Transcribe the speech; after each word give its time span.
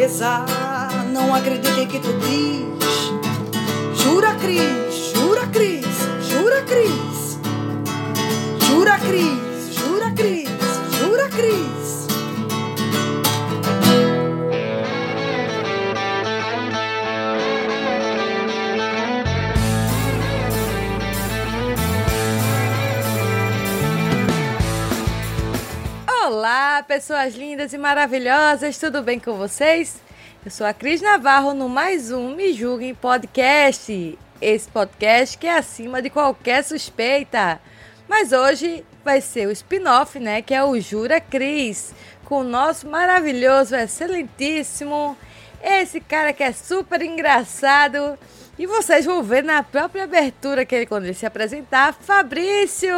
tristeza. 0.00 0.46
Não 1.12 1.34
acreditei 1.34 1.86
que 1.86 1.98
tu 1.98 2.12
diz. 2.20 4.02
Jura, 4.02 4.34
Cris, 4.36 4.89
Olá, 26.80 26.86
pessoas 26.86 27.34
lindas 27.34 27.74
e 27.74 27.78
maravilhosas, 27.78 28.78
tudo 28.78 29.02
bem 29.02 29.20
com 29.20 29.34
vocês? 29.34 30.00
Eu 30.42 30.50
sou 30.50 30.66
a 30.66 30.72
Cris 30.72 31.02
Navarro 31.02 31.52
no 31.52 31.68
mais 31.68 32.10
um 32.10 32.34
Me 32.34 32.54
Julguem 32.54 32.94
Podcast. 32.94 34.18
Esse 34.40 34.70
podcast 34.70 35.36
que 35.36 35.46
é 35.46 35.58
acima 35.58 36.00
de 36.00 36.08
qualquer 36.08 36.64
suspeita. 36.64 37.60
Mas 38.08 38.32
hoje 38.32 38.82
vai 39.04 39.20
ser 39.20 39.46
o 39.46 39.50
spin-off, 39.50 40.18
né? 40.18 40.40
Que 40.40 40.54
é 40.54 40.64
o 40.64 40.80
Jura 40.80 41.20
Cris, 41.20 41.94
com 42.24 42.38
o 42.38 42.44
nosso 42.44 42.88
maravilhoso, 42.88 43.76
excelentíssimo, 43.76 45.18
esse 45.62 46.00
cara 46.00 46.32
que 46.32 46.42
é 46.42 46.50
super 46.50 47.02
engraçado. 47.02 48.18
E 48.58 48.66
vocês 48.66 49.04
vão 49.04 49.22
ver 49.22 49.44
na 49.44 49.62
própria 49.62 50.04
abertura 50.04 50.64
que 50.64 50.74
ele, 50.74 50.86
quando 50.86 51.04
ele 51.04 51.12
se 51.12 51.26
apresentar, 51.26 51.92
Fabrício! 51.92 52.88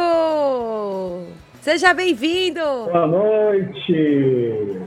Seja 1.63 1.93
bem-vindo! 1.93 2.59
Boa 2.59 3.07
noite! 3.07 4.81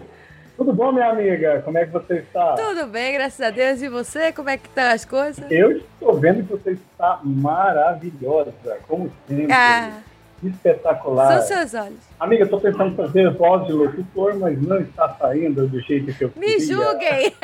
Tudo 0.59 0.75
bom, 0.75 0.93
minha 0.93 1.09
amiga? 1.09 1.63
Como 1.65 1.79
é 1.79 1.87
que 1.87 1.91
você 1.91 2.17
está? 2.19 2.53
Tudo 2.55 2.87
bem, 2.89 3.15
graças 3.15 3.41
a 3.41 3.49
Deus. 3.49 3.81
E 3.81 3.89
você, 3.89 4.31
como 4.31 4.51
é 4.51 4.59
que 4.59 4.69
estão 4.69 4.85
as 4.85 5.07
coisas? 5.07 5.51
Eu 5.51 5.73
estou 5.79 6.13
vendo 6.21 6.45
que 6.45 6.53
você 6.53 6.73
está 6.73 7.19
maravilhosa, 7.25 8.53
como 8.87 9.11
sempre. 9.27 9.51
Ah, 9.55 10.01
Espetacular. 10.45 11.41
são 11.41 11.57
seus 11.57 11.73
olhos. 11.83 11.97
Amiga, 12.21 12.45
estou 12.45 12.61
tentando 12.61 12.95
fazer 12.95 13.31
voz 13.33 13.67
de 13.67 13.73
locutor, 13.73 14.37
mas 14.39 14.61
não 14.61 14.79
está 14.79 15.09
saindo 15.19 15.67
do 15.67 15.81
jeito 15.81 16.13
que 16.13 16.25
eu 16.25 16.33
Me 16.37 16.47
queria. 16.47 16.67
julguem! 16.67 17.35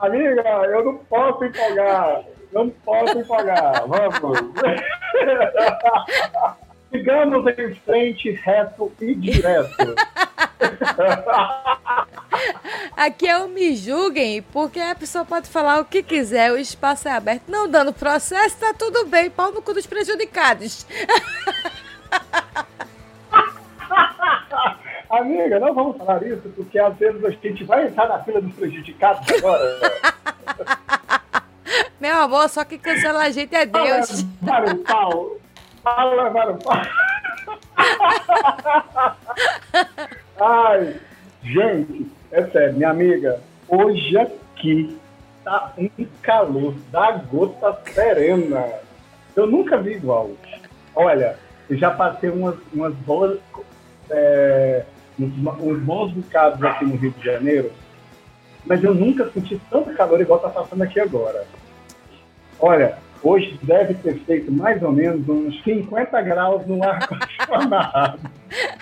Amiga, 0.00 0.42
eu 0.70 0.82
não 0.82 0.96
posso 0.96 1.44
empolgar. 1.44 2.22
Não 2.52 2.70
posso 2.70 3.18
empolgar. 3.18 3.86
Vamos. 3.86 4.38
Sigamos 6.90 7.46
em 7.58 7.74
frente, 7.74 8.30
reto 8.30 8.90
e 9.00 9.14
direto. 9.14 9.94
Aqui 12.96 13.28
é 13.28 13.38
o 13.38 13.48
Me 13.48 13.76
Julguem, 13.76 14.42
porque 14.42 14.80
a 14.80 14.94
pessoa 14.94 15.24
pode 15.24 15.48
falar 15.48 15.80
o 15.80 15.84
que 15.84 16.02
quiser, 16.02 16.50
o 16.50 16.56
espaço 16.56 17.06
é 17.06 17.12
aberto. 17.12 17.42
Não 17.48 17.68
dando 17.68 17.92
processo, 17.92 18.58
tá 18.58 18.72
tudo 18.72 19.04
bem. 19.06 19.28
Pau 19.28 19.52
no 19.52 19.60
cu 19.60 19.74
dos 19.74 19.86
prejudicados. 19.86 20.86
Amiga, 25.10 25.58
não 25.58 25.74
vamos 25.74 25.96
falar 25.96 26.22
isso, 26.22 26.48
porque 26.54 26.78
às 26.78 26.94
vezes 26.96 27.24
a 27.24 27.30
gente 27.30 27.64
vai 27.64 27.86
entrar 27.86 28.08
na 28.08 28.22
fila 28.22 28.40
dos 28.40 28.54
prejudicados 28.54 29.26
agora. 29.36 30.77
Meu 32.08 32.22
amor, 32.22 32.48
só 32.48 32.64
que 32.64 32.78
cancela 32.78 33.24
a 33.24 33.30
gente 33.30 33.54
é 33.54 33.66
Deus. 33.66 34.24
Para 34.42 34.72
o 34.72 34.78
pau. 34.78 35.36
Fala, 35.82 36.30
para 36.30 36.52
o 36.52 36.56
pau. 36.56 36.80
Ai, 40.40 40.96
gente, 41.42 42.10
é 42.32 42.46
sério, 42.46 42.76
minha 42.76 42.88
amiga, 42.88 43.42
hoje 43.68 44.16
aqui 44.16 44.98
tá 45.44 45.74
um 45.76 45.90
calor 46.22 46.74
da 46.90 47.12
gota 47.12 47.78
serena. 47.92 48.64
Eu 49.36 49.46
nunca 49.46 49.76
vi 49.76 49.96
igual. 49.96 50.30
Olha, 50.96 51.36
eu 51.68 51.76
já 51.76 51.90
passei 51.90 52.30
umas, 52.30 52.56
umas 52.72 52.94
boas, 52.94 53.38
é, 54.08 54.82
uns, 55.20 55.30
uns 55.60 55.78
bons 55.80 56.12
bocados 56.12 56.64
aqui 56.64 56.86
no 56.86 56.96
Rio 56.96 57.10
de 57.10 57.22
Janeiro, 57.22 57.70
mas 58.64 58.82
eu 58.82 58.94
nunca 58.94 59.30
senti 59.30 59.60
tanto 59.70 59.94
calor 59.94 60.18
igual 60.22 60.38
tá 60.38 60.48
passando 60.48 60.80
aqui 60.80 60.98
agora. 60.98 61.44
Olha, 62.60 62.98
hoje 63.22 63.58
deve 63.62 63.94
ter 63.94 64.18
feito 64.24 64.50
mais 64.50 64.82
ou 64.82 64.92
menos 64.92 65.28
uns 65.28 65.62
50 65.62 66.20
graus 66.22 66.66
no 66.66 66.82
ar-condicionado. 66.82 68.18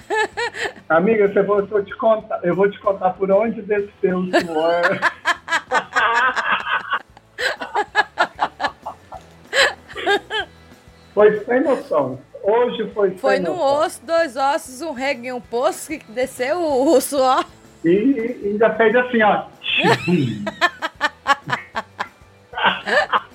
Amiga, 0.89 1.25
eu 1.35 1.47
vou, 1.47 1.59
eu 1.61 1.67
vou 1.67 1.83
te 1.85 1.95
contar, 1.97 2.41
eu 2.43 2.55
vou 2.55 2.71
te 2.71 2.79
contar 2.81 3.11
por 3.11 3.31
onde 3.31 3.61
desceu 3.63 4.19
o 4.19 4.31
suor. 4.41 4.83
Foi 11.13 11.41
sem 11.45 11.61
noção. 11.63 12.19
Hoje 12.43 12.91
foi 12.93 13.09
sem 13.09 13.19
Foi 13.19 13.39
no 13.39 13.53
noção. 13.53 13.81
osso, 13.81 14.01
dois 14.05 14.37
ossos, 14.37 14.83
um 14.83 14.93
rego 14.93 15.25
e 15.25 15.33
um 15.33 15.41
poço 15.41 15.89
que 15.89 16.05
desceu 16.13 16.59
o, 16.59 16.95
o 16.95 17.01
suor. 17.01 17.43
E, 17.83 17.89
e 17.89 18.49
ainda 18.51 18.69
fez 18.75 18.95
assim, 18.95 19.23
ó. 19.23 19.45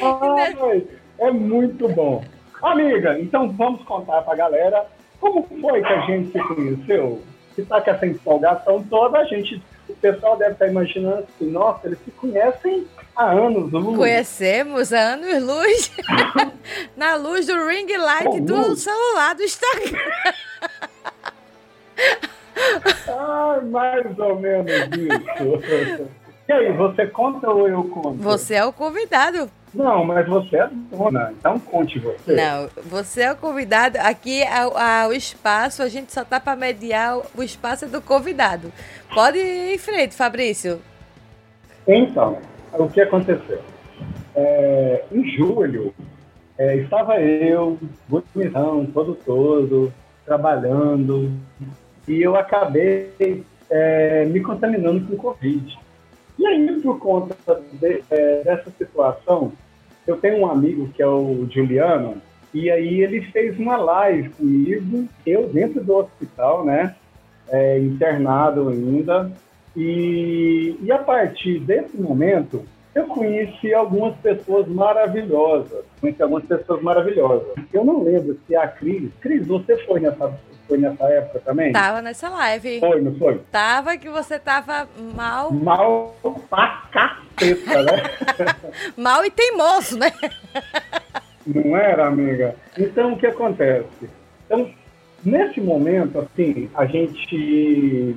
Ai, 0.00 0.86
é 1.18 1.30
muito 1.30 1.88
bom. 1.88 2.24
Amiga, 2.62 3.18
então 3.18 3.50
vamos 3.50 3.82
contar 3.84 4.22
pra 4.22 4.34
galera 4.34 4.86
como 5.20 5.46
foi 5.60 5.82
que 5.82 5.92
a 5.92 6.00
gente 6.02 6.32
se 6.32 6.38
conheceu. 6.38 7.22
Se 7.54 7.64
tá 7.64 7.80
com 7.80 7.90
essa 7.90 8.06
empolgação 8.06 8.82
toda, 8.84 9.18
a 9.18 9.24
gente, 9.24 9.60
o 9.88 9.94
pessoal 9.94 10.36
deve 10.36 10.52
estar 10.52 10.68
imaginando 10.68 11.24
assim, 11.24 11.50
nossa, 11.50 11.86
eles 11.88 11.98
se 12.04 12.10
conhecem 12.12 12.86
há 13.16 13.32
anos, 13.32 13.72
luz. 13.72 13.96
Conhecemos 13.96 14.92
há 14.92 15.00
anos 15.14 15.42
luz. 15.42 15.92
Na 16.96 17.16
luz 17.16 17.46
do 17.46 17.66
ring 17.66 17.96
light 17.96 18.40
do 18.40 18.56
luz. 18.56 18.80
celular 18.82 19.34
do 19.34 19.42
Instagram. 19.42 19.98
Ai, 23.08 23.60
mais 23.64 24.18
ou 24.18 24.38
menos 24.38 24.70
isso. 24.96 26.18
E 26.48 26.52
aí, 26.52 26.72
você 26.72 27.06
conta 27.06 27.50
ou 27.50 27.68
eu 27.68 27.84
conto? 27.84 28.14
Você 28.14 28.54
é 28.54 28.64
o 28.64 28.72
convidado. 28.72 29.50
Não, 29.74 30.04
mas 30.04 30.26
você 30.26 30.56
é 30.56 30.68
dona, 30.90 31.32
então 31.38 31.58
conte 31.58 31.98
você. 31.98 32.32
Não, 32.34 32.68
você 32.86 33.22
é 33.22 33.32
o 33.32 33.36
convidado. 33.36 33.98
Aqui 34.00 34.42
a- 34.42 35.02
a- 35.04 35.08
o 35.08 35.12
espaço, 35.12 35.82
a 35.82 35.88
gente 35.88 36.12
só 36.12 36.24
tá 36.24 36.40
para 36.40 36.56
mediar, 36.56 37.18
o 37.36 37.42
espaço 37.42 37.84
é 37.84 37.88
do 37.88 38.00
convidado. 38.00 38.72
Pode 39.14 39.38
ir 39.38 39.74
em 39.74 39.78
frente, 39.78 40.14
Fabrício. 40.14 40.80
Então, 41.86 42.38
o 42.72 42.88
que 42.88 43.00
aconteceu? 43.00 43.60
É, 44.34 45.04
em 45.12 45.28
julho, 45.36 45.94
é, 46.56 46.76
estava 46.76 47.20
eu, 47.20 47.78
bonitão, 48.08 48.86
todo 48.86 49.14
todo, 49.14 49.92
trabalhando, 50.24 51.32
e 52.06 52.22
eu 52.22 52.36
acabei 52.36 53.44
é, 53.70 54.24
me 54.26 54.40
contaminando 54.40 55.06
com 55.06 55.16
Covid. 55.16 55.78
E 56.38 56.46
aí, 56.46 56.80
por 56.80 56.98
conta 56.98 57.36
de- 57.72 58.02
é, 58.10 58.42
dessa 58.44 58.70
situação, 58.70 59.52
eu 60.06 60.16
tenho 60.16 60.38
um 60.38 60.50
amigo 60.50 60.88
que 60.88 61.02
é 61.02 61.06
o 61.06 61.46
Juliano, 61.50 62.16
e 62.54 62.70
aí 62.70 63.02
ele 63.02 63.20
fez 63.32 63.58
uma 63.58 63.76
live 63.76 64.30
comigo, 64.30 65.06
eu 65.26 65.48
dentro 65.48 65.82
do 65.82 65.96
hospital, 65.96 66.64
né? 66.64 66.94
é, 67.50 67.78
internado 67.78 68.68
ainda. 68.68 69.30
E, 69.76 70.76
e 70.82 70.90
a 70.92 70.98
partir 70.98 71.60
desse 71.60 71.96
momento, 71.96 72.64
eu 72.94 73.06
conheci 73.06 73.72
algumas 73.72 74.16
pessoas 74.16 74.66
maravilhosas. 74.68 75.84
Conheci 76.00 76.22
algumas 76.22 76.44
pessoas 76.44 76.82
maravilhosas. 76.82 77.48
Eu 77.72 77.84
não 77.84 78.02
lembro 78.02 78.38
se 78.46 78.56
a 78.56 78.66
Cris. 78.66 79.10
Cris, 79.20 79.46
você 79.46 79.76
foi 79.84 80.00
nessa, 80.00 80.32
foi 80.68 80.78
nessa 80.78 81.04
época 81.06 81.40
também? 81.40 81.72
Tava 81.72 82.02
nessa 82.02 82.28
live. 82.28 82.78
Foi, 82.78 83.00
não 83.00 83.14
foi? 83.14 83.40
Tava 83.50 83.96
que 83.96 84.08
você 84.10 84.38
tava 84.38 84.86
mal, 85.14 85.50
Mal 85.50 86.14
pra 86.50 86.84
caceta, 86.92 87.82
né? 87.82 88.02
mal 88.96 89.24
e 89.24 89.30
teimoso, 89.30 89.98
né? 89.98 90.12
Não 91.46 91.74
era, 91.74 92.06
amiga? 92.06 92.54
Então, 92.76 93.14
o 93.14 93.18
que 93.18 93.26
acontece? 93.26 94.10
Então, 94.44 94.70
nesse 95.24 95.60
momento, 95.60 96.18
assim, 96.18 96.70
a 96.74 96.84
gente... 96.84 98.14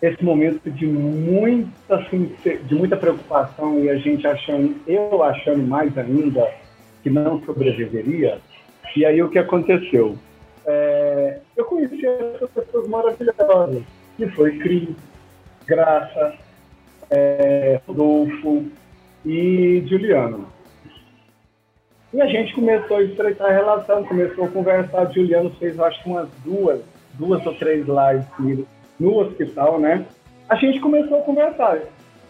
Esse 0.00 0.24
momento 0.24 0.70
de 0.70 0.86
muita, 0.86 1.96
assim, 1.96 2.32
de 2.62 2.72
muita 2.72 2.96
preocupação 2.96 3.80
e 3.80 3.90
a 3.90 3.96
gente 3.96 4.24
achando, 4.28 4.76
eu 4.86 5.24
achando 5.24 5.60
mais 5.60 5.98
ainda 5.98 6.48
que 7.02 7.10
não 7.10 7.42
sobreviveria. 7.42 8.38
E 8.94 9.04
aí, 9.04 9.20
o 9.20 9.28
que 9.28 9.40
aconteceu? 9.40 10.16
É, 10.70 11.38
eu 11.56 11.64
conheci 11.64 12.04
essas 12.04 12.50
pessoas 12.50 12.86
maravilhosas, 12.88 13.82
que 14.18 14.28
foi 14.28 14.58
Cris, 14.58 14.90
Graça, 15.66 16.34
é, 17.10 17.80
Rodolfo 17.88 18.66
e 19.24 19.82
Juliano. 19.86 20.46
E 22.12 22.20
a 22.20 22.26
gente 22.26 22.54
começou 22.54 22.98
a 22.98 23.02
estreitar 23.02 23.48
a 23.48 23.52
relação, 23.52 24.04
começou 24.04 24.44
a 24.44 24.48
conversar. 24.48 25.10
Juliano 25.10 25.50
fez, 25.58 25.80
acho 25.80 26.02
que 26.02 26.10
umas 26.10 26.28
duas, 26.44 26.82
duas 27.14 27.44
ou 27.46 27.54
três 27.54 27.86
lives 27.86 28.66
no 29.00 29.20
hospital, 29.20 29.80
né? 29.80 30.04
A 30.50 30.54
gente 30.56 30.80
começou 30.80 31.20
a 31.20 31.22
conversar 31.22 31.78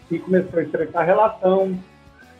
e 0.09 0.17
começou 0.17 0.59
a 0.59 0.63
estreitar 0.63 1.01
a 1.01 1.05
relação. 1.05 1.77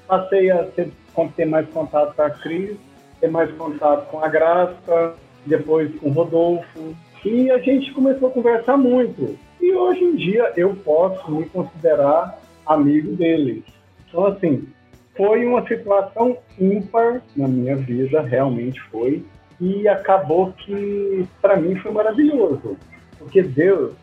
Passei 0.07 0.49
a 0.49 0.63
ter, 0.63 0.91
ter 1.35 1.45
mais 1.45 1.67
contato 1.69 2.15
com 2.15 2.21
a 2.21 2.29
Cris, 2.29 2.77
ter 3.19 3.29
mais 3.29 3.51
contato 3.51 4.09
com 4.09 4.23
a 4.23 4.29
Graça, 4.29 5.15
depois 5.45 5.93
com 5.99 6.09
o 6.09 6.13
Rodolfo. 6.13 6.95
E 7.25 7.51
a 7.51 7.59
gente 7.59 7.91
começou 7.91 8.29
a 8.29 8.31
conversar 8.31 8.77
muito. 8.77 9.37
E 9.61 9.73
hoje 9.73 10.03
em 10.03 10.15
dia 10.15 10.53
eu 10.55 10.75
posso 10.75 11.29
me 11.31 11.45
considerar 11.49 12.39
amigo 12.65 13.15
deles. 13.15 13.63
Então, 14.07 14.25
assim, 14.27 14.67
foi 15.15 15.45
uma 15.45 15.67
situação 15.67 16.37
ímpar 16.57 17.21
na 17.35 17.47
minha 17.47 17.75
vida, 17.75 18.21
realmente 18.21 18.79
foi. 18.89 19.25
E 19.59 19.87
acabou 19.87 20.53
que, 20.53 21.27
para 21.41 21.57
mim, 21.57 21.75
foi 21.75 21.91
maravilhoso. 21.91 22.77
Porque 23.17 23.41
Deus 23.43 23.93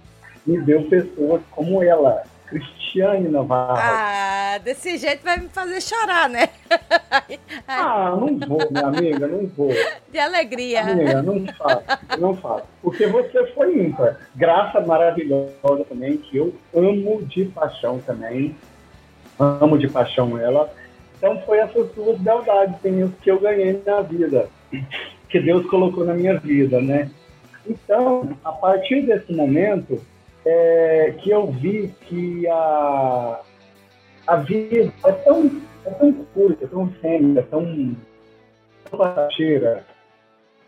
me 0.46 0.60
deu 0.60 0.82
pessoas 0.84 1.40
como 1.50 1.82
ela, 1.82 2.22
Cristiane 2.46 3.28
Navarro. 3.28 3.78
Ah, 3.80 4.58
desse 4.62 4.98
jeito 4.98 5.24
vai 5.24 5.38
me 5.38 5.48
fazer 5.48 5.80
chorar, 5.80 6.28
né? 6.28 6.50
ah, 7.68 8.16
não 8.18 8.38
vou, 8.38 8.58
minha 8.70 8.86
amiga, 8.86 9.26
não 9.26 9.46
vou. 9.46 9.70
De 10.10 10.18
alegria. 10.18 10.82
Amiga, 10.82 11.22
não 11.22 11.46
faço, 11.54 11.84
não 12.18 12.36
faço. 12.36 12.64
Porque 12.82 13.06
você 13.06 13.46
foi 13.48 13.86
ímpar. 13.86 14.18
Graça 14.34 14.80
maravilhosa 14.80 15.84
também, 15.88 16.16
que 16.16 16.36
eu 16.36 16.54
amo 16.74 17.24
de 17.24 17.44
paixão 17.46 17.98
também. 17.98 18.56
Amo 19.38 19.78
de 19.78 19.88
paixão 19.88 20.38
ela. 20.38 20.72
Então 21.16 21.40
foi 21.42 21.58
essas 21.58 21.90
duas 21.92 22.18
beldades 22.18 22.76
que 23.22 23.30
eu 23.30 23.40
ganhei 23.40 23.82
na 23.84 24.00
vida. 24.00 24.48
Que 25.28 25.40
Deus 25.40 25.66
colocou 25.66 26.04
na 26.04 26.14
minha 26.14 26.38
vida, 26.38 26.80
né? 26.80 27.10
Então, 27.68 28.36
a 28.44 28.52
partir 28.52 29.02
desse 29.02 29.32
momento, 29.32 30.00
é, 30.44 31.14
que 31.18 31.30
eu 31.30 31.50
vi 31.50 31.92
que 32.02 32.46
a, 32.46 33.40
a 34.26 34.36
vida 34.36 34.92
é 35.04 35.12
tão, 35.12 35.50
é 35.86 35.90
tão 35.90 36.12
curta, 36.12 36.64
é 36.64 36.68
tão 36.68 36.88
fêmea, 37.00 37.40
é 37.40 37.42
tão, 37.42 37.96
tão 38.90 38.98
passageira, 38.98 39.84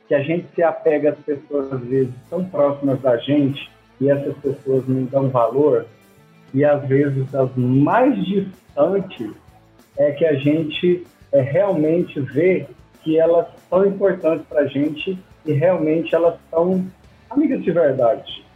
que 0.06 0.14
a 0.14 0.22
gente 0.22 0.46
se 0.54 0.62
apega 0.62 1.10
às 1.10 1.18
pessoas, 1.18 1.72
às 1.72 1.80
vezes, 1.80 2.14
tão 2.30 2.44
próximas 2.44 3.00
da 3.00 3.16
gente, 3.18 3.70
e 4.00 4.08
essas 4.08 4.36
pessoas 4.38 4.86
não 4.86 5.04
dão 5.04 5.28
valor, 5.28 5.86
e 6.54 6.64
às 6.64 6.82
vezes 6.86 7.34
as 7.34 7.54
mais 7.56 8.14
distantes 8.24 9.32
é 9.98 10.12
que 10.12 10.24
a 10.24 10.34
gente 10.34 11.06
é, 11.32 11.40
realmente 11.40 12.20
vê 12.20 12.66
que 13.02 13.18
elas 13.18 13.46
são 13.68 13.86
importantes 13.86 14.46
para 14.46 14.62
a 14.62 14.66
gente 14.66 15.18
e 15.44 15.52
realmente 15.52 16.14
elas 16.14 16.38
são 16.50 16.86
amigas 17.28 17.62
de 17.62 17.70
verdade 17.70 18.48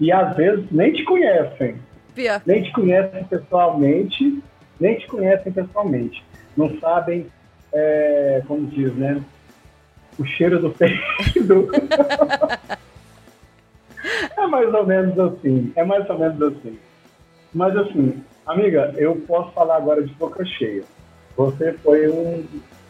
e 0.00 0.12
às 0.12 0.36
vezes 0.36 0.64
nem 0.70 0.92
te 0.92 1.04
conhecem. 1.04 1.76
Pior. 2.14 2.40
Nem 2.46 2.62
te 2.62 2.72
conhecem 2.72 3.24
pessoalmente, 3.24 4.42
nem 4.80 4.98
te 4.98 5.06
conhecem 5.06 5.52
pessoalmente. 5.52 6.24
Não 6.56 6.78
sabem, 6.80 7.26
é, 7.72 8.42
como 8.46 8.66
diz, 8.66 8.94
né? 8.94 9.22
O 10.18 10.24
cheiro 10.24 10.60
do 10.60 10.70
peido. 10.70 11.70
é 14.36 14.46
mais 14.46 14.72
ou 14.74 14.86
menos 14.86 15.18
assim. 15.18 15.72
É 15.76 15.84
mais 15.84 16.08
ou 16.08 16.18
menos 16.18 16.42
assim. 16.42 16.78
Mas 17.54 17.76
assim, 17.76 18.22
amiga, 18.46 18.92
eu 18.96 19.16
posso 19.26 19.52
falar 19.52 19.76
agora 19.76 20.02
de 20.02 20.12
boca 20.14 20.44
cheia. 20.44 20.82
Você 21.36 21.72
foi 21.74 22.08
um, 22.08 22.44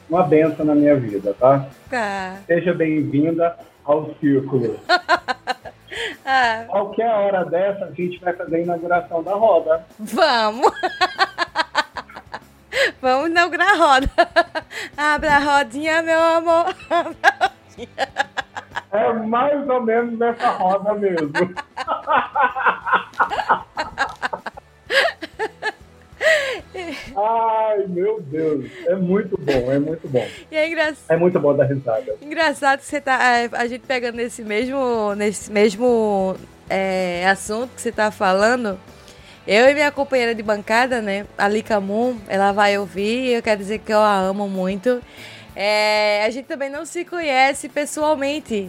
uma 0.08 0.22
benção 0.22 0.64
na 0.64 0.74
minha 0.74 0.96
vida, 0.96 1.34
tá? 1.38 1.68
Tá. 1.90 2.38
Seja 2.46 2.72
bem-vinda 2.72 3.56
ao 3.84 4.14
círculo. 4.16 4.78
Ah. 6.30 6.66
Qualquer 6.68 7.10
hora 7.10 7.44
dessa, 7.46 7.86
a 7.86 7.90
gente 7.90 8.20
vai 8.20 8.34
fazer 8.34 8.56
a 8.56 8.60
inauguração 8.60 9.22
da 9.22 9.32
roda. 9.34 9.84
Vamos! 9.98 10.70
Vamos 13.00 13.30
inaugurar 13.30 13.70
a 13.70 13.76
roda. 13.76 14.10
Abra 14.96 15.36
a 15.36 15.38
rodinha, 15.38 16.02
meu 16.02 16.20
amor. 16.20 16.74
É 18.90 19.12
mais 19.12 19.68
ou 19.68 19.82
menos 19.82 20.18
nessa 20.18 20.50
roda 20.50 20.94
mesmo. 20.94 21.32
Ai, 27.16 27.84
meu 27.88 28.20
Deus. 28.22 28.70
É 28.86 28.94
muito 28.94 29.36
bom, 29.38 29.72
é 29.72 29.78
muito 29.78 30.08
bom. 30.08 30.26
E 30.50 30.56
é 30.56 30.68
engraçado. 30.68 31.04
É 31.08 31.16
muito 31.16 31.40
bom 31.40 31.54
dar 31.54 31.64
risada. 31.64 32.16
Engraçado 32.22 32.80
que 32.80 32.86
você 32.86 33.00
tá. 33.00 33.18
É, 33.22 33.48
a 33.52 33.66
gente 33.66 33.84
pegando 33.86 34.16
nesse 34.16 34.42
mesmo, 34.42 35.14
nesse 35.16 35.50
mesmo 35.50 36.36
é, 36.68 37.26
assunto 37.28 37.70
que 37.74 37.80
você 37.80 37.90
tá 37.90 38.10
falando. 38.10 38.78
Eu 39.50 39.66
e 39.66 39.72
minha 39.72 39.90
companheira 39.90 40.34
de 40.34 40.42
bancada, 40.42 41.00
né, 41.00 41.24
a 41.38 41.48
Lika 41.48 41.80
Moon, 41.80 42.18
ela 42.28 42.52
vai 42.52 42.76
ouvir, 42.76 43.30
eu 43.30 43.42
quero 43.42 43.58
dizer 43.58 43.78
que 43.78 43.90
eu 43.90 43.98
a 43.98 44.14
amo 44.14 44.46
muito. 44.46 45.02
É, 45.56 46.22
a 46.26 46.28
gente 46.28 46.44
também 46.44 46.68
não 46.68 46.84
se 46.84 47.02
conhece 47.02 47.66
pessoalmente. 47.66 48.68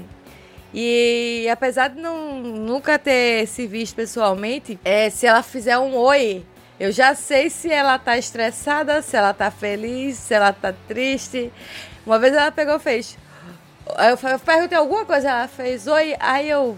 E 0.73 1.49
apesar 1.51 1.89
de 1.89 1.99
não, 1.99 2.39
nunca 2.39 2.97
ter 2.97 3.45
se 3.45 3.67
visto 3.67 3.93
pessoalmente, 3.93 4.79
é, 4.85 5.09
se 5.09 5.27
ela 5.27 5.43
fizer 5.43 5.77
um 5.77 5.97
oi, 5.97 6.45
eu 6.79 6.93
já 6.93 7.13
sei 7.13 7.49
se 7.49 7.69
ela 7.69 7.99
tá 7.99 8.17
estressada, 8.17 9.01
se 9.01 9.17
ela 9.17 9.33
tá 9.33 9.51
feliz, 9.51 10.15
se 10.15 10.33
ela 10.33 10.53
tá 10.53 10.73
triste. 10.87 11.51
Uma 12.05 12.17
vez 12.17 12.33
ela 12.33 12.53
pegou 12.53 12.77
e 12.77 12.79
fez. 12.79 13.17
Eu 13.85 14.39
perguntei 14.39 14.77
alguma 14.77 15.03
coisa, 15.03 15.29
ela 15.29 15.47
fez 15.49 15.87
oi, 15.87 16.15
aí 16.21 16.49
eu 16.49 16.77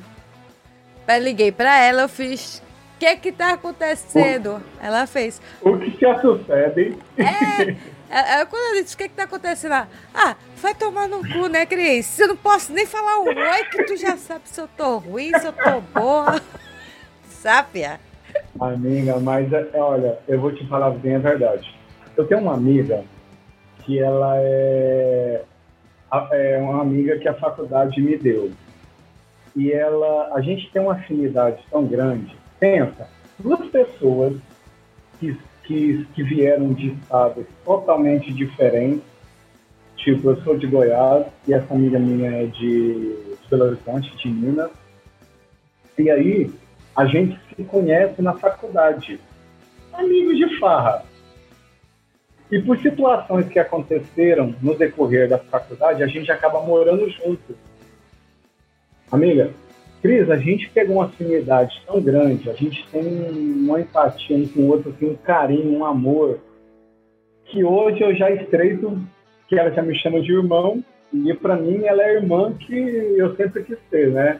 liguei 1.21 1.51
pra 1.51 1.77
ela, 1.77 2.01
eu 2.01 2.09
fiz. 2.09 2.63
O 3.01 3.03
que 3.03 3.15
que 3.15 3.31
tá 3.31 3.53
acontecendo? 3.53 4.57
O, 4.57 4.61
ela 4.79 5.07
fez. 5.07 5.41
O 5.59 5.75
que 5.75 5.89
te 5.89 6.21
sucede? 6.21 6.95
É, 7.17 8.41
é, 8.41 8.45
quando 8.45 8.73
ela 8.73 8.83
disse 8.83 8.93
o 8.93 8.97
que 8.99 9.09
que 9.09 9.15
tá 9.15 9.23
acontecendo 9.23 9.71
lá, 9.71 9.87
ah, 10.13 10.35
vai 10.57 10.75
tomar 10.75 11.07
no 11.07 11.19
cu, 11.27 11.47
né, 11.47 11.65
Cris? 11.65 12.19
Eu 12.19 12.27
não 12.27 12.37
posso 12.37 12.71
nem 12.71 12.85
falar 12.85 13.21
um 13.21 13.25
oi 13.25 13.63
que 13.71 13.85
tu 13.85 13.97
já 13.97 14.15
sabe 14.17 14.41
se 14.43 14.61
eu 14.61 14.67
tô 14.77 14.99
ruim, 14.99 15.31
se 15.39 15.47
eu 15.47 15.51
tô 15.51 15.81
boa. 15.99 16.39
Sábia. 17.27 17.99
Amiga, 18.59 19.19
mas 19.19 19.51
é, 19.51 19.67
olha, 19.73 20.19
eu 20.27 20.39
vou 20.39 20.53
te 20.53 20.67
falar 20.67 20.91
bem 20.91 21.15
a 21.15 21.19
verdade. 21.19 21.73
Eu 22.15 22.27
tenho 22.27 22.41
uma 22.41 22.53
amiga 22.53 23.03
que 23.79 23.97
ela 23.97 24.35
é, 24.37 25.43
é 26.33 26.57
uma 26.59 26.83
amiga 26.83 27.17
que 27.17 27.27
a 27.27 27.33
faculdade 27.33 27.99
me 27.99 28.15
deu. 28.15 28.51
E 29.55 29.71
ela, 29.71 30.35
a 30.35 30.41
gente 30.41 30.69
tem 30.71 30.79
uma 30.79 30.93
afinidade 30.93 31.65
tão 31.71 31.83
grande. 31.83 32.40
Pensa, 32.61 33.09
duas 33.39 33.67
pessoas 33.69 34.37
que, 35.19 35.35
que, 35.63 36.05
que 36.13 36.21
vieram 36.21 36.71
de 36.73 36.91
estados 36.91 37.47
totalmente 37.65 38.31
diferentes. 38.31 39.01
Tipo, 39.97 40.29
eu 40.29 40.41
sou 40.43 40.55
de 40.55 40.67
Goiás 40.67 41.25
e 41.47 41.55
essa 41.55 41.73
amiga 41.73 41.97
minha 41.97 42.29
é 42.29 42.45
de, 42.45 43.15
Belo 43.49 43.65
Horizonte, 43.65 44.15
de 44.15 44.29
Minas. 44.29 44.69
E 45.97 46.07
aí, 46.11 46.51
a 46.95 47.07
gente 47.07 47.39
se 47.55 47.63
conhece 47.63 48.21
na 48.21 48.33
faculdade. 48.33 49.19
Amigos 49.91 50.37
de 50.37 50.59
farra. 50.59 51.03
E 52.51 52.61
por 52.61 52.77
situações 52.77 53.47
que 53.47 53.57
aconteceram 53.57 54.55
no 54.61 54.77
decorrer 54.77 55.27
da 55.27 55.39
faculdade, 55.39 56.03
a 56.03 56.07
gente 56.07 56.31
acaba 56.31 56.61
morando 56.61 57.09
junto. 57.09 57.57
Amiga, 59.11 59.51
Cris, 60.01 60.29
a 60.29 60.37
gente 60.37 60.69
pegou 60.69 60.97
uma 60.97 61.05
afinidade 61.05 61.81
tão 61.85 62.01
grande, 62.01 62.49
a 62.49 62.53
gente 62.53 62.87
tem 62.91 63.03
uma 63.03 63.79
empatia 63.79 64.35
um 64.35 64.47
com 64.47 64.61
o 64.61 64.67
outro, 64.67 64.91
tem 64.93 65.11
um 65.11 65.15
carinho, 65.15 65.77
um 65.77 65.85
amor, 65.85 66.39
que 67.45 67.63
hoje 67.63 68.01
eu 68.01 68.15
já 68.15 68.31
estreito, 68.31 68.99
que 69.47 69.59
ela 69.59 69.69
já 69.71 69.81
me 69.81 69.95
chama 69.95 70.21
de 70.21 70.31
irmão, 70.31 70.83
e 71.13 71.33
para 71.33 71.55
mim 71.55 71.83
ela 71.83 72.01
é 72.01 72.05
a 72.05 72.13
irmã 72.13 72.53
que 72.53 72.73
eu 72.73 73.35
sempre 73.35 73.63
quis 73.63 73.77
ter, 73.89 74.09
né? 74.11 74.39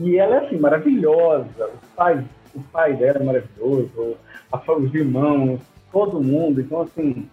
E 0.00 0.16
ela 0.16 0.36
é 0.36 0.46
assim, 0.46 0.56
maravilhosa. 0.56 1.66
O 1.66 1.96
pai, 1.96 2.24
o 2.54 2.60
pai 2.60 2.94
dela 2.94 3.18
é 3.18 3.22
maravilhoso, 3.22 4.16
a, 4.50 4.72
os 4.72 4.94
irmãos, 4.94 5.60
todo 5.92 6.22
mundo. 6.22 6.60
Então, 6.60 6.80
assim, 6.80 7.28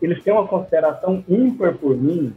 eles 0.00 0.22
têm 0.22 0.32
uma 0.32 0.46
consideração 0.46 1.22
ímpar 1.28 1.74
por 1.74 1.96
mim. 1.96 2.32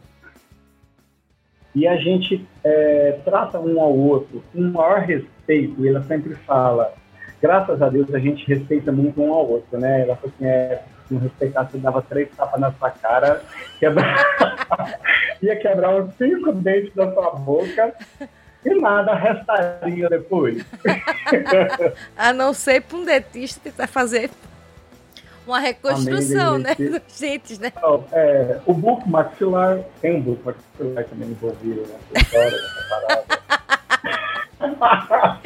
E 1.76 1.88
a 1.88 1.96
gente 1.98 2.48
é, 2.64 3.20
trata 3.26 3.60
um 3.60 3.82
ao 3.82 3.96
outro 3.96 4.44
com 4.52 4.60
o 4.60 4.72
maior 4.72 5.00
respeito. 5.00 5.86
Ela 5.86 6.04
sempre 6.04 6.36
fala, 6.36 6.94
graças 7.42 7.82
a 7.82 7.90
Deus 7.90 8.14
a 8.14 8.20
gente 8.20 8.48
respeita 8.48 8.92
muito 8.92 9.22
um 9.22 9.34
ao 9.34 9.50
outro, 9.50 9.80
né? 9.80 10.02
Ela 10.02 10.16
falou 10.16 10.32
assim, 10.36 10.46
é, 10.46 10.84
se 11.08 11.14
não 11.14 11.22
respeitasse, 11.22 11.78
dava 11.78 12.02
três 12.02 12.30
tapas 12.36 12.60
na 12.60 12.72
sua 12.74 12.92
cara, 12.92 13.42
quebra... 13.80 14.04
ia 15.42 15.56
quebrar 15.58 15.96
uns 15.96 16.14
cinco 16.16 16.54
dentes 16.54 16.94
da 16.96 17.12
sua 17.12 17.32
boca 17.32 17.94
e 18.66 18.74
nada 18.76 19.14
restaria 19.14 20.10
depois. 20.10 20.66
a 22.16 22.32
não 22.32 22.54
ser 22.54 22.82
para 22.82 22.98
um 22.98 23.04
dentista 23.04 23.60
tentar 23.64 23.88
fazer 23.88 24.30
uma 25.46 25.60
reconstrução, 25.60 26.58
né? 26.58 26.76
Dos 26.76 27.20
dentes, 27.20 27.60
né? 27.60 27.72
É, 28.12 28.60
o 28.66 28.74
buco 28.74 29.10
maxilar, 29.10 29.80
tem 30.02 30.16
um 30.16 30.22
buco 30.22 30.42
maxilar 30.46 31.06
também 31.06 31.30
envolvido 31.30 31.82
nessa 31.82 32.26
história, 32.26 32.52
nessa 32.52 32.90
parada. 32.90 33.24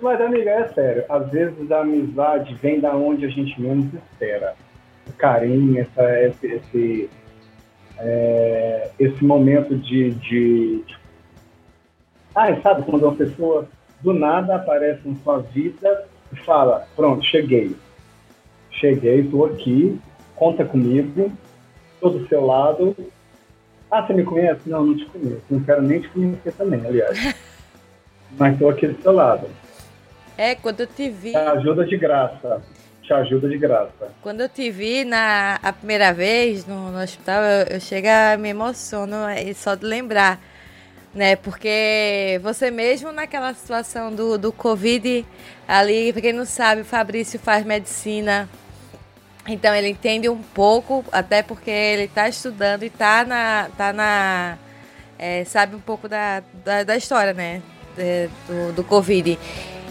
Mas, 0.00 0.20
amiga, 0.20 0.50
é 0.50 0.68
sério. 0.68 1.04
Às 1.08 1.30
vezes 1.30 1.70
a 1.70 1.80
amizade 1.80 2.54
vem 2.54 2.80
da 2.80 2.96
onde 2.96 3.26
a 3.26 3.28
gente 3.28 3.60
menos 3.60 3.92
espera. 3.92 4.54
O 5.06 5.12
carinho, 5.12 5.78
essa, 5.78 6.20
esse, 6.20 6.46
esse, 6.46 7.10
é, 7.98 8.90
esse 8.98 9.22
momento 9.22 9.76
de, 9.76 10.12
de. 10.12 10.84
Ah, 12.34 12.54
sabe, 12.62 12.82
quando 12.84 13.02
uma 13.02 13.14
pessoa 13.14 13.68
do 14.00 14.14
nada 14.14 14.56
aparece 14.56 15.06
na 15.06 15.16
sua 15.16 15.38
vida 15.40 16.06
e 16.32 16.36
fala: 16.36 16.86
Pronto, 16.96 17.24
cheguei. 17.24 17.76
Cheguei, 18.72 19.20
estou 19.20 19.46
aqui, 19.46 20.00
conta 20.36 20.64
comigo, 20.64 21.32
estou 21.94 22.10
do 22.10 22.28
seu 22.28 22.44
lado. 22.44 22.96
Ah, 23.90 24.06
você 24.06 24.12
me 24.12 24.24
conhece? 24.24 24.60
Não, 24.66 24.86
não 24.86 24.96
te 24.96 25.04
conheço. 25.06 25.42
Não 25.50 25.60
quero 25.60 25.82
nem 25.82 26.00
te 26.00 26.08
conhecer 26.08 26.52
também, 26.52 26.80
aliás. 26.86 27.34
Mas 28.38 28.52
estou 28.52 28.70
aqui 28.70 28.86
do 28.86 29.02
seu 29.02 29.12
lado. 29.12 29.48
É, 30.38 30.54
quando 30.54 30.80
eu 30.80 30.86
te 30.86 31.08
vi. 31.10 31.32
Te 31.32 31.36
ajuda 31.36 31.84
de 31.84 31.96
graça. 31.96 32.62
Te 33.02 33.12
ajuda 33.12 33.48
de 33.48 33.58
graça. 33.58 34.12
Quando 34.22 34.40
eu 34.40 34.48
te 34.48 34.70
vi 34.70 35.04
na 35.04 35.58
a 35.62 35.72
primeira 35.72 36.12
vez 36.12 36.64
no, 36.66 36.92
no 36.92 37.02
hospital, 37.02 37.42
eu, 37.42 37.74
eu 37.74 37.80
chego 37.80 38.06
a 38.08 38.36
me 38.36 38.50
emociono 38.50 39.16
só 39.54 39.74
de 39.74 39.84
lembrar. 39.84 40.40
Né, 41.12 41.34
porque 41.34 42.38
você 42.40 42.70
mesmo 42.70 43.10
naquela 43.10 43.52
situação 43.52 44.14
do, 44.14 44.38
do 44.38 44.52
Covid 44.52 45.26
ali, 45.66 46.12
pra 46.12 46.22
quem 46.22 46.32
não 46.32 46.44
sabe, 46.44 46.82
o 46.82 46.84
Fabrício 46.84 47.36
faz 47.36 47.66
medicina 47.66 48.48
então 49.46 49.74
ele 49.74 49.88
entende 49.88 50.28
um 50.28 50.42
pouco, 50.42 51.04
até 51.10 51.42
porque 51.42 51.70
ele 51.70 52.04
está 52.04 52.28
estudando 52.28 52.82
e 52.82 52.86
está 52.86 53.24
na. 53.24 53.68
Tá 53.76 53.92
na 53.92 54.58
é, 55.18 55.44
sabe 55.44 55.76
um 55.76 55.80
pouco 55.80 56.08
da, 56.08 56.42
da, 56.64 56.82
da 56.82 56.96
história, 56.96 57.34
né? 57.34 57.62
De, 57.96 58.28
do, 58.46 58.72
do 58.74 58.84
Covid. 58.84 59.38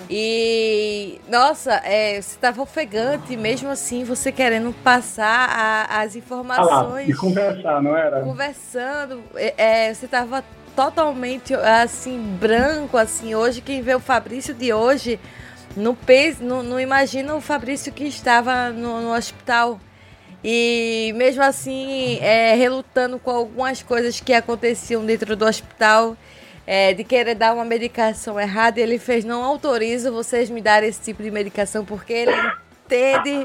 E, 0.09 1.21
nossa, 1.27 1.73
é, 1.83 2.13
você 2.19 2.35
estava 2.35 2.63
ofegante, 2.63 3.38
mesmo 3.38 3.69
assim, 3.69 4.03
você 4.03 4.31
querendo 4.31 4.73
passar 4.83 5.49
a, 5.51 6.01
as 6.01 6.15
informações. 6.15 7.09
Ah 7.09 7.11
e 7.11 7.13
conversar, 7.13 7.81
não 7.83 7.95
era? 7.95 8.21
Conversando. 8.21 9.21
É, 9.35 9.88
é 9.89 9.93
você 9.93 10.05
estava 10.05 10.43
totalmente, 10.75 11.53
assim, 11.53 12.19
branco, 12.39 12.97
assim. 12.97 13.35
Hoje, 13.35 13.61
quem 13.61 13.81
vê 13.81 13.95
o 13.95 13.99
Fabrício 13.99 14.53
de 14.53 14.73
hoje 14.73 15.19
não, 15.75 15.95
pensa, 15.95 16.43
não, 16.43 16.63
não 16.63 16.79
imagina 16.79 17.35
o 17.35 17.41
Fabrício 17.41 17.91
que 17.91 18.05
estava 18.05 18.69
no, 18.69 19.01
no 19.01 19.13
hospital. 19.13 19.79
E 20.43 21.13
mesmo 21.17 21.43
assim 21.43 22.17
é, 22.21 22.55
relutando 22.55 23.19
com 23.19 23.29
algumas 23.29 23.83
coisas 23.83 24.21
que 24.21 24.33
aconteciam 24.33 25.05
dentro 25.05 25.35
do 25.35 25.45
hospital, 25.45 26.15
é, 26.65 26.93
de 26.93 27.03
querer 27.03 27.35
dar 27.35 27.53
uma 27.53 27.65
medicação 27.65 28.39
errada, 28.39 28.79
ele 28.79 28.99
fez, 28.99 29.25
não 29.25 29.43
autorizo 29.43 30.13
vocês 30.13 30.49
me 30.49 30.61
darem 30.61 30.88
esse 30.88 31.01
tipo 31.01 31.21
de 31.21 31.31
medicação, 31.31 31.83
porque 31.83 32.13
ele 32.13 32.31
entende. 32.85 33.43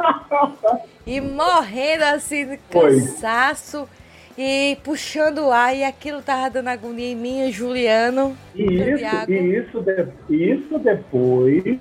E 1.07 1.21
morrendo 1.21 2.05
assim 2.05 2.47
de 2.47 2.57
cansaço 2.71 3.89
e 4.37 4.77
puxando 4.83 5.39
o 5.39 5.53
ar, 5.53 5.77
e 5.77 5.85
aquilo 5.85 6.21
tava 6.21 6.51
dando 6.51 6.69
agonia 6.69 7.13
em 7.13 7.17
mim, 7.17 7.53
Juliano. 7.53 8.37
E 8.55 8.65
isso, 8.65 9.31
e 9.31 9.57
isso, 9.57 9.81
de, 9.81 10.53
isso 10.53 10.79
depois 10.79 11.79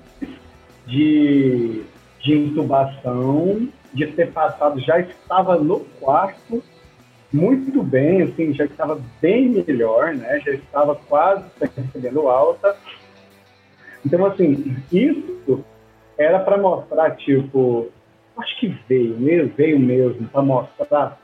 de, 0.86 1.82
de 2.20 2.38
intubação, 2.38 3.68
de 3.92 4.06
ter 4.08 4.30
passado, 4.32 4.80
já 4.80 5.00
estava 5.00 5.56
no 5.56 5.80
quarto, 6.00 6.62
muito 7.32 7.82
bem, 7.82 8.22
assim, 8.22 8.54
já 8.54 8.64
estava 8.64 9.00
bem 9.20 9.48
melhor, 9.48 10.14
né? 10.14 10.40
Já 10.44 10.52
estava 10.52 10.94
quase 10.94 11.44
recebendo 11.60 12.28
alta. 12.28 12.76
Então, 14.06 14.24
assim, 14.26 14.76
isso 14.92 15.64
era 16.16 16.38
para 16.38 16.56
mostrar, 16.56 17.16
tipo, 17.16 17.88
acho 18.36 18.60
que 18.60 18.68
veio 18.88 19.16
mesmo, 19.18 19.52
veio 19.56 19.80
mesmo 19.80 20.28
para 20.28 20.42
mostrar 20.42 21.23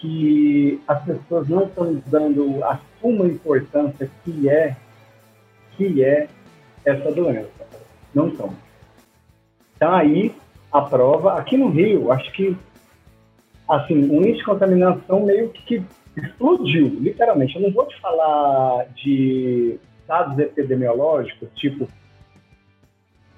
que 0.00 0.80
as 0.86 1.02
pessoas 1.04 1.48
não 1.48 1.64
estão 1.64 2.02
dando 2.06 2.64
a 2.64 2.80
suma 3.00 3.26
importância 3.26 4.10
que 4.24 4.48
é 4.48 4.76
que 5.76 6.02
é 6.02 6.28
essa 6.84 7.12
doença. 7.12 7.48
Não 8.14 8.28
estão. 8.28 8.52
Então 9.76 9.94
aí 9.94 10.34
a 10.72 10.82
prova, 10.82 11.38
aqui 11.38 11.56
no 11.56 11.70
Rio, 11.70 12.10
acho 12.12 12.30
que 12.32 12.56
assim, 13.68 14.08
o 14.08 14.20
índice 14.22 14.38
de 14.38 14.44
contaminação 14.44 15.24
meio 15.24 15.50
que 15.50 15.82
explodiu, 16.16 16.88
literalmente. 17.00 17.56
Eu 17.56 17.62
não 17.62 17.72
vou 17.72 17.86
te 17.86 18.00
falar 18.00 18.86
de 18.94 19.78
dados 20.06 20.38
epidemiológicos, 20.38 21.48
tipo 21.54 21.88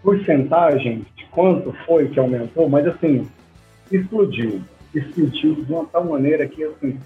porcentagem 0.02 1.04
de 1.14 1.26
quanto 1.26 1.72
foi 1.84 2.08
que 2.08 2.18
aumentou, 2.18 2.68
mas 2.68 2.86
assim, 2.86 3.28
explodiu. 3.90 4.62
Explodiu 4.94 5.54
de 5.54 5.72
uma 5.72 5.84
tal 5.86 6.04
maneira 6.04 6.46
que 6.48 6.64
assim, 6.64 6.98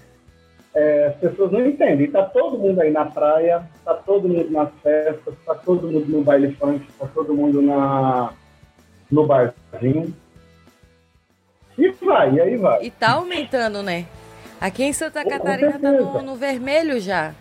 é, 0.73 1.07
as 1.07 1.15
pessoas 1.15 1.51
não 1.51 1.65
entendem. 1.65 2.05
Está 2.07 2.23
todo 2.23 2.57
mundo 2.57 2.81
aí 2.81 2.91
na 2.91 3.05
praia, 3.05 3.63
está 3.77 3.93
todo 3.93 4.27
mundo 4.27 4.51
nas 4.51 4.69
festas, 4.83 5.33
está 5.33 5.55
todo 5.55 5.87
mundo 5.87 6.07
no 6.07 6.23
baile 6.23 6.53
funk, 6.55 6.85
está 6.89 7.07
todo 7.07 7.33
mundo 7.33 7.61
na 7.61 8.33
no 9.09 9.25
barzinho. 9.25 10.13
E 11.77 11.91
vai, 11.91 12.33
e 12.33 12.41
aí 12.41 12.57
vai. 12.57 12.83
E 12.83 12.91
tá 12.91 13.13
aumentando, 13.13 13.83
né? 13.83 14.05
Aqui 14.59 14.83
em 14.83 14.93
Santa 14.93 15.23
Catarina 15.23 15.77
tá 15.79 15.91
no, 15.91 16.21
no, 16.21 16.35
vermelho 16.35 16.99
já. 16.99 17.33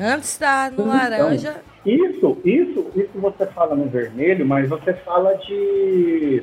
Antes 0.00 0.36
tá 0.36 0.70
no 0.70 0.84
então, 0.84 0.88
laranja. 0.88 1.56
Isso, 1.84 2.38
isso, 2.44 2.90
isso 2.94 3.10
você 3.14 3.46
fala 3.46 3.74
no 3.76 3.86
vermelho, 3.86 4.44
mas 4.44 4.68
você 4.68 4.92
fala 4.92 5.34
de. 5.34 6.42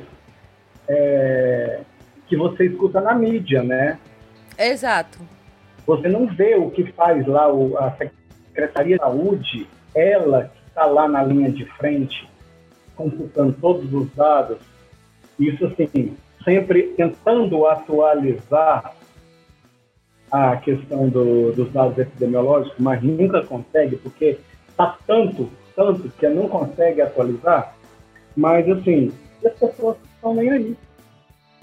É, 0.88 1.80
que 2.34 2.36
você 2.36 2.66
escuta 2.66 3.00
na 3.00 3.14
mídia, 3.14 3.62
né? 3.62 3.98
Exato. 4.58 5.20
Você 5.86 6.08
não 6.08 6.26
vê 6.26 6.56
o 6.56 6.70
que 6.70 6.90
faz 6.92 7.24
lá 7.26 7.52
o, 7.52 7.78
a 7.78 7.92
Secretaria 7.92 8.96
de 8.96 9.02
Saúde, 9.02 9.68
ela 9.94 10.50
que 10.52 10.68
está 10.68 10.84
lá 10.86 11.08
na 11.08 11.22
linha 11.22 11.50
de 11.50 11.64
frente, 11.76 12.28
computando 12.96 13.52
todos 13.60 13.92
os 13.92 14.12
dados, 14.14 14.58
isso 15.38 15.64
assim, 15.66 16.16
sempre 16.44 16.94
tentando 16.96 17.66
atualizar 17.66 18.94
a 20.30 20.56
questão 20.56 21.08
do, 21.08 21.52
dos 21.52 21.70
dados 21.72 21.96
epidemiológicos, 21.98 22.78
mas 22.78 23.00
nunca 23.02 23.44
consegue, 23.44 23.96
porque 23.96 24.38
está 24.68 24.96
tanto, 25.06 25.48
tanto 25.76 26.08
que 26.08 26.28
não 26.28 26.48
consegue 26.48 27.00
atualizar, 27.00 27.76
mas 28.36 28.68
assim, 28.68 29.12
as 29.44 29.52
pessoas 29.52 29.96
estão 30.16 30.34
nem 30.34 30.50
aí. 30.50 30.76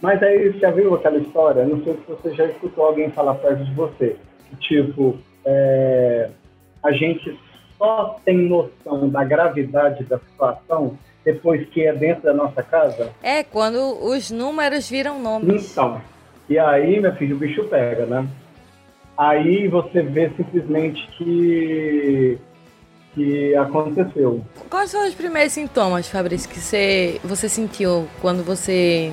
Mas 0.01 0.21
aí, 0.23 0.51
você 0.51 0.59
já 0.59 0.71
viu 0.71 0.95
aquela 0.95 1.17
história? 1.17 1.65
Não 1.65 1.83
sei 1.83 1.93
se 1.93 2.01
você 2.07 2.33
já 2.33 2.45
escutou 2.45 2.85
alguém 2.85 3.11
falar 3.11 3.35
perto 3.35 3.63
de 3.63 3.73
você, 3.73 4.15
tipo, 4.59 5.17
é, 5.45 6.29
a 6.83 6.91
gente 6.91 7.37
só 7.77 8.19
tem 8.25 8.37
noção 8.37 9.09
da 9.09 9.23
gravidade 9.23 10.03
da 10.03 10.19
situação 10.19 10.97
depois 11.23 11.67
que 11.69 11.85
é 11.85 11.93
dentro 11.93 12.23
da 12.23 12.33
nossa 12.33 12.63
casa? 12.63 13.11
É, 13.21 13.43
quando 13.43 14.03
os 14.03 14.31
números 14.31 14.89
viram 14.89 15.21
nomes. 15.21 15.71
Então, 15.71 16.01
e 16.49 16.57
aí, 16.57 16.99
meu 16.99 17.13
filho, 17.15 17.35
o 17.35 17.39
bicho 17.39 17.63
pega, 17.65 18.05
né? 18.05 18.27
Aí 19.17 19.67
você 19.67 20.01
vê 20.01 20.31
simplesmente 20.35 21.07
que 21.17 22.39
que 23.13 23.53
aconteceu. 23.55 24.41
Quais 24.69 24.91
foram 24.91 25.07
os 25.07 25.13
primeiros 25.13 25.51
sintomas, 25.51 26.07
Fabrício, 26.07 26.49
que 26.49 26.57
você, 26.57 27.19
você 27.23 27.49
sentiu 27.49 28.07
quando 28.21 28.41
você 28.41 29.11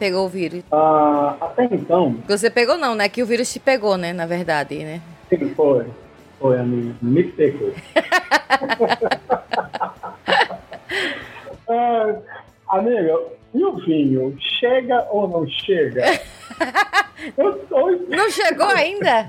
pegou 0.00 0.24
o 0.24 0.28
vírus? 0.28 0.64
Ah, 0.72 1.36
até 1.38 1.64
então. 1.66 2.16
Você 2.26 2.48
pegou 2.48 2.78
não, 2.78 2.94
né? 2.94 3.06
Que 3.08 3.22
o 3.22 3.26
vírus 3.26 3.52
te 3.52 3.60
pegou, 3.60 3.98
né? 3.98 4.14
Na 4.14 4.24
verdade, 4.24 4.82
né? 4.82 5.02
Sim, 5.28 5.52
foi. 5.54 5.86
Foi, 6.40 6.58
amigo. 6.58 6.94
Me 7.02 7.22
pegou. 7.24 7.72
Ah, 11.72 12.16
amiga, 12.70 13.16
e 13.54 13.62
o 13.62 13.76
vinho? 13.76 14.36
Chega 14.58 15.06
ou 15.12 15.28
não 15.28 15.46
chega? 15.46 16.02
eu 17.38 17.52
tô... 17.66 17.90
Não 18.08 18.28
chegou 18.28 18.66
ainda? 18.66 19.28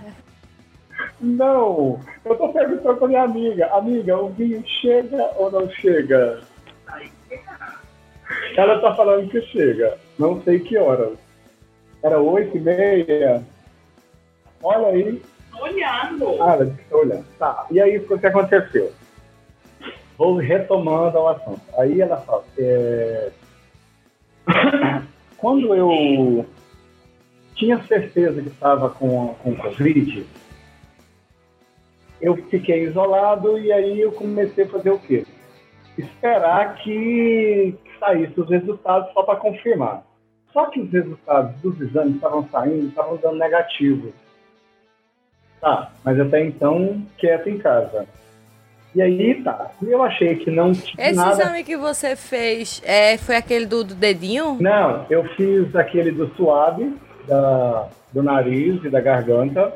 Não, 1.20 2.00
eu 2.26 2.36
tô 2.36 2.50
perguntando 2.50 2.98
pra 2.98 3.08
minha 3.08 3.22
amiga, 3.22 3.68
amiga, 3.68 4.18
o 4.18 4.30
vinho 4.30 4.64
chega 4.82 5.30
ou 5.36 5.52
não 5.52 5.70
chega? 5.70 6.42
Ela 8.58 8.80
tá 8.82 8.96
falando 8.96 9.30
que 9.30 9.40
chega, 9.44 10.00
não 10.22 10.42
sei 10.44 10.60
que 10.60 10.78
hora. 10.78 11.12
Era 12.04 12.20
oito 12.20 12.56
e 12.56 12.60
meia. 12.62 13.44
Olha 14.62 14.88
aí. 14.88 15.22
Olhando. 15.60 16.42
Ah, 16.42 16.54
ela 16.54 16.66
disse 16.66 16.84
que 16.84 16.96
olhando. 16.96 17.26
Tá, 17.38 17.66
e 17.70 17.82
aí 17.82 17.98
o 17.98 18.20
que 18.20 18.28
aconteceu? 18.28 18.92
vou 20.18 20.36
retomando 20.36 21.18
ao 21.18 21.30
assunto. 21.30 21.62
Aí 21.78 22.00
ela 22.00 22.18
fala, 22.18 22.44
é... 22.56 23.32
quando 25.36 25.74
eu 25.74 26.46
tinha 27.56 27.82
certeza 27.88 28.40
que 28.40 28.50
estava 28.50 28.92
com, 28.92 29.34
com 29.42 29.56
Covid, 29.56 30.26
eu 32.22 32.36
fiquei 32.50 32.84
isolado 32.84 33.58
e 33.58 33.72
aí 33.74 34.00
eu 34.00 34.12
comecei 34.12 34.66
a 34.66 34.70
fazer 34.70 34.92
o 34.92 35.00
quê? 35.00 35.26
esperar 35.98 36.76
que, 36.76 37.76
que 37.84 38.00
saísse 38.00 38.40
os 38.40 38.50
resultados 38.50 39.12
só 39.14 39.24
para 39.24 39.40
confirmar. 39.40 40.04
Só 40.54 40.66
que 40.66 40.82
os 40.82 40.92
resultados 40.92 41.60
dos 41.62 41.80
exames 41.80 42.16
estavam 42.16 42.48
saindo, 42.52 42.88
estavam 42.88 43.18
dando 43.18 43.38
negativo. 43.38 44.14
Tá, 45.60 45.92
mas 46.04 46.20
até 46.20 46.44
então, 46.44 47.06
quieto 47.18 47.48
em 47.48 47.58
casa. 47.58 48.08
E 48.94 49.02
aí, 49.02 49.42
tá. 49.42 49.72
Eu 49.82 50.04
achei 50.04 50.36
que 50.36 50.52
não 50.52 50.74
tinha 50.74 51.08
Esse 51.08 51.16
nada... 51.16 51.32
exame 51.32 51.64
que 51.64 51.78
você 51.78 52.16
fez 52.16 52.82
é, 52.86 53.18
foi 53.18 53.38
aquele 53.38 53.66
do, 53.66 53.84
do 53.84 53.96
dedinho? 53.96 54.58
Não, 54.60 55.06
eu 55.10 55.24
fiz 55.36 55.74
aquele 55.76 56.12
do 56.12 56.28
suave, 56.36 56.94
da, 57.26 57.88
do 58.12 58.22
nariz 58.22 58.84
e 58.84 58.90
da 58.90 59.00
garganta. 59.00 59.74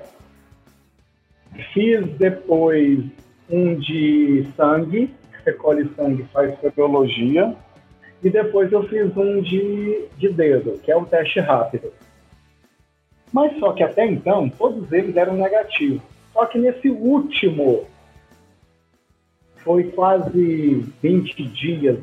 Fiz 1.73 2.05
depois 2.17 2.99
um 3.49 3.75
de 3.75 4.45
sangue, 4.57 5.13
recolhe 5.45 5.89
sangue, 5.95 6.25
faz 6.33 6.59
serologia. 6.59 7.55
E 8.25 8.29
depois 8.31 8.71
eu 8.71 8.81
fiz 8.87 9.15
um 9.15 9.39
de, 9.39 10.07
de 10.17 10.29
dedo, 10.29 10.79
que 10.79 10.91
é 10.91 10.97
um 10.97 11.05
teste 11.05 11.39
rápido. 11.39 11.93
Mas 13.31 13.55
só 13.59 13.71
que 13.71 13.83
até 13.83 14.03
então, 14.03 14.49
todos 14.49 14.91
eles 14.91 15.15
eram 15.15 15.35
negativos. 15.35 16.01
Só 16.33 16.47
que 16.47 16.57
nesse 16.57 16.89
último, 16.89 17.85
foi 19.57 19.91
quase 19.91 20.91
20 21.03 21.43
dias 21.49 21.99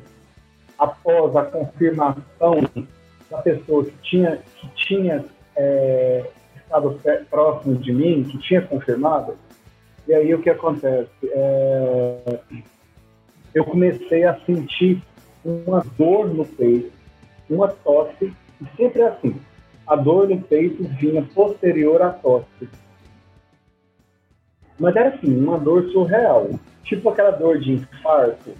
após 0.78 1.34
a 1.34 1.42
confirmação 1.42 2.60
da 3.28 3.38
pessoa 3.38 3.84
que 3.84 3.96
tinha, 4.02 4.38
que 4.54 4.68
tinha 4.76 5.24
é, 5.56 6.24
estado 6.54 7.00
próximo 7.28 7.74
de 7.74 7.92
mim, 7.92 8.22
que 8.22 8.38
tinha 8.38 8.62
confirmado. 8.62 9.36
E 10.06 10.14
aí 10.14 10.32
o 10.32 10.40
que 10.40 10.50
acontece? 10.50 11.10
É, 11.24 12.38
eu 13.52 13.64
comecei 13.64 14.22
a 14.22 14.38
sentir 14.46 15.02
uma 15.44 15.84
dor 15.96 16.32
no 16.32 16.44
peito, 16.44 16.92
uma 17.48 17.68
tosse, 17.68 18.32
e 18.60 18.76
sempre 18.76 19.02
assim. 19.02 19.36
A 19.86 19.96
dor 19.96 20.28
no 20.28 20.40
peito 20.40 20.84
vinha 20.84 21.22
posterior 21.34 22.00
à 22.02 22.10
tosse. 22.10 22.68
Mas 24.78 24.96
era 24.96 25.10
assim, 25.10 25.36
uma 25.36 25.58
dor 25.58 25.90
surreal. 25.90 26.50
Tipo 26.84 27.10
aquela 27.10 27.30
dor 27.30 27.58
de 27.58 27.72
infarto. 27.72 28.52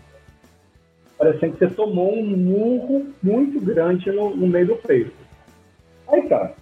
Parecendo 1.17 1.53
que 1.53 1.59
você 1.59 1.75
tomou 1.75 2.15
um 2.17 2.37
murro 2.37 3.13
muito 3.23 3.61
grande 3.61 4.11
no, 4.11 4.35
no 4.35 4.47
meio 4.47 4.69
do 4.69 4.77
peito. 4.77 5.13
Aí 6.09 6.29
tá. 6.29 6.53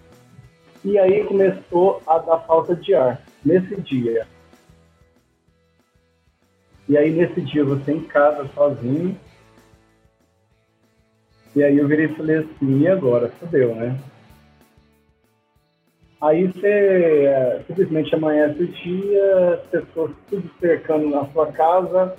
E 0.83 0.97
aí 0.97 1.23
começou 1.25 2.01
a 2.07 2.17
dar 2.19 2.39
falta 2.39 2.75
de 2.75 2.93
ar 2.93 3.21
nesse 3.43 3.79
dia. 3.81 4.27
E 6.87 6.97
aí 6.97 7.11
nesse 7.11 7.41
dia 7.41 7.63
você 7.63 7.91
em 7.91 8.03
casa 8.03 8.47
sozinho. 8.53 9.17
E 11.55 11.63
aí 11.63 11.77
eu 11.77 11.87
virei 11.87 12.05
e 12.05 12.15
falei 12.15 12.37
assim, 12.37 12.81
e 12.81 12.87
agora? 12.87 13.29
Fudeu, 13.39 13.75
né? 13.75 13.97
Aí 16.21 16.47
você 16.47 16.67
é, 17.25 17.61
simplesmente 17.67 18.13
amanhece 18.13 18.61
o 18.61 18.67
dia, 18.67 19.53
as 19.55 19.61
pessoas 19.67 20.11
tudo 20.29 20.49
cercando 20.59 21.09
na 21.09 21.25
sua 21.27 21.51
casa, 21.51 22.15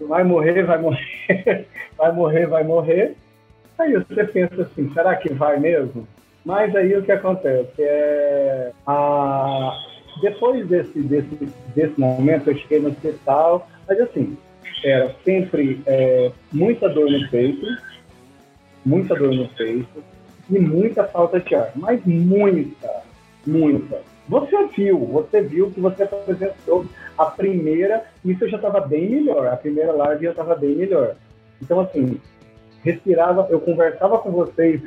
vai 0.00 0.24
morrer, 0.24 0.62
vai 0.64 0.78
morrer, 0.78 1.66
vai 1.96 2.12
morrer, 2.12 2.46
vai 2.46 2.64
morrer. 2.64 3.16
Aí 3.78 3.92
você 3.92 4.24
pensa 4.24 4.62
assim, 4.62 4.90
será 4.92 5.14
que 5.16 5.32
vai 5.32 5.60
mesmo? 5.60 6.08
Mas 6.44 6.74
aí 6.74 6.96
o 6.96 7.02
que 7.02 7.12
acontece 7.12 7.80
é 7.80 8.72
a 8.86 9.78
depois 10.20 10.66
desse, 10.66 11.00
desse, 11.00 11.48
desse 11.74 12.00
momento 12.00 12.50
eu 12.50 12.56
cheguei 12.56 12.80
no 12.80 12.88
hospital, 12.88 13.68
mas 13.86 14.00
assim, 14.00 14.36
era 14.84 15.14
sempre 15.24 15.80
é, 15.86 16.32
muita 16.52 16.88
dor 16.88 17.10
no 17.10 17.28
peito, 17.28 17.66
muita 18.88 19.14
dor 19.14 19.34
no 19.34 19.48
peito 19.50 20.02
e 20.50 20.58
muita 20.58 21.04
falta 21.04 21.38
de 21.38 21.54
ar, 21.54 21.72
mas 21.76 22.00
muita, 22.06 23.02
muita. 23.46 24.00
Você 24.26 24.66
viu, 24.68 24.98
você 24.98 25.42
viu 25.42 25.70
que 25.70 25.80
você 25.80 26.02
apresentou 26.02 26.86
a 27.16 27.26
primeira, 27.26 28.04
isso 28.24 28.48
já 28.48 28.56
estava 28.56 28.80
bem 28.80 29.08
melhor, 29.10 29.46
a 29.46 29.56
primeira 29.56 29.92
live 29.92 30.24
já 30.24 30.30
estava 30.30 30.54
bem 30.54 30.74
melhor. 30.74 31.16
Então, 31.60 31.80
assim, 31.80 32.20
respirava, 32.82 33.46
eu 33.50 33.60
conversava 33.60 34.18
com 34.18 34.30
vocês, 34.30 34.80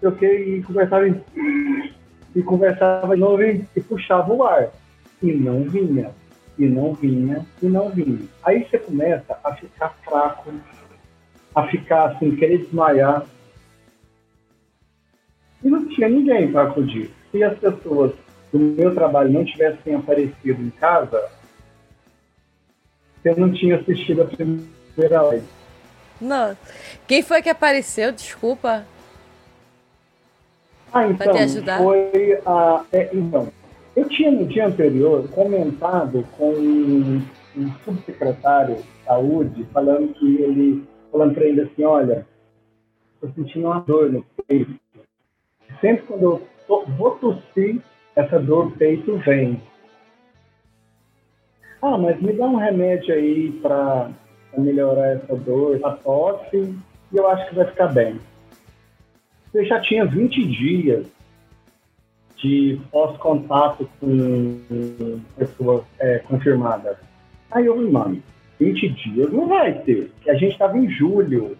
eu 0.00 0.12
que, 0.12 0.26
e 0.26 0.62
conversava 0.62 1.08
e 1.08 2.42
conversava 2.42 3.14
de 3.14 3.20
novo 3.20 3.42
e 3.42 3.80
puxava 3.80 4.32
o 4.32 4.44
ar. 4.44 4.68
E 5.22 5.32
não 5.32 5.62
vinha, 5.62 6.10
e 6.58 6.66
não 6.66 6.92
vinha, 6.92 7.46
e 7.62 7.66
não 7.66 7.88
vinha. 7.88 8.18
Aí 8.44 8.64
você 8.64 8.78
começa 8.78 9.38
a 9.42 9.54
ficar 9.54 9.96
fraco, 10.04 10.52
a 11.56 11.66
ficar 11.68 12.10
assim, 12.10 12.36
querer 12.36 12.58
desmaiar. 12.58 13.24
E 15.64 15.68
não 15.68 15.88
tinha 15.88 16.08
ninguém 16.08 16.52
para 16.52 16.64
acudir 16.64 17.10
se 17.32 17.42
as 17.42 17.58
pessoas 17.58 18.12
do 18.52 18.58
meu 18.58 18.94
trabalho 18.94 19.32
não 19.32 19.44
tivessem 19.44 19.94
aparecido 19.94 20.62
em 20.62 20.70
casa, 20.70 21.28
eu 23.24 23.36
não 23.36 23.52
tinha 23.52 23.76
assistido 23.76 24.22
a 24.22 24.26
primeira 24.26 25.22
live. 25.22 25.46
Não. 26.20 26.56
Quem 27.08 27.22
foi 27.22 27.42
que 27.42 27.48
apareceu? 27.48 28.12
Desculpa. 28.12 28.86
Ah, 30.92 31.06
então, 31.08 31.34
foi 31.78 32.40
a. 32.46 32.84
É, 32.92 33.10
então, 33.12 33.52
eu 33.94 34.08
tinha 34.08 34.30
no 34.30 34.46
dia 34.46 34.66
anterior 34.66 35.28
comentado 35.28 36.26
com 36.38 36.52
um, 36.52 37.22
um 37.56 37.72
subsecretário 37.84 38.76
de 38.76 39.04
saúde, 39.04 39.66
falando 39.72 40.14
que 40.14 40.36
ele, 40.36 40.84
falando 41.10 41.34
para 41.34 41.44
ele 41.44 41.62
assim, 41.62 41.84
olha, 41.84 42.26
estou 43.14 43.30
sentindo 43.32 43.66
uma 43.66 43.80
dor 43.80 44.10
no 44.10 44.24
peito. 44.46 44.74
Sempre 45.80 46.06
quando 46.06 46.22
eu 46.22 46.86
vou 46.96 47.10
tossir, 47.12 47.80
essa 48.14 48.38
dor 48.38 48.66
no 48.66 48.70
peito 48.72 49.16
vem. 49.18 49.60
Ah, 51.82 51.98
mas 51.98 52.20
me 52.20 52.32
dá 52.32 52.46
um 52.46 52.56
remédio 52.56 53.14
aí 53.14 53.52
para 53.62 54.10
melhorar 54.56 55.16
essa 55.16 55.36
dor, 55.36 55.78
a 55.84 55.90
tosse, 55.92 56.74
e 57.12 57.16
eu 57.16 57.28
acho 57.28 57.48
que 57.48 57.54
vai 57.54 57.66
ficar 57.66 57.88
bem. 57.88 58.18
Eu 59.52 59.64
já 59.64 59.80
tinha 59.80 60.04
20 60.04 60.46
dias 60.46 61.06
de 62.36 62.80
pós-contato 62.90 63.88
com 64.00 64.60
pessoas 65.36 65.84
é, 65.98 66.18
confirmadas. 66.20 66.96
Aí 67.50 67.66
eu, 67.66 67.76
mano, 67.90 68.22
20 68.58 68.88
dias 68.88 69.32
não 69.32 69.46
vai 69.48 69.72
ter, 69.80 70.10
a 70.26 70.34
gente 70.34 70.52
estava 70.52 70.78
em 70.78 70.88
julho. 70.90 71.56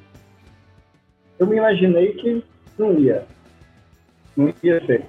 Eu 1.38 1.46
me 1.46 1.56
imaginei 1.56 2.12
que 2.14 2.42
não 2.78 2.98
ia. 2.98 3.26
Não 4.36 4.52
ia 4.62 4.84
ser. 4.86 5.04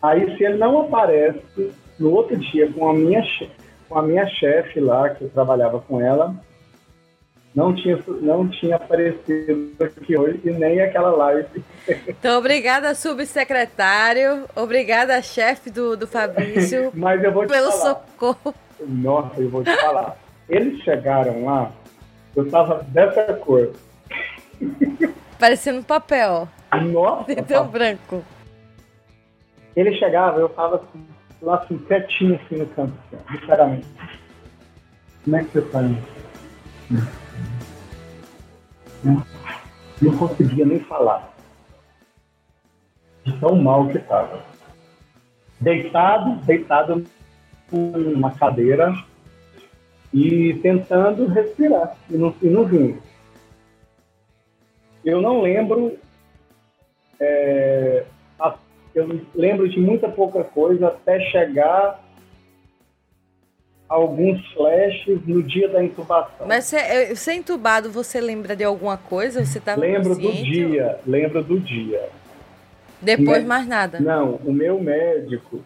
Aí, 0.00 0.36
se 0.36 0.44
ele 0.44 0.56
não 0.56 0.80
aparece 0.80 1.72
no 1.98 2.10
outro 2.10 2.36
dia 2.36 2.70
com 2.72 2.88
a 2.88 2.94
minha, 2.94 3.22
com 3.88 3.98
a 3.98 4.02
minha 4.02 4.26
chefe 4.26 4.80
lá, 4.80 5.10
que 5.10 5.24
eu 5.24 5.30
trabalhava 5.30 5.80
com 5.80 6.00
ela, 6.00 6.34
não 7.54 7.74
tinha, 7.74 7.98
não 8.20 8.48
tinha 8.48 8.76
aparecido 8.76 9.76
aqui 9.80 10.16
hoje 10.16 10.40
e 10.44 10.50
nem 10.50 10.80
aquela 10.80 11.10
live. 11.10 11.62
Então, 12.06 12.38
obrigada, 12.38 12.94
subsecretário. 12.94 14.44
Obrigada, 14.54 15.20
chefe 15.20 15.68
do, 15.68 15.96
do 15.96 16.06
Fabrício. 16.06 16.92
Mas 16.94 17.22
eu 17.22 17.32
vou 17.32 17.44
te 17.44 17.52
pelo 17.52 17.72
falar. 17.72 17.94
socorro. 17.94 18.54
Nossa, 18.86 19.40
eu 19.40 19.50
vou 19.50 19.64
te 19.64 19.76
falar. 19.76 20.16
Eles 20.48 20.82
chegaram 20.82 21.44
lá, 21.44 21.72
eu 22.34 22.50
tava 22.50 22.82
dessa 22.84 23.34
cor. 23.34 23.72
Parecendo 25.38 25.82
papel. 25.82 26.48
Nossa! 26.90 27.32
Então 27.38 27.68
branco. 27.68 28.24
Ele 29.74 29.94
chegava, 29.96 30.38
eu 30.38 30.48
tava 30.50 30.76
assim, 30.76 31.06
lá 31.40 31.56
assim, 31.56 31.78
quietinho 31.78 32.34
assim 32.34 32.56
no 32.56 32.66
canto, 32.66 32.92
assim, 33.12 33.38
sinceramente. 33.38 33.86
Como 35.24 35.36
é 35.36 35.44
que 35.44 35.50
você 35.50 35.62
tá 35.62 35.82
indo? 35.82 36.02
Não, 39.04 39.24
não 40.00 40.18
conseguia 40.18 40.66
nem 40.66 40.80
falar. 40.80 41.32
De 43.24 43.38
tão 43.38 43.56
mal 43.56 43.88
que 43.88 43.98
estava. 43.98 44.42
Deitado, 45.60 46.36
deitado 46.44 47.04
numa 47.72 48.32
cadeira 48.32 48.92
e 50.12 50.54
tentando 50.62 51.26
respirar. 51.26 51.96
E 52.10 52.16
não, 52.16 52.34
e 52.42 52.46
não 52.46 52.64
vinha. 52.64 52.98
Eu 55.04 55.20
não 55.20 55.40
lembro. 55.40 55.98
É, 57.18 58.04
a, 58.38 58.54
eu 58.94 59.20
lembro 59.34 59.68
de 59.68 59.80
muita 59.80 60.08
pouca 60.08 60.44
coisa 60.44 60.88
até 60.88 61.20
chegar 61.30 62.02
alguns 63.88 64.44
flashes 64.52 65.20
no 65.26 65.42
dia 65.42 65.68
da 65.68 65.82
intubação. 65.84 66.46
Mas 66.46 66.64
você, 66.64 67.14
você 67.14 67.32
entubado, 67.34 67.90
você 67.90 68.20
lembra 68.20 68.56
de 68.56 68.64
alguma 68.64 68.96
coisa? 68.96 69.44
Você 69.44 69.58
estava 69.58 69.80
Lembro 69.80 70.14
do 70.14 70.32
dia, 70.32 70.98
lembro 71.06 71.42
do 71.42 71.60
dia. 71.60 72.08
Depois 73.00 73.44
mais 73.44 73.66
nada? 73.66 74.00
Não, 74.00 74.36
o 74.36 74.52
meu 74.52 74.80
médico, 74.80 75.60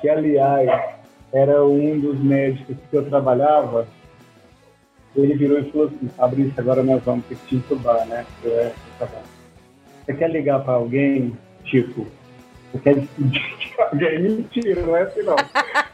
que 0.00 0.08
aliás 0.08 0.97
era 1.32 1.64
um 1.64 1.98
dos 1.98 2.18
médicos 2.18 2.76
que 2.90 2.96
eu 2.96 3.08
trabalhava, 3.08 3.86
ele 5.16 5.34
virou 5.34 5.58
e 5.58 5.70
falou 5.70 5.86
assim, 5.88 6.08
Fabrício, 6.08 6.54
agora 6.56 6.82
nós 6.82 7.02
vamos 7.02 7.24
ter 7.26 7.36
que 7.36 7.46
te 7.46 7.56
entubar, 7.56 8.06
né? 8.06 8.24
Eu, 8.42 8.52
é, 8.52 8.72
tá. 8.98 9.08
Você 10.04 10.14
quer 10.14 10.30
ligar 10.30 10.60
para 10.60 10.74
alguém, 10.74 11.36
tipo, 11.64 12.06
você 12.72 12.78
quer 12.78 12.94
despedir 12.94 13.56
de 13.58 13.74
alguém? 13.78 14.18
Mentira, 14.22 14.82
não 14.82 14.96
é 14.96 15.02
assim 15.02 15.22
não. 15.22 15.36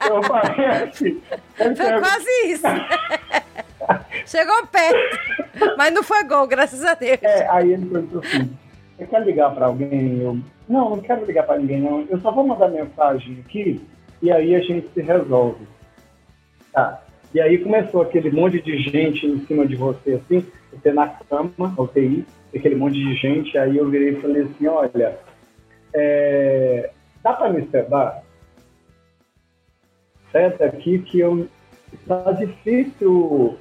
Eu 0.08 0.22
falei 0.22 0.66
assim. 0.66 1.22
Foi 1.56 1.98
quase 2.00 2.30
isso. 2.46 2.66
Chegou 4.26 4.66
perto, 4.68 5.76
mas 5.76 5.92
não 5.92 6.02
foi 6.02 6.24
gol, 6.24 6.46
graças 6.46 6.84
a 6.84 6.94
Deus. 6.94 7.18
É, 7.22 7.48
aí 7.50 7.72
ele 7.72 7.86
perguntou 7.86 8.20
assim, 8.20 8.50
você 8.96 9.06
quer 9.06 9.22
ligar 9.24 9.54
para 9.54 9.66
alguém? 9.66 10.20
Eu, 10.20 10.38
não, 10.68 10.90
não 10.90 11.00
quero 11.00 11.24
ligar 11.26 11.44
para 11.44 11.58
ninguém, 11.58 11.80
não. 11.80 12.06
Eu 12.08 12.18
só 12.20 12.30
vou 12.30 12.46
mandar 12.46 12.68
mensagem 12.68 13.42
aqui 13.44 13.84
e 14.24 14.32
aí 14.32 14.54
a 14.56 14.60
gente 14.60 14.88
se 14.94 15.02
resolve. 15.02 15.66
Tá. 16.72 17.02
E 17.34 17.38
aí 17.38 17.58
começou 17.58 18.00
aquele 18.00 18.30
monte 18.30 18.58
de 18.62 18.78
gente 18.78 19.26
em 19.26 19.44
cima 19.44 19.66
de 19.66 19.76
você, 19.76 20.14
assim, 20.14 20.46
você 20.72 20.92
na 20.92 21.08
cama, 21.08 21.74
UTI, 21.76 22.24
aquele 22.56 22.74
monte 22.74 22.94
de 22.94 23.14
gente, 23.16 23.58
aí 23.58 23.76
eu 23.76 23.90
virei 23.90 24.12
e 24.14 24.20
falei 24.22 24.44
assim, 24.44 24.66
olha, 24.66 25.18
é, 25.92 26.90
dá 27.22 27.34
para 27.34 27.52
me 27.52 27.60
esperar? 27.60 28.22
Senta 30.32 30.64
aqui 30.64 31.00
que 31.00 31.20
eu, 31.20 31.46
tá 32.08 32.32
difícil... 32.32 33.58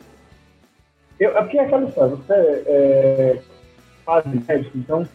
Eu, 1.20 1.38
aqui 1.38 1.60
é 1.60 1.64
aquela 1.64 1.90
história, 1.90 2.16
você 2.16 2.34
é, 2.34 3.40
faz 4.06 4.26
médico, 4.26 4.78
então 4.78 5.06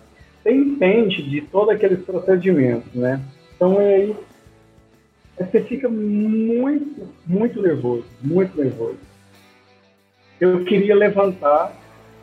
você 0.42 0.52
entende 0.52 1.22
de 1.22 1.40
todos 1.40 1.74
aqueles 1.74 2.04
procedimentos, 2.04 2.92
né? 2.92 3.18
Então 3.56 3.78
aí 3.78 4.14
você 5.44 5.62
fica 5.62 5.88
muito, 5.88 7.08
muito 7.26 7.62
nervoso, 7.62 8.04
muito 8.20 8.60
nervoso. 8.60 8.98
Eu 10.40 10.64
queria 10.64 10.94
levantar 10.94 11.72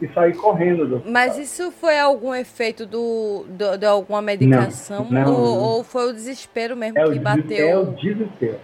e 0.01 0.07
sair 0.09 0.35
correndo. 0.35 0.85
Do 0.87 1.09
Mas 1.09 1.37
isso 1.37 1.71
foi 1.71 1.97
algum 1.97 2.33
efeito 2.33 2.85
do, 2.85 3.45
do 3.49 3.77
de 3.77 3.85
alguma 3.85 4.21
medicação 4.21 5.05
não, 5.05 5.23
não, 5.23 5.33
ou, 5.33 5.39
não. 5.39 5.63
ou, 5.63 5.83
foi 5.83 6.09
o 6.09 6.13
desespero 6.13 6.75
mesmo 6.75 6.99
é 6.99 7.09
que 7.09 7.19
bateu? 7.19 7.67
É 7.67 7.77
o 7.77 7.85
desespero. 7.85 8.59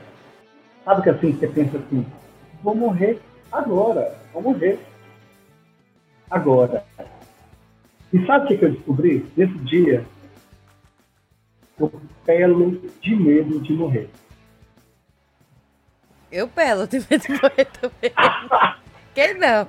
Sabe 0.83 1.03
que 1.03 1.09
assim, 1.09 1.31
você 1.31 1.47
pensa 1.47 1.77
assim, 1.77 2.05
vou 2.63 2.75
morrer 2.75 3.19
agora, 3.51 4.17
vou 4.33 4.41
morrer 4.41 4.79
agora. 6.29 6.83
E 8.13 8.25
sabe 8.25 8.53
o 8.53 8.57
que 8.57 8.65
eu 8.65 8.71
descobri? 8.71 9.25
Nesse 9.37 9.57
dia, 9.59 10.05
eu 11.79 11.91
pelo 12.25 12.81
de 13.01 13.15
medo 13.15 13.59
de 13.59 13.73
morrer. 13.73 14.09
Eu 16.31 16.47
pelo 16.47 16.87
de 16.87 16.99
medo 16.99 17.21
de 17.21 17.29
morrer 17.33 17.65
também. 17.65 18.11
Quem 19.13 19.37
não? 19.37 19.67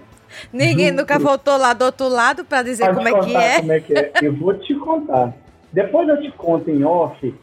Ninguém 0.52 0.90
nunca 0.92 1.18
voltou 1.18 1.56
lá 1.56 1.72
do 1.72 1.84
outro 1.84 2.08
lado 2.08 2.44
para 2.44 2.62
dizer 2.62 2.94
como 2.94 3.08
é, 3.08 3.20
que 3.20 3.36
é. 3.36 3.56
como 3.60 3.72
é 3.72 3.80
que 3.80 3.94
é. 3.94 4.12
Eu 4.22 4.34
vou 4.34 4.54
te 4.54 4.74
contar. 4.74 5.34
Depois 5.72 6.08
eu 6.08 6.20
te 6.20 6.30
conto 6.32 6.70
em 6.70 6.84
off 6.84 7.34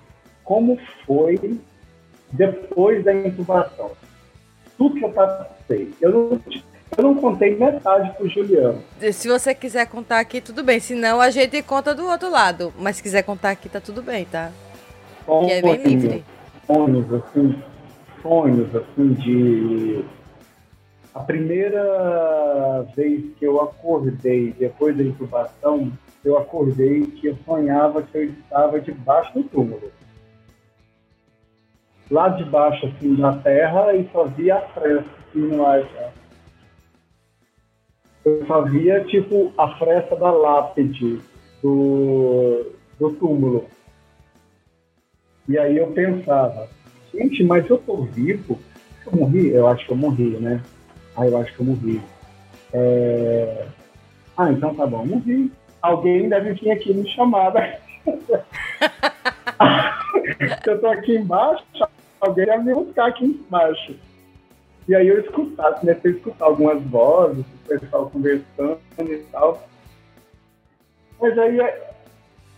como 0.43 0.79
foi 1.05 1.59
depois 2.31 3.03
da 3.03 3.13
intubação. 3.13 3.91
Tudo 4.77 4.95
que 4.95 5.05
eu 5.05 5.11
passei. 5.11 5.93
Eu 5.99 6.11
não, 6.11 6.41
eu 6.97 7.03
não 7.03 7.15
contei 7.15 7.55
metade 7.55 8.11
pro 8.15 8.29
Juliano. 8.29 8.81
Se 9.11 9.27
você 9.27 9.53
quiser 9.53 9.85
contar 9.87 10.19
aqui, 10.19 10.39
tudo 10.41 10.63
bem. 10.63 10.79
Se 10.79 10.95
não, 10.95 11.19
a 11.19 11.29
gente 11.29 11.61
conta 11.61 11.93
do 11.93 12.07
outro 12.07 12.29
lado. 12.29 12.73
Mas 12.79 12.97
se 12.97 13.03
quiser 13.03 13.23
contar 13.23 13.51
aqui, 13.51 13.67
tá 13.67 13.81
tudo 13.81 14.01
bem, 14.01 14.25
tá? 14.25 14.51
que 15.25 15.51
é 15.51 15.61
bem 15.61 15.75
livre. 15.75 16.25
Sonhos, 16.65 17.13
assim, 17.13 17.61
sonhos, 18.21 18.75
assim, 18.75 19.13
de 19.13 20.05
a 21.13 21.21
primeira 21.21 22.83
vez 22.95 23.33
que 23.37 23.45
eu 23.45 23.61
acordei, 23.61 24.53
depois 24.53 24.95
da 24.95 25.03
intubação, 25.03 25.91
eu 26.23 26.37
acordei 26.37 27.07
que 27.07 27.27
eu 27.27 27.37
sonhava 27.45 28.03
que 28.03 28.17
eu 28.17 28.23
estava 28.25 28.79
debaixo 28.79 29.33
do 29.33 29.43
túmulo. 29.43 29.91
Lá 32.11 32.29
debaixo, 32.29 32.87
assim, 32.87 33.17
na 33.17 33.37
terra, 33.37 33.93
e 33.93 34.07
só 34.11 34.25
via 34.25 34.57
a 34.57 34.61
fresta, 34.61 35.09
assim, 35.29 35.39
no 35.39 35.65
ar. 35.65 35.81
Já. 35.81 36.11
Eu 38.25 38.45
só 38.45 38.61
via, 38.63 39.03
tipo, 39.05 39.51
a 39.57 39.75
fresta 39.77 40.15
da 40.15 40.31
lápide 40.31 41.21
do, 41.61 42.71
do 42.99 43.13
túmulo. 43.13 43.65
E 45.47 45.57
aí 45.57 45.77
eu 45.77 45.87
pensava, 45.91 46.67
gente, 47.13 47.43
mas 47.43 47.69
eu 47.69 47.77
tô 47.77 48.03
vivo? 48.03 48.59
Eu 49.05 49.11
morri? 49.13 49.49
Eu 49.49 49.67
acho 49.67 49.85
que 49.85 49.91
eu 49.91 49.97
morri, 49.97 50.37
né? 50.37 50.61
Ah, 51.15 51.27
eu 51.27 51.37
acho 51.37 51.53
que 51.53 51.59
eu 51.59 51.65
morri. 51.65 52.01
É... 52.73 53.67
Ah, 54.37 54.51
então 54.51 54.73
tá 54.75 54.85
bom, 54.85 55.05
morri. 55.05 55.51
Alguém 55.81 56.29
deve 56.29 56.53
vir 56.53 56.71
aqui 56.71 56.93
me 56.93 57.09
chamar. 57.09 57.53
eu 60.65 60.79
tô 60.79 60.87
aqui 60.87 61.15
embaixo, 61.15 61.63
alguém 62.19 62.45
deve 62.45 62.63
me 62.63 62.73
buscar 62.73 63.07
aqui 63.07 63.25
embaixo. 63.25 63.95
E 64.87 64.95
aí 64.95 65.07
eu 65.07 65.19
escutava, 65.19 65.75
comecei 65.75 66.11
a 66.11 66.13
escutar 66.15 66.45
algumas 66.45 66.81
vozes, 66.83 67.45
o 67.45 67.67
pessoal 67.67 68.09
conversando 68.09 68.79
e 68.99 69.17
tal. 69.31 69.67
Mas 71.21 71.37
aí, 71.37 71.59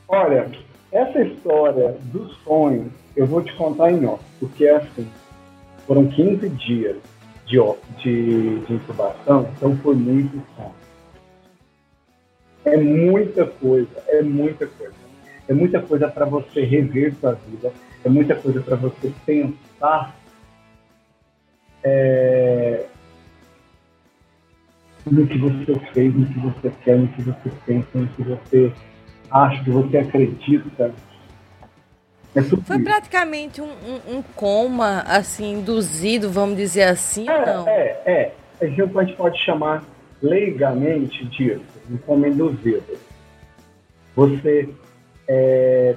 olha, 0.07 0.49
essa 0.91 1.21
história 1.21 1.97
dos 2.05 2.35
sonhos, 2.43 2.91
eu 3.15 3.25
vou 3.25 3.41
te 3.41 3.53
contar 3.55 3.91
em 3.91 4.05
off, 4.05 4.23
porque 4.39 4.65
é 4.65 4.75
assim, 4.75 5.07
foram 5.87 6.07
15 6.07 6.49
dias 6.49 6.97
de, 7.45 7.57
de, 8.01 8.59
de 8.59 8.73
incubação, 8.73 9.49
então 9.55 9.75
foi 9.77 9.95
muito 9.95 10.41
fácil. 10.55 10.81
É 12.65 12.77
muita 12.77 13.45
coisa, 13.45 14.03
é 14.07 14.21
muita 14.21 14.67
coisa. 14.67 14.93
É 15.47 15.53
muita 15.53 15.81
coisa 15.81 16.07
para 16.07 16.25
você 16.25 16.63
rever 16.63 17.13
sua 17.15 17.33
vida, 17.33 17.73
é 18.05 18.09
muita 18.09 18.35
coisa 18.35 18.61
para 18.61 18.75
você 18.75 19.11
pensar 19.25 20.15
é, 21.83 22.85
no 25.05 25.25
que 25.27 25.37
você 25.37 25.79
fez, 25.93 26.15
no 26.15 26.25
que 26.27 26.39
você 26.39 26.71
quer, 26.83 26.97
no 26.97 27.07
que 27.07 27.21
você 27.21 27.51
pensa, 27.65 27.87
no 27.95 28.07
que 28.07 28.23
você 28.23 28.71
acha, 29.31 29.63
que 29.63 29.69
você 29.69 29.97
acredita. 29.97 30.93
É 32.33 32.41
Foi 32.41 32.79
praticamente 32.79 33.61
um, 33.61 33.65
um, 33.65 34.17
um, 34.17 34.23
coma, 34.35 35.01
assim, 35.01 35.53
induzido, 35.53 36.29
vamos 36.29 36.55
dizer 36.55 36.83
assim, 36.83 37.27
é, 37.29 37.45
não? 37.45 37.67
É, 37.67 38.01
é. 38.05 38.31
A 38.61 38.65
gente 38.67 39.15
pode 39.15 39.43
chamar 39.43 39.83
leigamente 40.21 41.25
disso, 41.25 41.61
um 41.89 41.97
coma 41.97 42.27
induzido. 42.27 42.97
Você 44.15 44.69
é, 45.27 45.95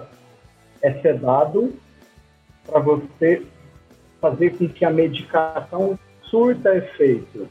é 0.82 0.92
sedado 0.94 1.72
para 2.66 2.80
você 2.80 3.42
fazer 4.20 4.56
com 4.56 4.68
que 4.68 4.84
a 4.84 4.90
medicação 4.90 5.98
surta 6.22 6.74
efeito, 6.74 7.46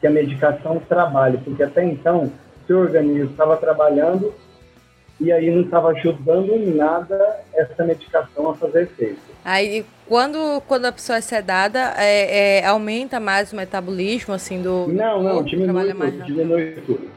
que 0.00 0.06
a 0.06 0.10
medicação 0.10 0.78
trabalhe, 0.78 1.38
porque 1.38 1.62
até 1.62 1.84
então 1.84 2.30
seu 2.66 2.78
organismo 2.80 3.30
estava 3.30 3.56
trabalhando 3.56 4.32
e 5.20 5.32
aí 5.32 5.50
não 5.50 5.62
estava 5.62 5.88
ajudando 5.88 6.52
em 6.54 6.74
nada 6.74 7.40
essa 7.54 7.84
medicação 7.84 8.50
a 8.50 8.54
fazer 8.54 8.82
efeito. 8.82 9.18
Aí, 9.44 9.84
quando, 10.06 10.62
quando 10.68 10.84
a 10.84 10.92
pessoa 10.92 11.18
é 11.18 11.20
sedada, 11.20 11.94
é, 11.96 12.58
é, 12.58 12.66
aumenta 12.66 13.18
mais 13.18 13.52
o 13.52 13.56
metabolismo, 13.56 14.32
assim, 14.34 14.62
do... 14.62 14.86
Não, 14.88 15.22
não, 15.22 15.42
diminui 15.42 15.86
tudo, 15.86 15.98
mais 15.98 16.24
diminui 16.24 16.72
tudo. 16.86 17.10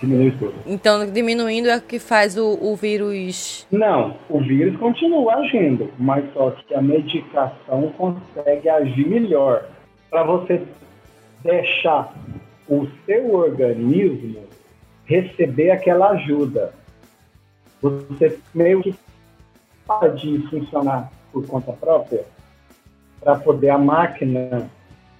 Diminui 0.00 0.30
tudo. 0.38 0.54
Então, 0.66 1.10
diminuindo 1.10 1.68
é 1.68 1.76
o 1.76 1.80
que 1.80 1.98
faz 1.98 2.38
o, 2.38 2.58
o 2.60 2.74
vírus... 2.74 3.66
Não, 3.70 4.16
o 4.30 4.40
vírus 4.40 4.78
continua 4.78 5.34
agindo, 5.34 5.90
mas 5.98 6.24
só 6.32 6.50
que 6.50 6.74
a 6.74 6.80
medicação 6.80 7.92
consegue 7.98 8.68
agir 8.68 9.06
melhor. 9.06 9.64
Para 10.10 10.22
você 10.22 10.62
deixar 11.42 12.14
o 12.68 12.86
seu 13.04 13.34
organismo 13.34 14.44
receber 15.04 15.70
aquela 15.70 16.10
ajuda 16.10 16.72
você 17.90 18.38
meio 18.54 18.82
que 18.82 18.94
para 19.86 20.08
de 20.08 20.38
funcionar 20.48 21.10
por 21.32 21.46
conta 21.46 21.72
própria 21.72 22.24
para 23.20 23.36
poder 23.36 23.70
a 23.70 23.78
máquina 23.78 24.70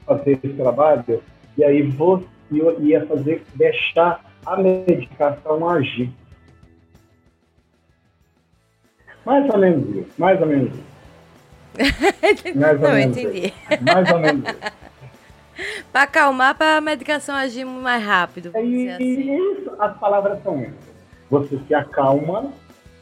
fazer 0.04 0.32
esse 0.32 0.48
trabalho 0.54 1.22
e 1.56 1.64
aí 1.64 1.82
você 1.82 2.24
ia 2.80 3.04
fazer 3.06 3.44
deixar 3.54 4.24
a 4.44 4.56
medicação 4.56 5.68
agir. 5.68 6.10
Mais 9.24 9.50
ou 9.50 9.58
menos 9.58 9.88
isso, 9.96 10.12
mais 10.16 10.40
ou 10.40 10.46
menos 10.46 10.72
isso. 10.72 10.86
Mais 12.56 12.80
ou 12.80 12.88
Não, 12.88 12.94
menos 12.94 13.16
entendi. 13.18 13.46
Isso. 13.48 13.84
Mais 13.84 14.10
ou 14.12 14.18
menos 14.18 14.48
isso. 14.48 14.58
para 15.92 16.02
acalmar, 16.02 16.54
para 16.56 16.76
a 16.76 16.80
medicação 16.80 17.34
agir 17.34 17.64
mais 17.66 18.02
rápido. 18.02 18.50
É 18.54 18.62
isso, 18.62 18.94
assim. 18.94 19.66
as 19.78 19.98
palavras 19.98 20.42
são 20.42 20.58
essas 20.60 20.95
você 21.30 21.58
se 21.66 21.74
acalma 21.74 22.52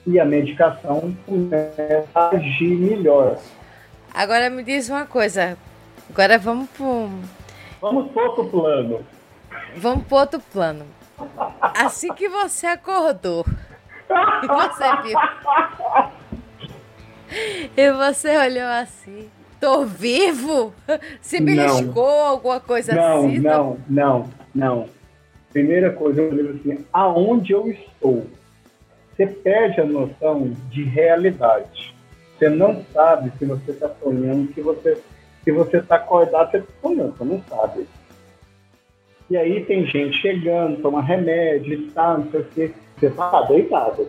e 0.06 0.18
a 0.20 0.24
medicação 0.24 1.14
começa 1.26 2.04
a 2.14 2.28
agir 2.30 2.76
melhor. 2.76 3.38
Agora 4.12 4.50
me 4.50 4.62
diz 4.62 4.88
uma 4.88 5.06
coisa. 5.06 5.56
Agora 6.10 6.38
vamos 6.38 6.68
para 6.70 7.08
Vamos 7.80 8.10
para 8.12 8.22
outro 8.22 8.44
plano. 8.46 9.00
vamos 9.76 10.06
pro 10.06 10.16
outro 10.16 10.40
plano. 10.40 10.87
Assim 11.60 12.12
que 12.14 12.28
você 12.28 12.66
acordou, 12.66 13.44
e 14.42 14.46
você 14.46 15.02
viu. 15.02 15.18
E 17.76 17.92
você 17.92 18.37
olhou 18.37 18.68
assim. 18.68 19.28
Tô 19.60 19.84
vivo? 19.84 20.74
Se 21.20 21.40
beliscou, 21.40 22.06
alguma 22.06 22.60
coisa 22.60 22.94
não, 22.94 23.26
assim? 23.26 23.38
Não, 23.38 23.78
não, 23.88 24.30
não. 24.54 24.88
Primeira 25.55 25.93
coisa, 25.93 26.21
eu 26.21 26.35
lembro 26.35 26.57
assim, 26.57 26.85
aonde 26.93 27.53
eu 27.53 27.69
estou? 27.69 28.27
Você 29.11 29.27
perde 29.27 29.81
a 29.81 29.85
noção 29.85 30.53
de 30.69 30.83
realidade. 30.83 31.95
Você 32.37 32.49
não 32.49 32.85
sabe 32.93 33.33
se 33.38 33.47
você 33.47 33.71
está 33.71 33.88
sonhando, 34.03 34.53
se 34.53 34.61
você 34.61 34.99
se 35.45 35.53
você 35.53 35.77
está 35.77 35.97
acordado, 35.97 36.51
você 36.51 36.57
está 36.57 36.73
sonhando, 36.83 37.17
você 37.17 37.25
não 37.25 37.43
sabe. 37.45 37.87
E 39.31 39.37
aí 39.37 39.64
tem 39.64 39.87
gente 39.87 40.17
chegando, 40.21 40.83
toma 40.83 41.03
remédio 41.03 41.75
e 41.75 41.90
tal, 41.93 42.19
não 42.19 42.31
sei 42.31 42.40
o 42.40 42.45
quê. 42.45 42.71
Você 42.99 43.07
está 43.07 43.43
deitado. 43.43 44.09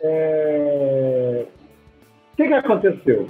É... 0.00 1.44
O 2.32 2.36
que, 2.36 2.46
que 2.46 2.54
aconteceu? 2.54 3.28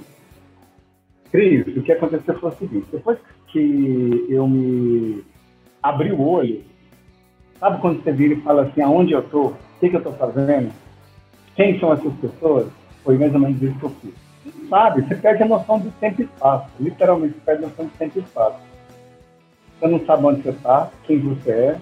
Cris, 1.31 1.67
o 1.75 1.81
que 1.81 1.91
aconteceu 1.91 2.39
foi 2.39 2.49
o 2.49 2.55
seguinte: 2.55 2.87
depois 2.91 3.17
que 3.47 4.25
eu 4.29 4.47
me 4.47 5.23
abri 5.83 6.11
o 6.11 6.21
olho, 6.21 6.63
sabe 7.65 7.81
quando 7.81 8.03
você 8.03 8.11
vira 8.11 8.35
e 8.35 8.41
fala 8.41 8.63
assim: 8.63 8.81
aonde 8.81 9.13
eu 9.13 9.21
estou? 9.21 9.47
O 9.47 9.79
que, 9.79 9.89
que 9.89 9.95
eu 9.95 9.99
estou 9.99 10.13
fazendo? 10.13 10.71
Quem 11.55 11.79
são 11.79 11.93
essas 11.93 12.13
pessoas? 12.13 12.67
Foi 13.03 13.17
mais 13.17 13.33
ou 13.33 13.39
menos 13.39 13.61
isso 13.61 13.77
que 13.79 13.83
eu 13.83 13.89
fiz. 14.01 14.13
Sabe, 14.69 15.01
você 15.01 15.15
perde 15.15 15.43
a 15.43 15.47
noção 15.47 15.79
do 15.79 15.91
tempo 15.99 16.21
e 16.21 16.25
espaço. 16.25 16.69
Literalmente, 16.79 17.33
você 17.33 17.41
perde 17.41 17.63
a 17.63 17.67
noção 17.67 17.85
do 17.85 17.91
tempo 17.97 18.19
e 18.19 18.21
espaço. 18.21 18.59
Você 19.79 19.87
não 19.87 20.05
sabe 20.05 20.25
onde 20.25 20.41
você 20.41 20.49
está, 20.49 20.91
quem 21.03 21.19
você 21.19 21.51
é. 21.51 21.77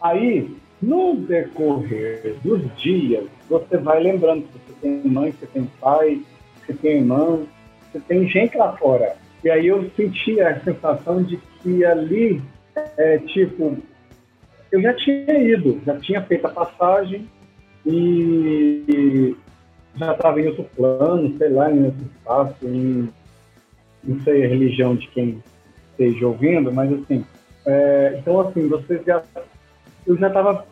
Aí, 0.00 0.56
no 0.80 1.16
decorrer 1.16 2.36
dos 2.42 2.62
dias, 2.76 3.24
você 3.48 3.76
vai 3.76 4.00
lembrando 4.00 4.42
que 4.42 4.52
você 4.52 4.80
tem 4.80 5.10
mãe, 5.10 5.32
você 5.32 5.46
tem 5.46 5.68
pai, 5.80 6.22
você 6.64 6.72
tem 6.74 6.98
irmã, 6.98 7.40
você 7.90 8.00
tem 8.00 8.28
gente 8.28 8.56
lá 8.56 8.76
fora. 8.76 9.16
E 9.42 9.50
aí 9.50 9.66
eu 9.66 9.88
senti 9.96 10.40
a 10.40 10.60
sensação 10.60 11.22
de 11.22 11.36
que 11.62 11.84
ali, 11.84 12.40
é, 12.96 13.18
tipo, 13.18 13.76
eu 14.70 14.82
já 14.82 14.92
tinha 14.94 15.38
ido, 15.38 15.80
já 15.84 15.96
tinha 15.98 16.22
feito 16.22 16.46
a 16.46 16.50
passagem 16.50 17.28
e 17.86 19.36
já 19.96 20.12
estava 20.12 20.40
em 20.40 20.46
outro 20.48 20.64
plano, 20.76 21.36
sei 21.38 21.48
lá, 21.48 21.70
em 21.70 21.86
outro 21.86 22.04
espaço, 22.04 22.56
em, 22.62 23.08
não 24.04 24.20
sei 24.20 24.44
a 24.44 24.48
religião 24.48 24.94
de 24.94 25.08
quem 25.08 25.42
esteja 25.90 26.26
ouvindo, 26.26 26.72
mas 26.72 26.92
assim, 26.92 27.24
é, 27.66 28.16
então 28.18 28.40
assim, 28.40 28.68
você 28.68 29.00
já, 29.04 29.22
eu 30.06 30.16
já 30.16 30.28
estava, 30.28 30.66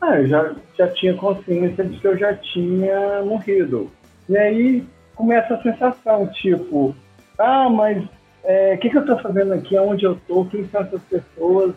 ah, 0.00 0.20
eu 0.20 0.26
já, 0.26 0.54
já 0.76 0.88
tinha 0.88 1.14
consciência 1.14 1.84
de 1.84 1.98
que 1.98 2.06
eu 2.06 2.16
já 2.16 2.34
tinha 2.34 3.22
morrido. 3.24 3.90
E 4.28 4.36
aí 4.36 4.84
começa 5.14 5.54
a 5.54 5.62
sensação, 5.62 6.26
tipo, 6.28 6.94
ah, 7.38 7.68
mas 7.68 8.02
o 8.04 8.08
é, 8.44 8.76
que, 8.76 8.88
que 8.88 8.96
eu 8.96 9.02
estou 9.02 9.18
fazendo 9.18 9.52
aqui, 9.52 9.76
aonde 9.76 10.04
eu 10.04 10.14
estou, 10.14 10.46
quem 10.46 10.66
são 10.68 10.80
essas 10.80 11.02
pessoas? 11.02 11.74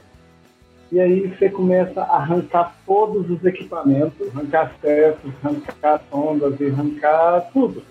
E 0.91 0.99
aí 0.99 1.27
você 1.27 1.49
começa 1.49 2.01
a 2.01 2.17
arrancar 2.17 2.75
todos 2.85 3.29
os 3.29 3.45
equipamentos, 3.45 4.27
arrancar 4.35 4.73
acessos, 4.75 5.31
arrancar 5.41 6.01
sondas 6.09 6.59
e 6.59 6.65
arrancar 6.65 7.49
tudo. 7.53 7.81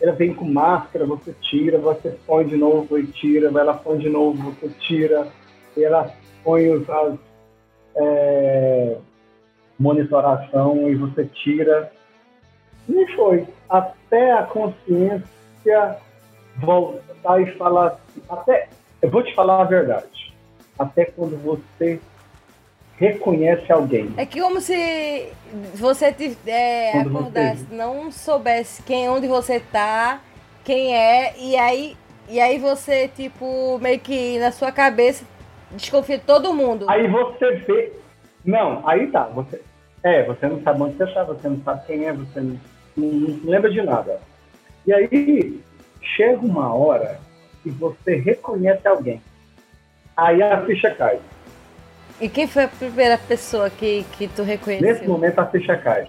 Ela 0.00 0.12
vem 0.12 0.32
com 0.32 0.44
máscara, 0.44 1.04
você 1.04 1.34
tira, 1.40 1.78
você 1.78 2.16
põe 2.24 2.46
de 2.46 2.56
novo 2.56 2.96
e 2.96 3.06
tira, 3.08 3.48
ela 3.48 3.74
põe 3.74 3.98
de 3.98 4.08
novo, 4.08 4.52
você 4.52 4.68
tira, 4.68 5.26
ela 5.76 6.12
põe 6.44 6.70
os, 6.70 6.88
as 6.88 7.18
é, 7.96 8.96
monitoração 9.78 10.88
e 10.88 10.94
você 10.94 11.24
tira. 11.24 11.92
E 12.88 13.16
foi. 13.16 13.46
Até 13.68 14.32
a 14.32 14.44
consciência 14.44 15.96
voltar 16.56 17.40
e 17.40 17.46
falar. 17.56 17.98
Até, 18.28 18.68
eu 19.00 19.10
vou 19.10 19.24
te 19.24 19.34
falar 19.34 19.62
a 19.62 19.64
verdade. 19.64 20.32
Até 20.78 21.04
quando 21.04 21.36
você 21.42 22.00
reconhece 23.02 23.72
alguém. 23.72 24.14
É 24.16 24.24
que 24.24 24.40
como 24.40 24.60
se 24.60 25.28
você 25.74 26.14
é, 26.46 27.00
acordasse, 27.00 27.64
você... 27.64 27.74
não 27.74 28.12
soubesse 28.12 28.80
quem, 28.84 29.08
onde 29.08 29.26
você 29.26 29.58
tá, 29.58 30.20
quem 30.62 30.96
é, 30.96 31.34
e 31.36 31.56
aí, 31.56 31.96
e 32.28 32.40
aí 32.40 32.58
você, 32.58 33.08
tipo, 33.08 33.76
meio 33.80 33.98
que 33.98 34.38
na 34.38 34.52
sua 34.52 34.70
cabeça 34.70 35.24
desconfia 35.72 36.18
de 36.18 36.24
todo 36.24 36.54
mundo. 36.54 36.88
Aí 36.88 37.08
você 37.08 37.56
vê. 37.66 37.92
Não, 38.44 38.86
aí 38.88 39.08
tá. 39.08 39.24
Você, 39.24 39.60
é, 40.04 40.22
você 40.22 40.46
não 40.46 40.62
sabe 40.62 40.82
onde 40.82 40.96
você 40.96 41.06
tá, 41.08 41.24
você 41.24 41.48
não 41.48 41.60
sabe 41.64 41.86
quem 41.86 42.06
é, 42.06 42.12
você 42.12 42.40
não, 42.40 42.60
não 42.96 43.40
lembra 43.44 43.68
de 43.68 43.82
nada. 43.82 44.20
E 44.86 44.92
aí 44.92 45.60
chega 46.00 46.46
uma 46.46 46.72
hora 46.72 47.18
que 47.64 47.70
você 47.70 48.14
reconhece 48.14 48.86
alguém. 48.86 49.20
Aí 50.16 50.40
a 50.40 50.64
ficha 50.64 50.90
cai. 50.92 51.18
E 52.20 52.28
quem 52.28 52.46
foi 52.46 52.64
a 52.64 52.68
primeira 52.68 53.18
pessoa 53.18 53.68
que, 53.68 54.04
que 54.12 54.28
tu 54.28 54.42
reconheceu? 54.42 54.86
Nesse 54.86 55.06
momento 55.06 55.38
a 55.38 55.46
ficha 55.46 55.76
cai. 55.76 56.06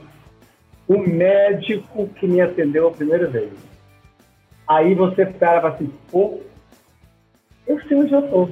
O 0.87 0.97
médico 0.97 2.07
que 2.09 2.27
me 2.27 2.41
atendeu 2.41 2.87
a 2.87 2.91
primeira 2.91 3.27
vez. 3.27 3.51
Aí 4.67 4.93
você 4.93 5.23
esperava 5.23 5.69
assim, 5.69 5.91
pô, 6.11 6.39
eu 7.65 7.79
sei 7.87 7.97
onde 7.97 8.13
eu 8.13 8.19
estou. 8.19 8.49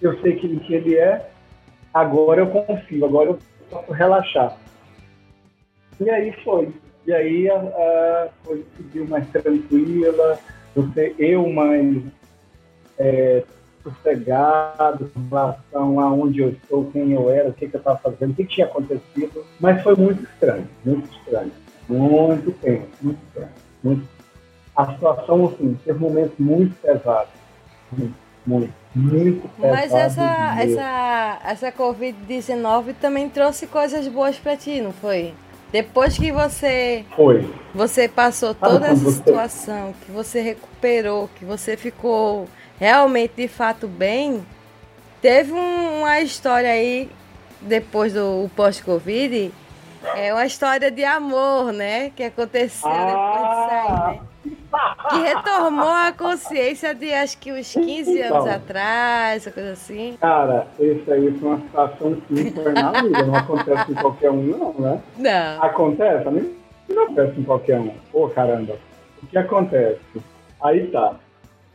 Eu 0.00 0.20
sei 0.20 0.36
quem 0.36 0.58
que 0.58 0.74
ele 0.74 0.96
é, 0.96 1.30
agora 1.94 2.40
eu 2.40 2.46
confio, 2.48 3.04
agora 3.04 3.30
eu 3.30 3.38
posso 3.70 3.92
relaxar. 3.92 4.56
E 6.00 6.10
aí 6.10 6.32
foi. 6.42 6.72
E 7.06 7.12
aí 7.12 7.48
a, 7.50 7.56
a 7.56 8.28
coisa 8.44 8.64
seguiu 8.76 9.06
mais 9.06 9.26
tranquila, 9.28 10.38
você, 10.74 11.14
eu 11.18 11.48
mais 11.48 12.02
é, 12.98 13.42
sossegado 13.82 15.10
em 15.16 15.28
relação 15.28 16.00
a 16.00 16.12
onde 16.12 16.40
eu 16.40 16.50
estou, 16.50 16.90
quem 16.92 17.12
eu 17.12 17.30
era, 17.30 17.48
o 17.48 17.52
que, 17.52 17.68
que 17.68 17.76
eu 17.76 17.78
estava 17.78 17.98
fazendo, 17.98 18.30
o 18.30 18.34
que, 18.34 18.44
tinha 18.44 18.66
acontecido. 18.66 19.44
Mas 19.60 19.82
foi 19.82 19.94
muito 19.96 20.22
estranho, 20.24 20.68
muito 20.84 21.12
estranho. 21.16 21.52
Muito 21.88 22.52
tempo, 22.52 22.88
muito 23.02 23.18
estranho. 23.28 23.50
Muito... 23.82 24.08
A 24.74 24.92
situação, 24.92 25.46
assim, 25.46 25.78
teve 25.84 25.98
momentos 25.98 26.38
muito 26.38 26.74
pesados. 26.80 27.32
Muito, 27.92 28.14
muito, 28.46 28.72
muito 28.94 29.48
pesados. 29.60 29.80
Mas 29.80 29.92
essa, 29.92 30.62
essa, 30.62 31.40
essa 31.44 31.72
Covid-19 31.72 32.94
também 33.00 33.28
trouxe 33.28 33.66
coisas 33.66 34.08
boas 34.08 34.38
para 34.38 34.56
ti, 34.56 34.80
não 34.80 34.92
foi? 34.92 35.34
Depois 35.72 36.18
que 36.18 36.30
você 36.30 37.04
foi. 37.16 37.50
você 37.74 38.06
passou 38.06 38.54
toda 38.54 38.88
essa 38.88 39.10
situação, 39.10 39.94
que 40.04 40.12
você 40.12 40.42
recuperou, 40.42 41.30
que 41.34 41.46
você 41.46 41.78
ficou 41.78 42.46
realmente, 42.82 43.34
de 43.36 43.46
fato, 43.46 43.86
bem, 43.86 44.44
teve 45.20 45.52
um, 45.52 46.00
uma 46.00 46.20
história 46.20 46.68
aí, 46.68 47.08
depois 47.60 48.12
do 48.12 48.50
pós-Covid, 48.56 49.52
é 50.16 50.34
uma 50.34 50.44
história 50.44 50.90
de 50.90 51.04
amor, 51.04 51.72
né? 51.72 52.10
Que 52.10 52.24
aconteceu 52.24 52.90
ah. 52.90 53.06
depois 53.06 53.46
de 53.48 53.68
sair, 53.68 54.12
né? 54.12 54.20
Que 55.10 55.18
retomou 55.18 55.90
a 55.90 56.12
consciência 56.12 56.92
de 56.92 57.12
acho 57.14 57.38
que 57.38 57.52
uns 57.52 57.72
15 57.72 58.18
então, 58.18 58.38
anos 58.38 58.48
atrás, 58.48 59.36
essa 59.36 59.52
coisa 59.52 59.72
assim. 59.72 60.16
Cara, 60.20 60.66
isso 60.80 61.12
aí 61.12 61.38
foi 61.38 61.48
uma 61.50 61.60
situação 61.60 62.14
que 62.16 62.34
vida, 62.34 62.72
não 63.24 63.36
acontece 63.36 63.92
em 63.92 63.94
qualquer 63.94 64.30
um, 64.32 64.42
não, 64.42 64.74
né? 64.76 65.00
Não. 65.18 65.62
Acontece, 65.62 66.24
não 66.88 67.04
acontece 67.04 67.38
em 67.38 67.44
qualquer 67.44 67.78
um. 67.78 67.94
Pô, 68.10 68.28
caramba. 68.28 68.76
O 69.22 69.26
que 69.28 69.38
acontece? 69.38 70.00
Aí 70.60 70.88
tá. 70.88 71.14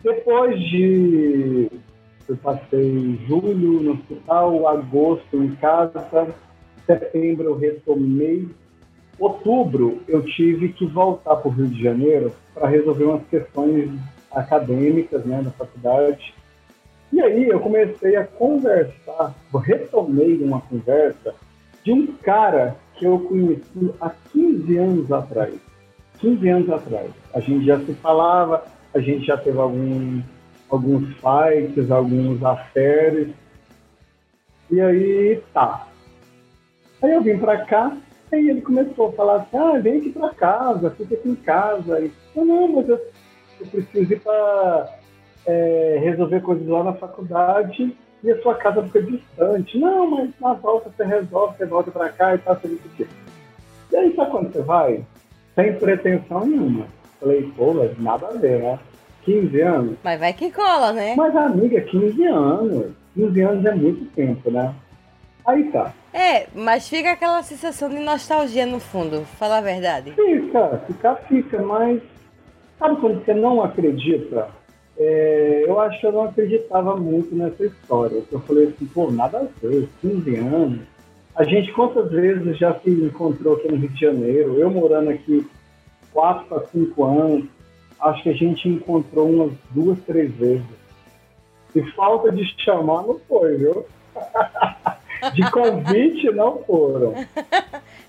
Depois 0.08 0.58
de. 0.58 1.70
Eu 2.30 2.38
passei 2.38 3.20
julho 3.28 3.82
no 3.82 3.92
hospital, 3.92 4.66
agosto 4.68 5.44
em 5.44 5.54
casa, 5.56 6.34
setembro 6.86 7.46
eu 7.46 7.58
retomei. 7.58 8.48
Outubro 9.20 10.02
eu 10.08 10.22
tive 10.24 10.70
que 10.70 10.86
voltar 10.86 11.36
para 11.36 11.48
o 11.50 11.52
Rio 11.52 11.68
de 11.68 11.84
Janeiro 11.84 12.32
para 12.54 12.70
resolver 12.70 13.04
umas 13.04 13.28
questões 13.28 13.92
acadêmicas 14.32 15.26
né, 15.26 15.42
na 15.44 15.52
faculdade. 15.52 16.34
E 17.12 17.20
aí 17.20 17.50
eu 17.50 17.60
comecei 17.60 18.16
a 18.16 18.26
conversar, 18.26 19.36
retomei 19.62 20.38
uma 20.42 20.62
conversa 20.62 21.36
de 21.84 21.92
um 21.92 22.08
cara 22.24 22.78
que 22.96 23.06
eu 23.06 23.20
conheci 23.20 23.94
há 24.00 24.10
15 24.32 24.78
anos 24.78 25.12
atrás. 25.12 25.56
15 26.20 26.50
anos 26.50 26.70
atrás. 26.70 27.12
A 27.34 27.40
gente 27.40 27.66
já 27.66 27.80
se 27.80 27.94
falava, 27.96 28.64
a 28.98 29.02
gente 29.02 29.26
já 29.26 29.38
teve 29.38 29.58
algum, 29.60 30.22
alguns 30.70 31.08
fights, 31.18 31.92
alguns 31.92 32.44
affairs. 32.44 33.30
E 34.70 34.82
aí, 34.82 35.42
tá. 35.54 35.88
Aí 37.02 37.14
eu 37.14 37.22
vim 37.22 37.38
pra 37.38 37.66
cá, 37.66 37.96
aí 38.32 38.50
ele 38.50 38.62
começou 38.62 39.10
a 39.10 39.14
falar 39.14 39.36
assim, 39.38 39.58
ah, 39.58 39.80
vem 39.80 40.00
aqui 40.00 40.10
pra 40.10 40.34
casa, 40.34 40.90
fica 40.92 41.16
aqui 41.16 41.30
em 41.30 41.36
casa. 41.36 42.00
E, 42.00 42.12
eu, 42.36 42.46
não, 42.46 42.68
mas 42.68 42.90
eu, 42.90 43.00
eu 43.62 43.68
preciso 43.68 44.14
ir 44.14 44.20
pra 44.20 44.98
é, 45.46 46.00
resolver 46.04 46.42
coisas 46.42 46.68
lá 46.68 46.84
na 46.84 46.94
faculdade. 46.94 47.96
e 48.24 48.32
a 48.32 48.42
sua 48.42 48.56
casa 48.56 48.84
fica 48.84 49.02
distante. 49.04 49.78
Não, 49.78 50.10
mas 50.10 50.32
na 50.42 50.54
volta 50.54 50.90
você 50.90 51.04
resolve, 51.04 51.58
você 51.58 51.66
volta 51.66 51.92
pra 51.92 52.10
cá 52.10 52.36
e 52.36 52.40
tudo 52.40 52.74
isso 52.74 53.08
E 53.92 53.96
aí, 53.96 54.16
sabe 54.16 54.32
quando 54.32 54.52
você 54.52 54.62
vai? 54.62 55.06
Sem 55.56 55.74
pretensão 55.78 56.46
nenhuma. 56.46 56.88
Falei, 57.20 57.52
pô, 57.56 57.74
mas 57.74 57.98
nada 58.00 58.28
a 58.28 58.32
ver, 58.32 58.62
né? 58.62 58.80
15 59.24 59.62
anos. 59.62 59.98
Mas 60.04 60.20
vai 60.20 60.34
que 60.34 60.52
cola, 60.52 60.94
né? 60.94 61.16
Mas, 61.18 61.36
amiga, 61.36 61.82
15 61.82 62.24
anos. 62.26 62.92
15 63.16 63.42
anos 63.42 63.66
é 63.66 63.76
muito 63.76 64.06
tempo, 64.14 64.50
né? 64.52 64.74
Aí 65.46 65.64
tá. 65.72 65.94
É, 66.14 66.48
mas 66.54 66.88
fica 66.90 67.12
aquela 67.12 67.42
sensação 67.42 67.90
de 67.90 68.00
nostalgia 68.00 68.66
no 68.66 68.80
fundo, 68.80 69.24
fala 69.40 69.60
a 69.60 69.62
verdade. 69.62 70.12
Fica, 70.12 70.82
fica, 70.86 71.16
fica, 71.28 71.62
mas 71.62 72.02
sabe 72.78 73.00
quando 73.00 73.24
você 73.24 73.34
não 73.34 73.64
acredita? 73.64 74.50
É, 74.98 75.64
eu 75.66 75.80
acho 75.80 76.00
que 76.00 76.08
eu 76.08 76.12
não 76.12 76.24
acreditava 76.24 76.96
muito 76.98 77.34
nessa 77.36 77.66
história. 77.66 78.22
Eu 78.32 78.40
falei 78.42 78.66
assim, 78.66 78.86
pô, 78.88 79.10
nada 79.10 79.40
a 79.40 79.66
ver, 79.66 79.88
15 80.02 80.36
anos. 80.38 80.80
A 81.36 81.44
gente 81.44 81.72
quantas 81.72 82.10
vezes 82.12 82.58
já 82.58 82.74
se 82.80 82.90
encontrou 82.90 83.56
aqui 83.56 83.70
no 83.70 83.78
Rio 83.78 83.90
de 83.90 84.02
Janeiro, 84.02 84.56
eu 84.58 84.70
morando 84.70 85.12
aqui 85.12 85.46
4 86.18 86.46
para 86.46 86.66
5 86.66 87.04
anos, 87.04 87.46
acho 88.02 88.24
que 88.24 88.30
a 88.30 88.34
gente 88.34 88.68
encontrou 88.68 89.30
umas 89.30 89.52
duas, 89.70 90.00
três 90.00 90.34
vezes. 90.34 90.66
E 91.76 91.84
falta 91.92 92.32
de 92.32 92.44
chamar 92.60 93.04
não 93.04 93.20
foi, 93.28 93.56
viu? 93.56 93.86
De 95.34 95.50
convite 95.50 96.32
não 96.32 96.64
foram. 96.64 97.14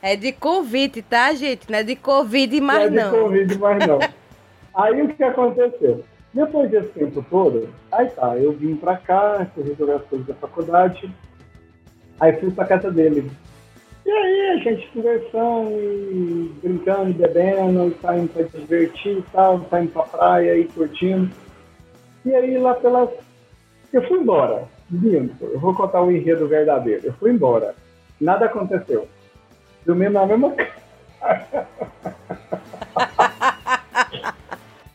É 0.01 0.15
de 0.15 0.31
convite, 0.31 1.03
tá, 1.03 1.35
gente? 1.35 1.69
Não 1.69 1.79
é 1.81 1.83
de 1.83 1.97
Covid 1.97 2.61
mais 2.61 2.93
não. 2.93 3.03
É 3.03 3.11
de 3.11 3.19
Covid 3.19 3.59
mais 3.59 3.87
não. 3.87 3.99
Aí 4.73 5.03
o 5.03 5.09
que 5.09 5.25
aconteceu? 5.25 6.05
Depois 6.33 6.71
desse 6.71 6.91
tempo 6.91 7.25
todo, 7.29 7.69
aí 7.91 8.09
tá, 8.11 8.37
eu 8.37 8.53
vim 8.53 8.77
pra 8.77 8.97
cá, 8.97 9.45
fui 9.53 9.65
resolver 9.65 9.95
as 9.95 10.05
coisas 10.05 10.29
da 10.29 10.35
faculdade, 10.35 11.13
aí 12.21 12.33
fui 12.35 12.53
pra 12.53 12.65
casa 12.65 12.93
dele. 12.93 13.29
E 14.09 14.11
aí 14.11 14.49
a 14.49 14.57
gente 14.57 14.89
conversando, 14.89 15.71
e 15.71 16.51
brincando, 16.63 17.13
bebendo, 17.13 17.89
e 17.89 17.95
saindo 18.01 18.33
pra 18.33 18.43
divertir 18.43 19.19
e 19.19 19.23
tal, 19.31 19.61
saindo 19.69 19.93
pra 19.93 20.05
praia 20.05 20.57
e 20.57 20.65
curtindo. 20.65 21.31
E 22.25 22.35
aí 22.35 22.57
lá 22.57 22.73
pelas. 22.73 23.11
Eu 23.93 24.01
fui 24.09 24.21
embora. 24.21 24.67
Minto, 24.91 25.45
eu 25.45 25.61
vou 25.61 25.75
contar 25.75 26.01
o 26.01 26.11
enredo 26.11 26.49
verdadeiro. 26.49 27.09
Eu 27.09 27.13
fui 27.13 27.33
embora. 27.33 27.75
Nada 28.19 28.47
aconteceu. 28.47 29.07
Dormi 29.85 30.09
na 30.09 30.25
mesma 30.25 30.55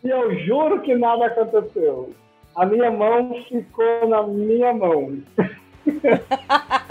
E 0.04 0.10
eu 0.10 0.36
juro 0.40 0.82
que 0.82 0.96
nada 0.96 1.28
aconteceu. 1.28 2.10
A 2.56 2.66
minha 2.66 2.90
mão 2.90 3.32
ficou 3.48 4.10
na 4.10 4.24
minha 4.24 4.74
mão. 4.74 5.20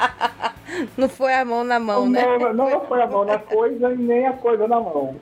Não 0.97 1.09
foi 1.09 1.35
a 1.35 1.45
mão 1.45 1.65
na 1.65 1.79
mão, 1.79 2.09
né? 2.09 2.25
Não, 2.39 2.53
não 2.53 2.87
foi 2.87 3.03
a 3.03 3.07
mão 3.07 3.25
na 3.25 3.39
coisa 3.39 3.93
e 3.93 3.97
nem 3.97 4.27
a 4.27 4.33
coisa 4.33 4.67
na 4.67 4.81
mão. 4.81 5.17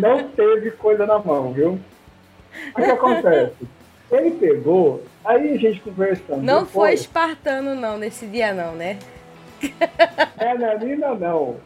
Não 0.00 0.28
teve 0.30 0.70
coisa 0.72 1.06
na 1.06 1.18
mão, 1.18 1.52
viu? 1.52 1.78
O 2.76 2.82
que 2.82 2.90
acontece? 2.90 3.54
Ele 4.10 4.30
pegou, 4.32 5.02
aí 5.24 5.54
a 5.54 5.56
gente 5.56 5.80
conversando. 5.80 6.42
Não 6.42 6.64
depois, 6.64 6.72
foi 6.72 6.94
espartano, 6.94 7.74
não, 7.74 7.96
nesse 7.96 8.26
dia, 8.26 8.52
não, 8.52 8.74
né? 8.74 8.98
É, 10.38 10.54
na 10.54 10.74
Nina, 10.74 11.14
não. 11.14 11.56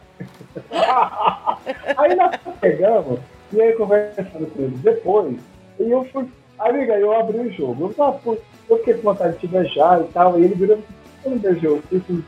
aí 1.97 2.15
nós 2.15 2.35
pegamos, 2.61 3.19
e 3.51 3.61
aí 3.61 3.73
conversando 3.73 4.51
com 4.51 4.63
ele 4.63 4.77
depois, 4.77 5.37
e 5.79 5.89
eu 5.89 6.03
fui. 6.05 6.29
Amiga, 6.59 6.93
eu 6.93 7.11
abri 7.17 7.39
o 7.39 7.51
jogo. 7.51 7.87
Eu, 7.87 7.93
tava, 7.93 8.37
eu 8.69 8.77
fiquei 8.77 8.93
com 8.93 9.01
vontade 9.01 9.33
de 9.33 9.39
te 9.39 9.47
beijar 9.47 10.01
e 10.01 10.07
tal, 10.13 10.39
e 10.39 10.43
ele 10.43 10.55
virou 10.55 10.77
você 11.25 11.29
não 11.29 11.37
beijou? 11.39 11.81
Eu 11.91 11.97
assim, 11.97 12.23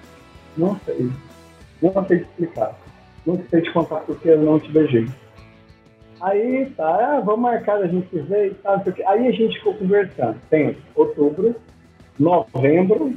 não 0.57 0.79
sei. 0.85 1.09
Não 1.81 2.05
sei 2.07 2.17
explicar. 2.17 2.75
Não 3.25 3.41
sei 3.49 3.61
te 3.61 3.71
contar 3.71 4.01
porque 4.01 4.29
eu 4.29 4.41
não 4.41 4.59
te 4.59 4.71
beijei. 4.71 5.07
Aí 6.19 6.65
tá, 6.75 7.17
ah, 7.17 7.19
vamos 7.19 7.41
marcar 7.41 7.77
a 7.77 7.87
gente 7.87 8.09
se 8.09 8.19
ver 8.21 8.51
e 8.51 8.53
tal. 8.55 8.81
Aí 9.05 9.27
a 9.27 9.31
gente 9.31 9.57
ficou 9.57 9.75
conversando. 9.75 10.37
Tem 10.49 10.75
outubro, 10.95 11.55
novembro, 12.17 13.13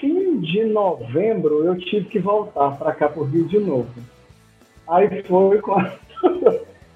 fim 0.00 0.40
de 0.40 0.64
novembro 0.64 1.64
eu 1.64 1.76
tive 1.76 2.08
que 2.08 2.18
voltar 2.18 2.76
para 2.78 2.92
cá 2.92 3.08
pro 3.08 3.24
Rio 3.24 3.46
de 3.46 3.58
novo. 3.58 3.88
Aí 4.88 5.22
foi 5.24 5.60
quando 5.60 5.92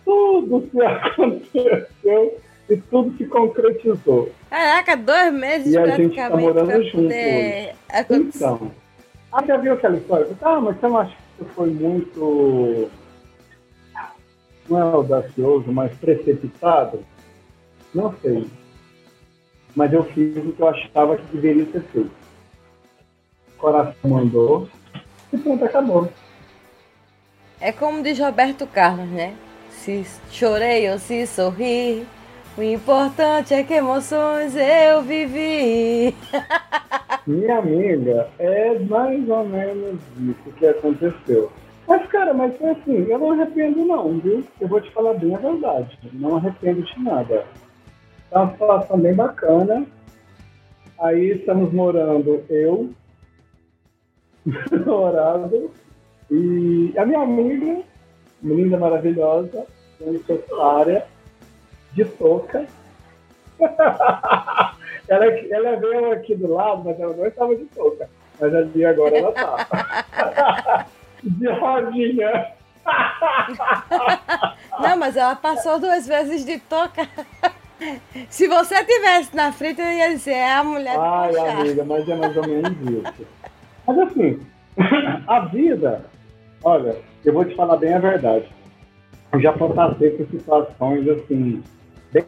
tudo 0.04 0.68
se 0.70 0.80
aconteceu 0.80 2.40
e 2.70 2.76
tudo 2.76 3.16
se 3.18 3.26
concretizou. 3.26 4.30
Caraca, 4.48 4.96
dois 4.96 5.32
meses 5.34 5.74
e 5.74 5.78
a 5.78 5.96
gente 5.96 6.16
tá 6.16 6.30
morando 6.30 6.82
junto 6.84 7.02
poder... 7.02 7.74
Então, 8.10 8.70
ah, 9.32 9.44
já 9.46 9.56
viu 9.56 9.72
aquela 9.72 9.96
história? 9.96 10.28
Ah, 10.42 10.60
mas 10.60 10.78
você 10.78 10.86
não 10.86 10.98
acha 10.98 11.16
que 11.38 11.44
foi 11.46 11.70
muito 11.70 12.90
não 14.68 14.78
é 14.78 14.82
audacioso, 14.82 15.72
mas 15.72 15.94
precipitado? 15.98 17.04
Não 17.94 18.14
sei. 18.20 18.46
Mas 19.74 19.92
eu 19.92 20.04
fiz 20.04 20.36
o 20.36 20.52
que 20.52 20.60
eu 20.60 20.68
achava 20.68 21.16
que 21.16 21.24
deveria 21.36 21.66
ter 21.66 21.82
feito. 21.82 22.10
O 23.54 23.58
coração 23.58 24.10
mandou 24.10 24.68
e 25.32 25.38
pronto, 25.38 25.64
acabou. 25.64 26.12
É 27.60 27.72
como 27.72 28.02
diz 28.02 28.18
Roberto 28.18 28.66
Carlos, 28.66 29.08
né? 29.08 29.36
Se 29.70 30.04
chorei 30.30 30.90
ou 30.90 30.98
se 30.98 31.26
sorri, 31.26 32.06
o 32.56 32.62
importante 32.62 33.54
é 33.54 33.62
que 33.62 33.74
emoções 33.74 34.54
eu 34.56 35.02
vivi. 35.02 36.14
Minha 37.26 37.58
amiga, 37.58 38.28
é 38.38 38.78
mais 38.80 39.28
ou 39.28 39.44
menos 39.44 40.00
isso 40.18 40.52
que 40.56 40.66
aconteceu. 40.66 41.52
Mas, 41.86 42.06
cara, 42.08 42.34
mas 42.34 42.54
assim, 42.62 43.06
eu 43.08 43.18
não 43.18 43.32
arrependo 43.32 43.84
não, 43.84 44.18
viu? 44.18 44.44
Eu 44.60 44.68
vou 44.68 44.80
te 44.80 44.90
falar 44.90 45.14
bem 45.14 45.34
a 45.34 45.38
verdade. 45.38 45.98
Não 46.12 46.36
arrependo 46.36 46.82
de 46.82 47.00
nada. 47.00 47.44
Tá 48.30 48.42
uma 48.42 48.52
situação 48.52 48.98
bem 48.98 49.14
bacana. 49.14 49.86
Aí 50.98 51.32
estamos 51.32 51.72
morando 51.72 52.44
eu, 52.48 52.90
namorado, 54.70 55.70
e 56.30 56.92
a 56.96 57.04
minha 57.04 57.20
amiga, 57.20 57.82
linda, 58.42 58.78
maravilhosa, 58.78 59.66
necessária, 60.00 61.04
de 61.92 62.04
touca. 62.04 62.66
ela, 65.12 65.26
ela 65.26 65.76
veio 65.76 66.12
aqui 66.12 66.34
do 66.34 66.54
lado, 66.54 66.82
mas 66.84 66.98
ela 66.98 67.14
não 67.14 67.26
estava 67.26 67.54
de 67.54 67.64
touca. 67.66 68.08
Mas 68.40 68.54
ali 68.54 68.84
agora 68.84 69.18
ela 69.18 69.32
tá. 69.32 70.86
de 71.22 71.48
rodinha. 71.48 72.52
Não, 74.80 74.96
mas 74.96 75.16
ela 75.16 75.36
passou 75.36 75.78
duas 75.78 76.06
vezes 76.06 76.46
de 76.46 76.58
touca. 76.60 77.06
Se 78.30 78.48
você 78.48 78.82
tivesse 78.84 79.36
na 79.36 79.52
frente, 79.52 79.82
eu 79.82 79.86
ia 79.86 80.08
dizer, 80.08 80.32
é 80.32 80.52
a 80.54 80.64
mulher 80.64 80.94
do 80.94 81.00
Ai, 81.00 81.36
amiga, 81.36 81.84
mas 81.84 82.08
é 82.08 82.14
mais 82.14 82.36
ou 82.36 82.46
menos 82.46 82.72
isso. 82.72 83.26
Mas 83.86 83.98
assim, 83.98 84.40
a 85.26 85.40
vida, 85.40 86.06
olha, 86.64 86.96
eu 87.22 87.32
vou 87.34 87.44
te 87.44 87.54
falar 87.54 87.76
bem 87.76 87.92
a 87.92 87.98
verdade. 87.98 88.48
Eu 89.32 89.40
já 89.40 89.52
passei 89.52 90.10
por 90.10 90.26
situações 90.28 91.08
assim, 91.08 91.62
bem 92.12 92.24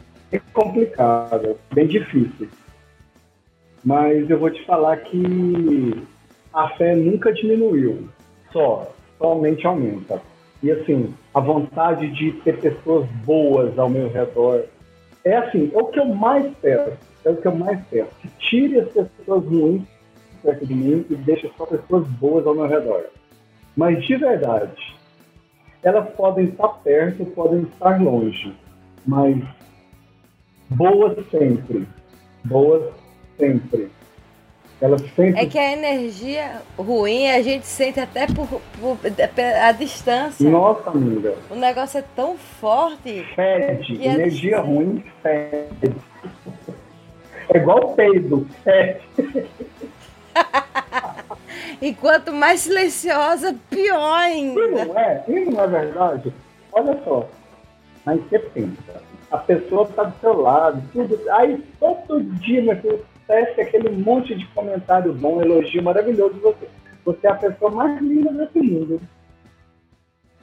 complicadas, 0.53 1.56
bem 1.73 1.87
difíceis. 1.87 2.63
Mas 3.85 4.29
eu 4.31 4.39
vou 4.39 4.51
te 4.51 4.65
falar 4.65 4.97
que 4.99 6.03
a 6.53 6.69
fé 6.71 6.95
nunca 6.95 7.33
diminuiu 7.33 8.09
só, 8.53 8.91
somente 9.19 9.67
aumenta. 9.67 10.23
E 10.63 10.71
assim, 10.71 11.13
a 11.35 11.41
vontade 11.41 12.09
de 12.13 12.33
ter 12.41 12.59
pessoas 12.59 13.07
boas 13.25 13.79
ao 13.79 13.91
meu 13.91 14.09
redor 14.09 14.65
é 15.25 15.37
assim, 15.37 15.71
é 15.75 15.79
o 15.79 15.87
que 15.87 15.99
eu 15.99 16.07
mais 16.07 16.51
peço, 16.63 16.97
é 17.25 17.31
o 17.31 17.37
que 17.37 17.47
eu 17.47 17.55
mais 17.55 17.79
peço. 17.89 18.11
Que 18.21 18.29
tire 18.39 18.81
as 18.81 18.89
pessoas 18.89 19.45
ruins 19.45 19.83
perto 20.43 20.67
de 20.67 20.75
mim 20.75 21.05
e 21.11 21.15
deixe 21.17 21.51
só 21.57 21.67
pessoas 21.67 22.07
boas 22.07 22.47
ao 22.47 22.55
meu 22.55 22.67
redor. 22.67 23.07
Mas 23.77 24.05
de 24.05 24.17
verdade, 24.17 24.97
elas 25.83 26.09
podem 26.11 26.47
estar 26.47 26.69
perto, 26.69 27.25
podem 27.27 27.63
estar 27.63 28.01
longe, 28.01 28.55
mas 29.07 29.37
boas 30.71 31.17
sempre, 31.31 31.87
boas 32.45 32.93
sempre. 33.39 33.91
Ela 34.81 34.99
sempre... 34.99 35.41
É 35.41 35.47
que 35.47 35.59
a 35.59 35.73
energia 35.73 36.63
ruim 36.77 37.31
a 37.31 37.41
gente 37.41 37.67
sente 37.67 38.01
até 38.01 38.27
por, 38.27 38.61
por 38.79 38.99
a 39.63 39.73
distância. 39.73 40.49
Nossa, 40.51 40.91
amiga. 40.91 41.35
O 41.51 41.55
negócio 41.55 41.99
é 41.99 42.05
tão 42.15 42.37
forte. 42.37 43.25
Fede. 43.35 44.05
Energia 44.05 44.61
ruim 44.61 45.03
fede. 45.23 45.95
É 47.49 47.57
igual 47.57 47.95
peido. 47.95 48.47
Fede. 48.63 49.01
e 51.81 51.95
quanto 51.95 52.33
mais 52.33 52.61
silenciosa, 52.61 53.55
pior 53.71 54.19
ainda. 54.19 54.61
E 54.61 54.69
não 54.69 54.99
é? 54.99 55.25
E 55.29 55.45
não 55.47 55.63
é 55.63 55.67
verdade? 55.67 56.33
Olha 56.73 56.99
só. 57.05 57.29
Mas 58.05 58.21
você 58.25 58.39
pensa. 58.39 59.03
A 59.31 59.39
pessoa 59.39 59.85
está 59.85 60.03
do 60.03 60.21
seu 60.21 60.43
lado. 60.43 60.83
Tudo, 60.93 61.19
aí 61.31 61.65
todo 61.81 62.23
dia, 62.23 62.61
meu 62.61 62.77
filho 62.77 63.13
tece 63.27 63.60
aquele 63.60 63.90
monte 63.90 64.35
de 64.35 64.46
comentário 64.48 65.12
bom, 65.12 65.40
elogio 65.40 65.83
maravilhoso 65.83 66.35
de 66.35 66.40
você. 66.40 66.68
Você 67.04 67.27
é 67.27 67.31
a 67.31 67.35
pessoa 67.35 67.70
mais 67.70 68.00
linda 68.00 68.33
desse 68.33 68.58
mundo. 68.58 69.00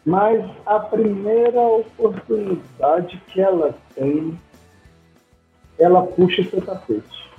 Mas 0.05 0.43
a 0.65 0.79
primeira 0.79 1.61
oportunidade 1.61 3.21
que 3.27 3.41
ela 3.41 3.75
tem, 3.95 4.37
ela 5.79 6.03
puxa 6.03 6.41
o 6.41 6.45
seu 6.45 6.61
tapete. 6.61 7.29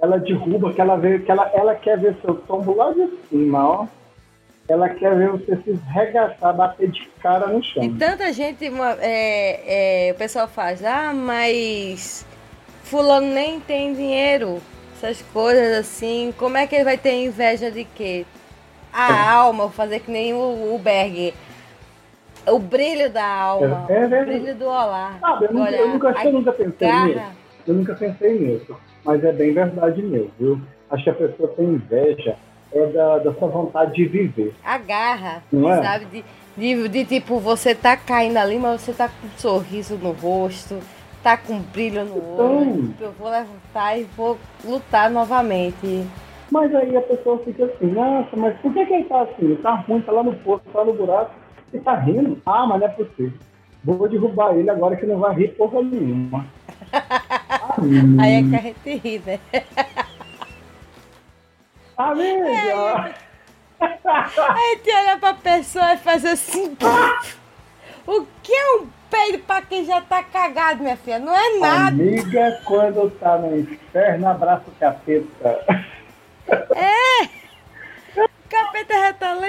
Ela 0.00 0.18
derruba, 0.18 0.72
que 0.72 0.80
ela, 0.80 0.96
vê, 0.96 1.18
que 1.18 1.30
ela, 1.30 1.50
ela 1.54 1.74
quer 1.74 1.98
ver 1.98 2.16
seu 2.20 2.34
tombo 2.34 2.74
lá 2.74 2.92
de 2.92 3.08
cima, 3.28 3.66
ó. 3.66 3.86
Ela 4.68 4.88
quer 4.90 5.16
ver 5.16 5.30
você 5.30 5.56
se 5.56 5.72
regaçar, 5.92 6.54
bater 6.54 6.90
de 6.90 7.08
cara 7.20 7.46
no 7.46 7.62
chão. 7.62 7.82
E 7.82 7.94
tanta 7.94 8.32
gente, 8.32 8.64
é, 9.00 10.08
é, 10.08 10.12
o 10.12 10.14
pessoal 10.14 10.46
faz, 10.46 10.84
ah, 10.84 11.12
mas 11.12 12.26
fulano 12.88 13.26
nem 13.32 13.60
tem 13.60 13.94
dinheiro, 13.94 14.60
essas 14.96 15.22
coisas 15.32 15.76
assim, 15.78 16.32
como 16.38 16.56
é 16.56 16.66
que 16.66 16.74
ele 16.74 16.84
vai 16.84 16.98
ter 16.98 17.12
inveja 17.24 17.70
de 17.70 17.84
quê? 17.84 18.24
A 18.92 19.30
alma, 19.32 19.64
vou 19.64 19.72
fazer 19.72 20.00
que 20.00 20.10
nem 20.10 20.32
o, 20.34 20.74
o 20.74 20.80
Berg. 20.82 21.34
O 22.46 22.58
brilho 22.58 23.10
da 23.10 23.26
alma, 23.26 23.84
É, 23.88 23.92
é 23.94 24.06
o 24.06 24.08
verdade. 24.08 24.38
brilho 24.40 24.54
do 24.56 24.64
olhar. 24.66 25.18
Sabe, 25.20 25.44
eu, 25.46 25.52
nunca, 25.52 25.70
eu, 25.70 25.88
nunca, 25.88 26.24
eu 26.24 26.32
nunca 26.32 26.52
pensei 26.52 26.88
garra. 26.88 27.06
nisso. 27.06 27.22
Eu 27.66 27.74
nunca 27.74 27.94
pensei 27.94 28.38
nisso. 28.38 28.76
Mas 29.04 29.22
é 29.24 29.32
bem 29.32 29.52
verdade 29.52 30.02
mesmo, 30.02 30.30
viu? 30.40 30.60
Acho 30.90 31.04
que 31.04 31.10
a 31.10 31.14
pessoa 31.14 31.48
tem 31.50 31.66
inveja 31.66 32.36
é 32.72 32.86
da, 32.86 33.18
da 33.18 33.34
sua 33.34 33.48
vontade 33.48 33.92
de 33.94 34.06
viver. 34.06 34.54
a 34.64 34.78
garra, 34.78 35.42
Não 35.52 35.70
é? 35.72 35.82
sabe? 35.82 36.04
De, 36.06 36.24
de, 36.56 36.88
de, 36.88 37.04
tipo, 37.04 37.38
você 37.38 37.74
tá 37.74 37.96
caindo 37.96 38.36
ali, 38.38 38.58
mas 38.58 38.80
você 38.80 38.92
tá 38.92 39.08
com 39.08 39.26
um 39.26 39.30
sorriso 39.38 39.96
no 39.96 40.12
rosto, 40.12 40.78
tá 41.22 41.36
com 41.36 41.60
brilho 41.60 42.04
no 42.04 42.16
olho. 42.36 42.94
Então. 42.96 43.08
Eu 43.08 43.12
vou 43.12 43.30
levantar 43.30 43.98
e 43.98 44.04
vou 44.04 44.38
lutar 44.64 45.10
novamente. 45.10 46.06
Mas 46.50 46.74
aí 46.74 46.96
a 46.96 47.02
pessoa 47.02 47.38
fica 47.44 47.66
assim, 47.66 47.86
nossa, 47.86 48.34
mas 48.36 48.58
por 48.60 48.72
que, 48.72 48.86
que 48.86 48.94
ele 48.94 49.04
tá 49.04 49.22
assim? 49.22 49.44
Ele 49.44 49.56
tá 49.56 49.74
ruim, 49.74 50.00
tá 50.00 50.12
lá 50.12 50.22
no 50.22 50.34
poço, 50.36 50.64
tá 50.72 50.84
no 50.84 50.94
buraco, 50.94 51.32
e 51.72 51.78
tá 51.78 51.94
rindo. 51.96 52.40
Ah, 52.46 52.66
mas 52.66 52.80
não 52.80 52.86
é 52.86 52.90
possível. 52.90 53.38
Vou 53.84 54.08
derrubar 54.08 54.54
ele 54.56 54.70
agora 54.70 54.96
que 54.96 55.06
não 55.06 55.18
vai 55.18 55.34
rir 55.34 55.48
porra 55.48 55.82
nenhuma. 55.82 56.46
Aí 58.20 58.34
é 58.34 58.42
que 58.42 58.56
a 58.56 58.60
gente 58.60 58.96
ri, 58.96 59.22
né? 59.24 59.38
Amiga! 61.96 63.14
A 63.80 64.26
gente 64.26 64.90
olha 64.90 65.18
pra 65.18 65.34
pessoa 65.34 65.94
e 65.94 65.98
faz 65.98 66.24
assim. 66.24 66.76
O 68.10 68.24
que 68.42 68.50
é 68.54 68.76
um 68.78 68.86
peido 69.10 69.38
pra 69.44 69.60
quem 69.60 69.84
já 69.84 70.00
tá 70.00 70.22
cagado, 70.22 70.82
minha 70.82 70.96
filha? 70.96 71.18
Não 71.18 71.36
é 71.36 71.58
nada. 71.58 71.88
Amiga, 71.88 72.58
quando 72.64 73.10
tá 73.20 73.36
no 73.36 73.54
inferno, 73.58 74.26
abraça 74.26 74.64
o 74.66 74.72
capeta. 74.80 75.60
O 78.16 78.28
capeta 78.50 78.94
já 78.94 79.12
tá 79.12 79.34
lá 79.34 79.46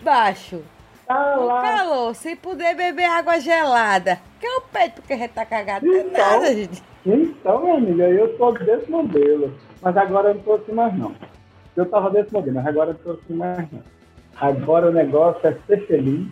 embaixo. 0.00 0.62
Tá 1.04 1.36
O 1.36 1.44
lá. 1.46 1.62
calor, 1.62 2.14
sem 2.14 2.36
poder 2.36 2.76
beber 2.76 3.06
água 3.06 3.40
gelada. 3.40 4.20
Que 4.38 4.46
é 4.46 4.56
o 4.56 4.60
peito 4.60 5.02
porque 5.02 5.16
já 5.18 5.26
tá 5.26 5.44
cagado? 5.44 5.84
Não 5.84 5.92
é 5.96 5.98
Então. 6.02 6.12
nada, 6.30 6.54
gente. 6.54 6.80
Então, 7.04 7.60
minha 7.62 7.74
amiga, 7.74 8.08
eu 8.08 8.38
tô 8.38 8.52
desse 8.52 8.88
modelo. 8.88 9.52
Mas 9.82 9.96
agora 9.96 10.28
eu 10.28 10.34
não 10.36 10.42
tô 10.42 10.54
assim 10.54 10.70
mais 10.72 10.96
não. 10.96 11.12
Eu 11.76 11.86
tava 11.86 12.08
desse 12.10 12.32
modelo, 12.32 12.54
mas 12.54 12.66
agora 12.68 12.90
eu 12.90 12.94
não 12.94 13.00
tô 13.00 13.10
assim 13.20 13.34
mais 13.34 13.72
não. 13.72 13.82
Agora 14.40 14.88
o 14.88 14.92
negócio 14.92 15.44
é 15.48 15.56
ser 15.66 15.84
feliz, 15.88 16.28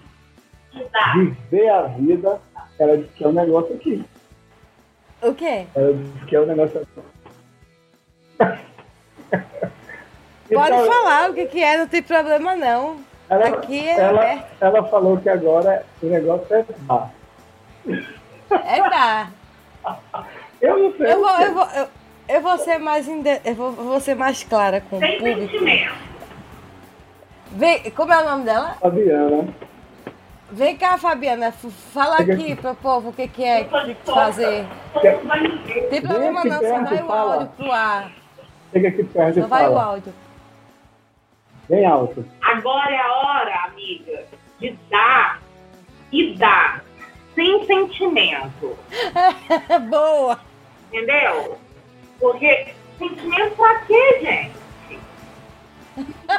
viver 1.14 1.68
a 1.68 1.82
vida. 1.82 2.40
Ela 2.78 2.96
disse 2.98 3.10
que 3.14 3.24
é 3.24 3.28
um 3.28 3.32
negócio 3.32 3.74
aqui. 3.74 4.04
O 5.22 5.34
quê? 5.34 5.66
Ela 5.74 5.94
disse 5.94 6.26
que 6.26 6.36
é 6.36 6.40
um 6.40 6.46
negócio 6.46 6.80
aqui. 6.80 7.00
Pode 10.54 10.74
Então, 10.76 10.86
falar 10.86 11.30
o 11.30 11.34
que, 11.34 11.46
que 11.46 11.62
é, 11.62 11.76
não 11.76 11.86
tem 11.88 12.02
problema 12.02 12.56
não. 12.56 12.96
Ela, 13.28 13.48
Aqui 13.48 13.78
é 13.86 13.98
ela, 14.00 14.22
aberto. 14.22 14.46
ela 14.60 14.82
falou 14.84 15.18
que 15.18 15.28
agora 15.28 15.84
o 16.02 16.06
negócio 16.06 16.46
é 16.56 16.64
bar. 16.80 17.10
É 18.50 18.80
dar. 18.88 19.30
Eu 20.62 20.78
não 20.78 20.92
sei. 20.96 21.12
Eu 21.12 21.18
o 21.18 21.20
vou, 21.26 21.36
que. 21.36 21.42
eu 21.42 21.54
vou, 21.54 21.66
eu, 21.76 21.88
eu 22.28 22.40
vou 22.40 22.58
ser 22.58 22.78
mais 22.78 23.06
inde... 23.06 23.40
eu 23.44 23.54
vou, 23.54 23.72
vou 23.72 24.00
ser 24.00 24.14
mais 24.14 24.42
clara 24.44 24.80
com 24.80 24.96
o 24.96 25.00
Sem 25.00 25.18
público. 25.18 25.40
sentimento. 25.52 25.94
Vem, 27.52 27.90
como 27.90 28.12
é 28.12 28.22
o 28.22 28.24
nome 28.30 28.44
dela? 28.44 28.76
Fabiana. 28.80 29.48
Vem 30.50 30.76
cá, 30.76 30.96
Fabiana, 30.96 31.52
fala 31.52 32.16
aqui 32.16 32.54
pro 32.56 32.74
povo 32.74 33.10
o 33.10 33.12
que, 33.12 33.28
que 33.28 33.44
é 33.44 33.64
que 33.64 33.78
de 33.78 33.84
tem 33.84 33.94
que 33.94 34.04
fazer. 34.10 34.66
Tem 35.90 36.00
problema 36.00 36.44
não, 36.44 36.60
só 36.60 36.82
vai 36.84 37.02
o 37.02 37.12
áudio 37.12 37.48
pro 37.56 37.72
ar. 37.72 38.12
Chega 38.72 38.88
aqui 38.88 39.04
perto 39.04 39.34
Só 39.34 39.40
e 39.40 39.48
vai 39.48 39.62
o 39.64 39.74
fala. 39.74 39.82
áudio. 39.84 40.14
Bem 41.68 41.84
alto. 41.84 42.24
Agora 42.40 42.90
é 42.90 42.98
a 42.98 43.12
hora, 43.12 43.54
amiga, 43.66 44.24
de 44.58 44.70
dar 44.90 45.40
e 46.10 46.34
dar. 46.34 46.82
Sem 47.34 47.66
sentimento. 47.66 48.76
Boa! 49.90 50.40
Entendeu? 50.90 51.58
Porque 52.18 52.74
sentimento 52.98 53.54
pra 53.54 53.80
quê, 53.82 54.18
gente? 54.22 54.58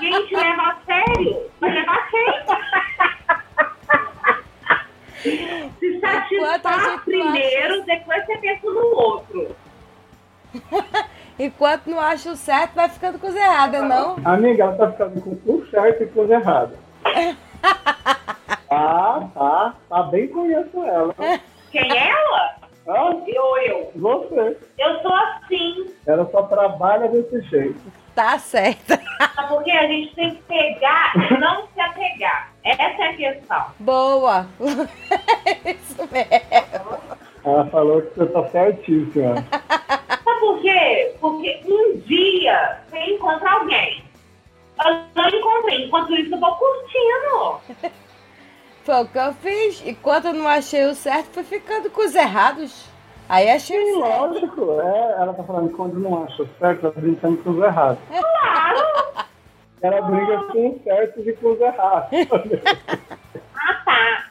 Ninguém 0.02 0.26
te 0.26 0.36
leva 0.36 0.62
a 0.64 0.78
sério. 0.86 1.42
Vai 1.62 1.72
levar 1.72 2.10
quem? 2.10 2.26
Se 5.22 5.38
gente 5.38 7.02
primeiro, 7.06 7.84
depois 7.86 8.26
você 8.26 8.38
pensa 8.38 8.68
no 8.68 8.96
outro. 8.96 9.56
Enquanto 11.38 11.88
não 11.88 12.00
acha 12.00 12.32
o 12.32 12.36
certo, 12.36 12.74
vai 12.76 12.90
ficando 12.90 13.18
coisa 13.20 13.40
errada, 13.40 13.82
não? 13.82 14.18
Amiga, 14.26 14.64
ela 14.64 14.76
tá 14.76 14.92
ficando 14.92 15.22
com 15.22 15.36
tudo 15.36 15.70
certo 15.70 16.04
e 16.04 16.08
coisa 16.08 16.34
errada. 16.34 16.78
Ah, 18.72 19.28
tá. 19.34 19.76
Tá 19.90 20.04
bem 20.04 20.28
conheço 20.28 20.84
ela. 20.84 21.16
Quem 21.72 21.92
é 21.92 22.10
ela? 22.10 22.59
Ah, 22.92 23.14
Eu, 23.28 23.58
eu. 23.58 23.92
você. 23.96 24.58
Eu 24.80 25.00
sou 25.02 25.14
assim. 25.14 25.94
Ela 26.08 26.28
só 26.32 26.42
trabalha 26.44 27.08
desse 27.08 27.40
jeito. 27.42 27.80
Tá 28.16 28.40
certa. 28.40 29.00
Porque 29.48 29.70
a 29.72 29.86
gente 29.88 30.14
tem 30.16 30.36
que 30.36 30.42
pegar 30.44 31.14
e 31.16 31.38
não 31.40 31.68
se 31.68 31.80
apegar. 31.80 32.52
Essa 32.64 33.04
é 33.04 33.10
a 33.10 33.14
questão. 33.16 33.66
Boa! 33.80 34.48
Isso 35.66 36.10
mesmo. 36.12 37.20
Ela 37.46 37.66
falou 37.68 38.02
que 38.02 38.16
você 38.18 38.26
tá 38.26 38.48
certíssima. 38.50 39.36
Sabe 40.24 40.40
por 40.40 40.60
quê? 40.62 41.16
Porque 41.22 41.62
um 41.68 41.98
dia 42.00 42.80
você 42.90 42.98
encontra 43.00 43.52
alguém. 43.52 44.04
Eu 44.84 44.94
não 45.16 45.30
encontrei. 45.30 45.86
Enquanto 45.86 46.14
isso, 46.16 46.34
eu 46.34 46.40
vou 46.40 46.56
curtindo. 46.56 47.92
Foi 48.84 48.96
o 49.04 49.08
que 49.08 49.18
eu 49.18 49.34
fiz. 49.34 49.84
Enquanto 49.86 50.26
eu 50.26 50.34
não 50.34 50.48
achei 50.48 50.86
o 50.86 50.96
certo, 50.96 51.28
fui 51.32 51.44
ficando 51.44 51.90
com 51.90 52.06
os 52.06 52.16
errados. 52.16 52.86
Aí 53.28 53.50
achei 53.50 53.78
Sim, 53.78 53.92
o 53.98 54.06
certo. 54.06 54.22
lógico. 54.22 54.82
É, 54.82 55.22
ela 55.22 55.34
tá 55.34 55.44
falando 55.44 55.70
que 55.70 55.76
quando 55.76 56.00
não 56.00 56.24
acha 56.24 56.44
o 56.44 56.50
certo, 56.58 56.86
ela 56.86 56.96
brincando 56.98 57.38
com 57.38 57.52
os 57.52 57.60
errados. 57.64 58.00
Claro. 58.10 59.30
Ela 59.82 60.02
briga 60.02 60.44
com 60.52 60.72
os 60.72 60.84
certos 60.84 61.26
e 61.26 61.32
com 61.34 61.52
os 61.54 61.62
errados. 61.62 62.10
Ah, 63.62 63.82
tá. 63.86 64.26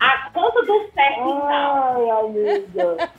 A 0.00 0.30
conta 0.30 0.62
do 0.62 0.90
certo, 0.92 1.20
então. 1.20 1.48
Ai, 1.48 2.10
amiga. 2.10 3.10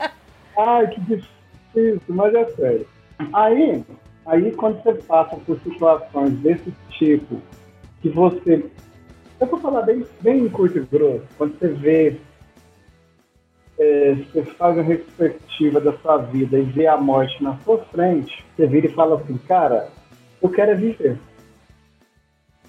Ai, 0.57 0.87
que 0.87 0.99
difícil, 1.01 2.01
mas 2.09 2.33
é 2.33 2.45
sério. 2.51 2.87
Aí, 3.33 3.83
aí 4.25 4.51
quando 4.53 4.81
você 4.81 4.93
passa 4.93 5.35
por 5.37 5.59
situações 5.59 6.31
desse 6.39 6.73
tipo, 6.91 7.41
que 8.01 8.09
você. 8.09 8.65
Eu 9.39 9.47
vou 9.47 9.59
falar 9.59 9.83
bem, 9.83 10.05
bem 10.19 10.49
curto 10.49 10.79
e 10.79 10.81
grosso, 10.81 11.23
quando 11.37 11.57
você 11.57 11.69
vê. 11.69 12.17
é, 13.79 14.13
você 14.15 14.43
faz 14.43 14.75
uma 14.75 14.83
retrospectiva 14.83 15.79
da 15.79 15.93
sua 15.99 16.17
vida 16.17 16.59
e 16.59 16.63
vê 16.63 16.85
a 16.87 16.97
morte 16.97 17.41
na 17.41 17.57
sua 17.59 17.77
frente, 17.85 18.45
você 18.55 18.67
vira 18.67 18.87
e 18.87 18.93
fala 18.93 19.15
assim, 19.15 19.37
cara, 19.47 19.87
eu 20.41 20.49
quero 20.49 20.71
é 20.71 20.75
viver. 20.75 21.17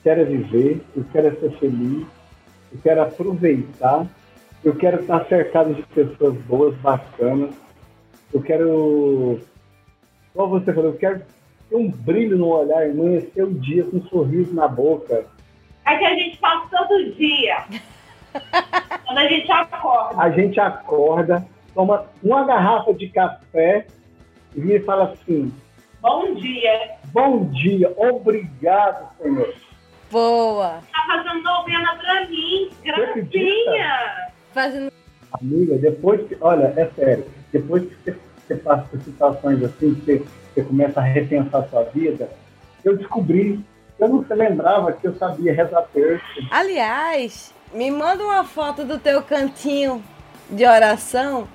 Quero 0.05 0.21
é 0.21 0.25
viver, 0.25 0.81
eu 0.97 1.05
quero 1.13 1.27
é 1.27 1.31
ser 1.33 1.51
feliz, 1.59 2.07
eu 2.73 2.79
quero 2.81 3.03
aproveitar, 3.03 4.07
eu 4.65 4.75
quero 4.77 5.01
estar 5.01 5.27
cercado 5.27 5.75
de 5.75 5.83
pessoas 5.83 6.35
boas, 6.43 6.75
bacanas. 6.77 7.51
Eu 8.33 8.41
quero, 8.41 9.41
como 10.33 10.61
você 10.61 10.73
falou, 10.73 10.91
eu 10.93 10.97
quero 10.97 11.23
ter 11.69 11.77
um 11.77 11.91
brilho 11.91 12.39
no 12.39 12.47
olhar, 12.47 12.89
amanhecer 12.89 13.43
o 13.43 13.53
dia 13.53 13.83
com 13.83 13.97
um 13.97 14.07
sorriso 14.07 14.55
na 14.55 14.69
boca. 14.69 15.27
É 15.87 15.97
que 15.97 16.05
a 16.05 16.15
gente 16.15 16.39
faz 16.39 16.69
todo 16.71 17.13
dia. 17.15 17.65
Quando 19.07 19.19
a 19.19 19.29
gente 19.29 19.51
acorda. 19.51 20.23
A 20.23 20.31
gente 20.31 20.61
acorda, 20.61 21.47
toma 21.75 22.07
uma 22.23 22.45
garrafa 22.45 22.95
de 22.95 23.09
café 23.09 23.87
e 24.55 24.61
vira 24.61 24.77
e 24.77 24.85
fala 24.85 25.13
assim: 25.13 25.53
Bom 26.01 26.35
dia. 26.35 26.97
Bom 27.13 27.45
dia, 27.47 27.93
obrigado, 27.97 29.11
Senhor. 29.21 29.55
Boa! 30.11 30.81
Tá 30.93 31.05
fazendo 31.07 31.43
novena 31.43 31.97
pra 31.97 32.27
mim. 32.29 32.71
Gracinha. 32.83 34.31
Fazendo 34.53 34.91
Amiga, 35.33 35.79
depois 35.79 36.27
que, 36.27 36.37
olha, 36.41 36.75
é 36.77 36.87
sério, 36.97 37.25
depois 37.53 37.85
que 37.85 37.95
você 37.95 38.17
você 38.51 38.57
passa 38.57 38.83
por 38.83 39.01
situações 39.01 39.63
assim, 39.63 39.95
que 39.95 40.01
você, 40.01 40.23
você 40.55 40.63
começa 40.65 41.01
a 41.01 41.05
repensar 41.05 41.61
a 41.61 41.69
sua 41.69 41.85
vida, 41.85 42.29
eu 42.85 42.97
descobri, 42.97 43.65
eu 44.01 44.09
não 44.09 44.25
se 44.25 44.35
lembrava 44.35 44.93
que 44.93 45.07
eu 45.07 45.15
sabia 45.17 45.55
rezar 45.55 45.83
terço. 45.93 46.25
Aliás, 46.51 47.55
me 47.73 47.91
manda 47.91 48.25
uma 48.25 48.45
foto 48.45 48.85
do 48.85 48.99
teu 48.99 49.23
cantinho 49.23 50.03
de 50.49 50.65
oração 50.67 51.47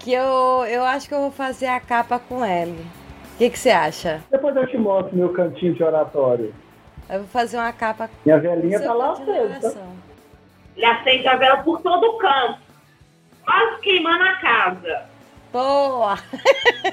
que 0.00 0.12
eu, 0.12 0.64
eu 0.68 0.84
acho 0.84 1.08
que 1.08 1.14
eu 1.14 1.20
vou 1.20 1.30
fazer 1.30 1.66
a 1.66 1.80
capa 1.80 2.18
com 2.18 2.44
ele. 2.44 2.84
O 3.34 3.38
que, 3.38 3.56
você 3.56 3.70
acha? 3.70 4.22
Depois 4.30 4.56
eu 4.56 4.66
te 4.66 4.76
mostro 4.76 5.16
meu 5.16 5.32
cantinho 5.32 5.74
de 5.74 5.84
oratório. 5.84 6.54
Eu 7.08 7.20
vou 7.20 7.28
fazer 7.28 7.56
uma 7.56 7.72
capa 7.72 8.10
Minha 8.24 8.38
velhinha 8.38 8.80
tá 8.80 8.92
lá 8.92 9.12
acesa. 9.12 9.78
Ele 10.76 10.86
acende 10.86 11.28
a 11.28 11.36
vela 11.36 11.58
por 11.58 11.80
todo 11.82 12.04
o 12.04 12.18
campo. 12.18 12.58
Quase 13.44 13.80
queimando 13.80 14.24
a 14.24 14.34
casa. 14.36 15.02
Boa! 15.52 16.18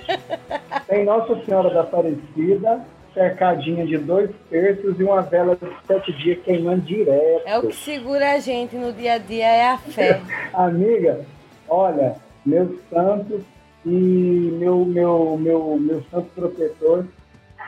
Tem 0.87 1.03
Nossa 1.03 1.43
Senhora 1.43 1.69
da 1.69 1.81
Aparecida, 1.81 2.85
cercadinha 3.13 3.85
de 3.85 3.97
dois 3.97 4.29
terços 4.49 4.99
e 4.99 5.03
uma 5.03 5.21
vela 5.21 5.55
de 5.55 5.69
sete 5.85 6.11
dias 6.13 6.39
queimando 6.43 6.81
direto. 6.81 7.43
É 7.45 7.57
o 7.57 7.67
que 7.67 7.75
segura 7.75 8.33
a 8.33 8.39
gente 8.39 8.75
no 8.75 8.91
dia 8.91 9.13
a 9.13 9.17
dia, 9.17 9.47
é 9.47 9.69
a 9.69 9.77
fé. 9.77 10.21
Amiga, 10.53 11.21
olha, 11.67 12.15
meu 12.45 12.79
santo 12.89 13.43
e 13.85 13.89
meu, 13.89 14.85
meu, 14.85 15.37
meu, 15.37 15.77
meu 15.77 16.03
santo 16.09 16.29
protetor 16.35 17.05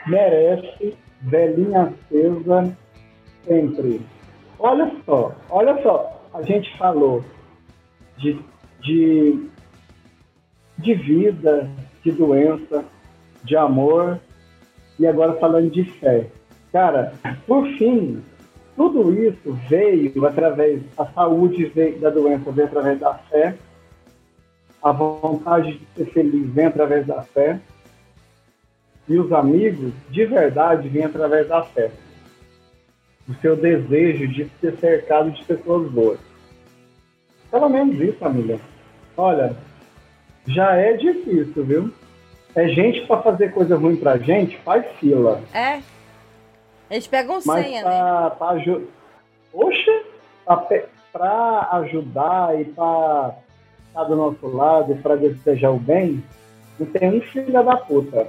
merece 0.08 0.96
velhinha 1.22 1.93
acesa 1.93 2.76
sempre. 3.46 4.02
Olha 4.60 4.91
só, 5.06 5.36
olha 5.50 5.82
só, 5.82 6.22
a 6.34 6.41
gente 6.41 6.76
falou 6.78 7.24
de, 8.18 8.39
de, 8.82 9.50
de 10.78 10.93
vida, 10.96 11.70
de 12.04 12.12
doença, 12.12 12.86
de 13.43 13.56
amor 13.56 14.20
e 15.00 15.08
agora 15.08 15.34
falando 15.34 15.70
de 15.70 15.84
fé. 15.84 16.28
Cara, 16.72 17.14
por 17.48 17.68
fim, 17.78 18.22
tudo 18.76 19.14
isso 19.14 19.54
veio 19.70 20.26
através, 20.26 20.82
a 20.98 21.06
saúde 21.06 21.66
veio 21.66 22.00
da 22.00 22.10
doença 22.10 22.52
veio 22.52 22.68
através 22.68 23.00
da 23.00 23.14
fé, 23.14 23.56
a 24.84 24.91
vontade 24.91 25.80
de 25.80 25.88
ser 25.96 26.12
feliz 26.12 26.50
vem 26.52 26.66
através 26.66 27.08
da 27.08 27.22
fé, 27.22 27.60
e 29.08 29.18
os 29.18 29.32
amigos 29.32 29.93
de 30.10 30.26
verdade 30.26 30.89
vêm 30.89 31.06
através 31.06 31.48
da 31.48 31.64
fé. 31.64 31.91
O 33.28 33.34
seu 33.36 33.56
desejo 33.56 34.28
de 34.28 34.46
ser 34.62 34.76
cercado 34.78 35.32
de 35.32 35.43
pessoas 35.46 35.89
boas. 35.91 36.20
Pelo 37.50 37.70
menos 37.70 38.00
isso, 38.00 38.18
família. 38.18 38.60
Olha, 39.18 39.56
já 40.48 40.76
é 40.76 40.93
difícil, 40.93 41.64
viu? 41.64 41.91
É 42.56 42.68
gente 42.70 43.01
para 43.06 43.22
fazer 43.22 43.51
coisa 43.53 43.76
ruim 43.76 43.97
pra 43.97 44.18
gente, 44.18 44.58
faz 44.60 44.86
fila. 44.99 45.41
É? 45.53 45.82
Eles 46.89 47.06
pegam 47.08 47.39
Mas 47.45 47.66
senha, 47.66 47.84
né? 47.84 47.89
pra, 47.89 48.30
pra 48.32 48.47
aju- 48.49 48.88
Oxe, 49.53 50.03
pra, 50.45 50.58
pra 51.12 51.70
ajudar 51.74 52.60
e 52.60 52.66
pra 52.66 53.36
estar 53.88 54.03
do 54.06 54.16
nosso 54.16 54.47
lado 54.47 54.93
e 54.93 54.95
pra 54.95 55.16
desejar 55.16 55.72
o 55.72 55.80
bem, 55.80 56.24
não 56.80 56.86
tem 56.88 57.10
um 57.18 57.22
filho 57.22 57.51
da 57.64 57.76
puta. 57.78 58.28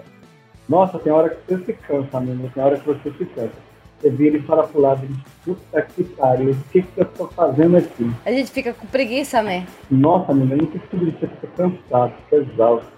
Nossa, 0.69 0.99
tem 0.99 1.13
hora 1.13 1.31
que 1.31 1.55
você 1.55 1.65
se 1.65 1.73
cansa, 1.75 2.19
amigo. 2.19 2.51
Tem 2.53 2.63
hora 2.63 2.77
que 2.79 2.87
você 2.87 3.11
se 3.13 3.25
cansa. 3.27 3.53
Você 4.01 4.11
vira 4.11 4.37
e 4.37 4.43
fala 4.43 4.67
pro 4.67 4.81
lado 4.81 5.05
e 5.05 5.09
diz, 5.09 5.23
puta 5.45 5.83
que 5.83 6.05
pariu, 6.05 6.51
o 6.51 6.71
que, 6.71 6.83
que 6.83 7.01
eu 7.01 7.05
tô 7.07 7.29
fazendo 7.29 7.77
aqui? 7.77 8.11
A 8.25 8.31
gente 8.31 8.51
fica 8.51 8.75
com 8.75 8.87
preguiça, 8.87 9.43
né? 9.43 9.67
Nossa, 9.91 10.33
amiga, 10.33 10.55
eu 10.55 10.59
não 10.59 10.69
isso, 11.09 11.17
eu 11.23 11.29
fico 11.29 11.47
cansado, 11.57 12.13
fico 12.29 12.37
exausto. 12.37 12.96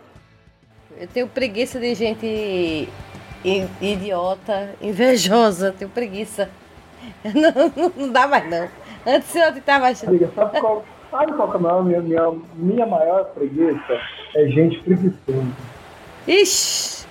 Eu 1.00 1.06
tenho 1.06 1.28
preguiça 1.28 1.78
de 1.78 1.94
gente 1.94 2.88
idiota, 3.80 4.74
invejosa. 4.82 5.72
Tenho 5.78 5.90
preguiça. 5.90 6.50
Não, 7.24 7.90
não, 7.96 8.12
dá 8.12 8.26
mais, 8.26 8.50
não. 8.50 8.68
Antes 9.06 9.34
eu 9.34 9.52
tentava 9.54 9.86
achando. 9.86 10.10
Amiga, 10.10 10.30
sabe 10.34 10.60
qual, 10.60 10.84
sabe 11.10 11.32
qual 11.32 11.52
é 11.52 11.78
a 11.78 11.82
minha, 11.82 12.00
minha, 12.00 12.34
minha 12.54 12.86
maior 12.86 13.24
preguiça? 13.26 14.00
É 14.34 14.46
gente 14.48 14.80
preguiçosa. 14.80 15.46
Ixi! 16.26 17.06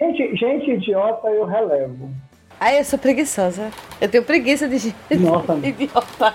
Gente, 0.00 0.36
gente 0.36 0.70
idiota 0.72 1.28
eu 1.28 1.46
relevo. 1.46 2.10
Aí 2.58 2.78
eu 2.78 2.84
sou 2.84 2.98
preguiçosa. 2.98 3.70
Eu 4.00 4.08
tenho 4.08 4.24
preguiça 4.24 4.68
de 4.68 4.78
gente 4.78 4.96
Nossa, 5.18 5.54
idiota. 5.66 6.34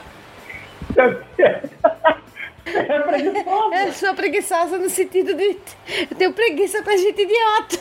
é 2.66 3.00
preguiçosa. 3.00 3.76
Eu 3.76 3.94
sou 3.94 4.14
preguiçosa 4.14 4.78
no 4.78 4.90
sentido 4.90 5.34
de. 5.34 5.58
Eu 6.10 6.18
tenho 6.18 6.34
preguiça 6.34 6.82
pra 6.82 6.98
gente 6.98 7.22
idiota. 7.22 7.78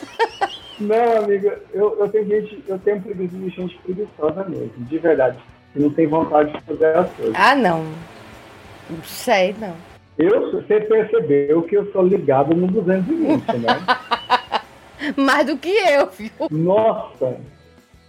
Não, 0.79 1.23
amiga, 1.23 1.61
eu, 1.73 1.97
eu 1.99 2.09
tenho 2.09 2.25
gente, 2.27 2.63
eu 2.67 2.77
tenho 2.79 3.01
preguiça 3.01 3.35
de 3.35 3.49
gente 3.49 3.77
preguiçosa 3.79 4.43
mesmo, 4.43 4.71
de 4.77 4.97
verdade. 4.97 5.37
Que 5.73 5.79
não 5.79 5.89
tem 5.89 6.07
vontade 6.07 6.51
de 6.51 6.61
fazer 6.61 6.97
as 6.97 7.11
coisas. 7.11 7.35
Ah, 7.37 7.55
não. 7.55 7.83
Não 8.89 9.03
sei, 9.03 9.55
não. 9.59 9.75
Eu, 10.17 10.51
você 10.51 10.79
percebeu 10.79 11.63
que 11.63 11.75
eu 11.75 11.91
sou 11.91 12.03
ligado 12.03 12.55
no 12.55 12.67
220, 12.67 13.57
né? 13.57 13.69
Mais 15.17 15.45
do 15.45 15.57
que 15.57 15.69
eu, 15.69 16.07
viu? 16.07 16.31
Nossa, 16.49 17.37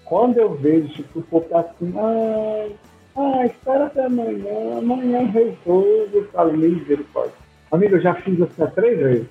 quando 0.04 0.38
eu 0.38 0.54
vejo 0.54 0.88
tipo, 0.88 1.18
o 1.18 1.22
povo 1.22 1.48
tá 1.48 1.60
assim, 1.60 1.92
ai, 1.96 2.72
ai, 3.16 3.46
espera 3.46 3.86
até 3.86 4.04
amanhã, 4.04 4.78
amanhã 4.78 5.20
eu 5.22 5.26
resolvo, 5.32 6.08
eu 6.12 6.28
falo, 6.32 6.52
misericórdia. 6.56 7.32
Amigo, 7.70 7.96
eu 7.96 8.00
já 8.00 8.14
fiz 8.14 8.40
assim 8.40 8.62
há 8.62 8.66
três 8.68 8.98
vezes. 8.98 9.26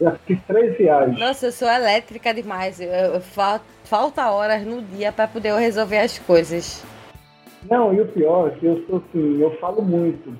Já 0.00 0.12
fiz 0.26 0.38
três 0.46 0.76
viagens. 0.78 1.18
Nossa, 1.18 1.46
eu 1.46 1.52
sou 1.52 1.68
elétrica 1.68 2.32
demais. 2.32 2.80
Eu, 2.80 2.88
eu- 2.90 3.20
fal- 3.20 3.60
falta 3.84 4.30
horas 4.30 4.62
no 4.64 4.80
dia 4.82 5.12
pra 5.12 5.28
poder 5.28 5.50
eu 5.50 5.56
resolver 5.58 5.98
as 5.98 6.18
coisas. 6.18 6.82
Não, 7.70 7.92
e 7.92 8.00
o 8.00 8.06
pior 8.06 8.48
é 8.48 8.50
que 8.58 8.64
eu 8.66 8.82
sou 8.88 8.96
assim, 9.06 9.40
eu 9.40 9.50
falo 9.58 9.82
muito. 9.82 10.34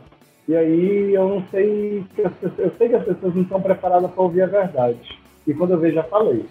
E 0.49 0.57
aí 0.57 1.13
eu 1.15 1.29
não 1.29 1.45
sei, 1.51 2.05
que 2.15 2.23
as 2.23 2.33
pessoas- 2.33 2.59
eu 2.59 2.73
sei 2.79 2.89
que 2.89 2.95
as 2.97 3.05
pessoas 3.05 3.35
não 3.35 3.43
estão 3.43 3.61
preparadas 3.61 4.11
para 4.11 4.23
ouvir 4.23 4.43
a 4.43 4.47
verdade. 4.47 4.99
E 5.47 5.53
quando 5.53 5.73
eu 5.73 5.79
vejo, 5.79 5.95
já 5.97 6.05
falei. 6.05 6.47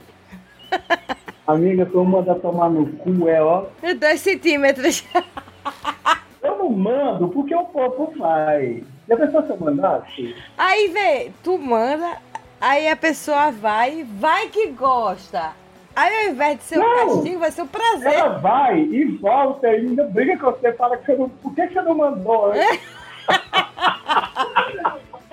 Amiga, 1.48 1.86
tu 1.88 2.04
manda 2.06 2.36
tomar 2.36 2.70
no 2.70 2.86
cu, 2.98 3.28
é 3.28 3.42
ó. 3.42 3.66
Dois 4.00 4.22
centímetros. 4.22 5.04
Eu 6.70 6.76
mando 6.78 7.28
porque 7.30 7.55
o 7.55 7.65
povo 7.65 8.13
vai. 8.17 8.84
E 9.07 9.13
a 9.13 9.17
pessoa 9.17 9.43
se 9.43 9.49
eu 9.49 9.57
mandasse? 9.59 10.36
Aí, 10.55 10.88
vê, 10.89 11.32
tu 11.43 11.57
manda, 11.57 12.17
aí 12.61 12.88
a 12.88 12.95
pessoa 12.95 13.49
vai, 13.51 14.05
vai 14.07 14.47
que 14.49 14.67
gosta. 14.67 15.51
Aí 15.95 16.26
ao 16.28 16.32
invés 16.32 16.57
de 16.59 16.63
ser 16.63 16.80
um 16.80 16.84
Não. 16.84 17.15
castigo, 17.15 17.39
vai 17.39 17.51
ser 17.51 17.61
um 17.63 17.67
prazer. 17.67 18.13
Ela 18.13 18.38
vai 18.38 18.80
e 18.80 19.03
volta 19.17 19.67
e 19.67 19.72
ainda 19.78 20.03
briga 20.03 20.38
com 20.38 20.51
você, 20.51 20.72
fala 20.74 20.95
que 20.97 21.05
você 21.07 21.15
não. 21.17 21.28
Por 21.30 21.55
que 21.55 21.67
que 21.67 21.74
você 21.74 21.82
não 21.82 21.95
mandou? 21.95 22.53
hein? 22.55 22.80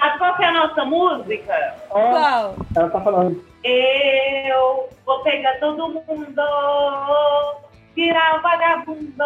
Sabe 0.01 0.19
qual 0.19 0.37
que 0.37 0.43
é 0.43 0.47
a 0.47 0.53
nossa 0.53 0.85
música? 0.85 1.75
Ó, 1.91 2.01
Qual? 2.11 2.55
ela 2.75 2.91
tá 2.91 3.01
falando. 3.01 3.45
Eu 3.65 4.89
vou 5.05 5.23
pegar 5.23 5.59
todo 5.61 5.89
mundo, 5.89 6.43
virar 7.95 8.39
o 8.39 8.43
vagabundo. 8.43 9.25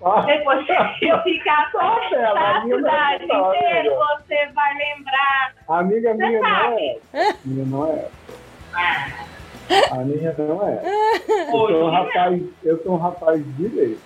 Ó, 0.00 0.20
Depois 0.22 0.66
eu 1.02 1.22
ficar 1.22 1.70
dela, 2.10 2.58
a 2.58 2.62
cidade 2.62 3.30
é 3.30 3.36
inteira, 3.36 3.90
você 3.96 4.46
vai 4.54 4.74
lembrar. 4.74 5.52
a 5.68 5.78
amiga 5.78 6.14
Você 6.14 6.26
minha 6.26 6.40
não 6.40 6.78
é. 6.78 6.98
Minha 7.44 7.64
não 7.66 7.86
é. 7.92 8.08
A 9.90 9.94
minha 9.96 10.34
não 10.38 10.68
é. 10.68 10.82
Eu 11.28 11.54
Hoje, 11.54 11.74
sou 11.74 11.88
um 11.88 11.90
né? 11.90 11.98
rapaz, 11.98 12.42
eu 12.64 12.82
sou 12.82 12.92
um 12.92 12.96
rapaz 12.96 13.42
direito. 13.56 14.00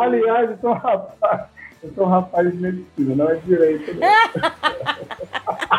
Aliás, 0.00 0.50
eu 0.50 0.58
sou 0.58 0.70
um 0.70 0.74
rapaz, 0.74 1.40
eu 1.82 1.90
sou 1.94 2.04
um 2.06 2.10
rapaz 2.10 2.50
de 2.50 2.56
medicina, 2.58 3.14
não 3.16 3.30
é 3.30 3.34
direito. 3.36 3.94
Não. 3.94 4.08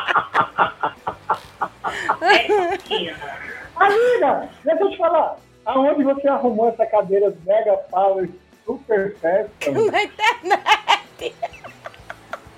Amiga, 3.76 4.50
deixa 4.64 4.84
eu 4.84 4.90
te 4.90 4.98
falar. 4.98 5.36
Aonde 5.66 6.04
você 6.04 6.28
arrumou 6.28 6.70
essa 6.70 6.86
cadeira 6.86 7.34
mega 7.46 7.74
power 7.90 8.30
super 8.66 9.16
fashion? 9.18 9.92
Na 9.92 10.04
internet. 10.04 11.36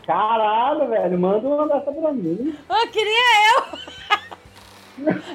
Caralho, 0.06 0.88
velho, 0.90 1.20
manda 1.20 1.48
uma 1.48 1.68
dessa 1.68 1.92
pra 1.92 2.12
mim. 2.14 2.56
Eu 2.70 2.88
queria 2.92 3.24
eu. 3.48 3.64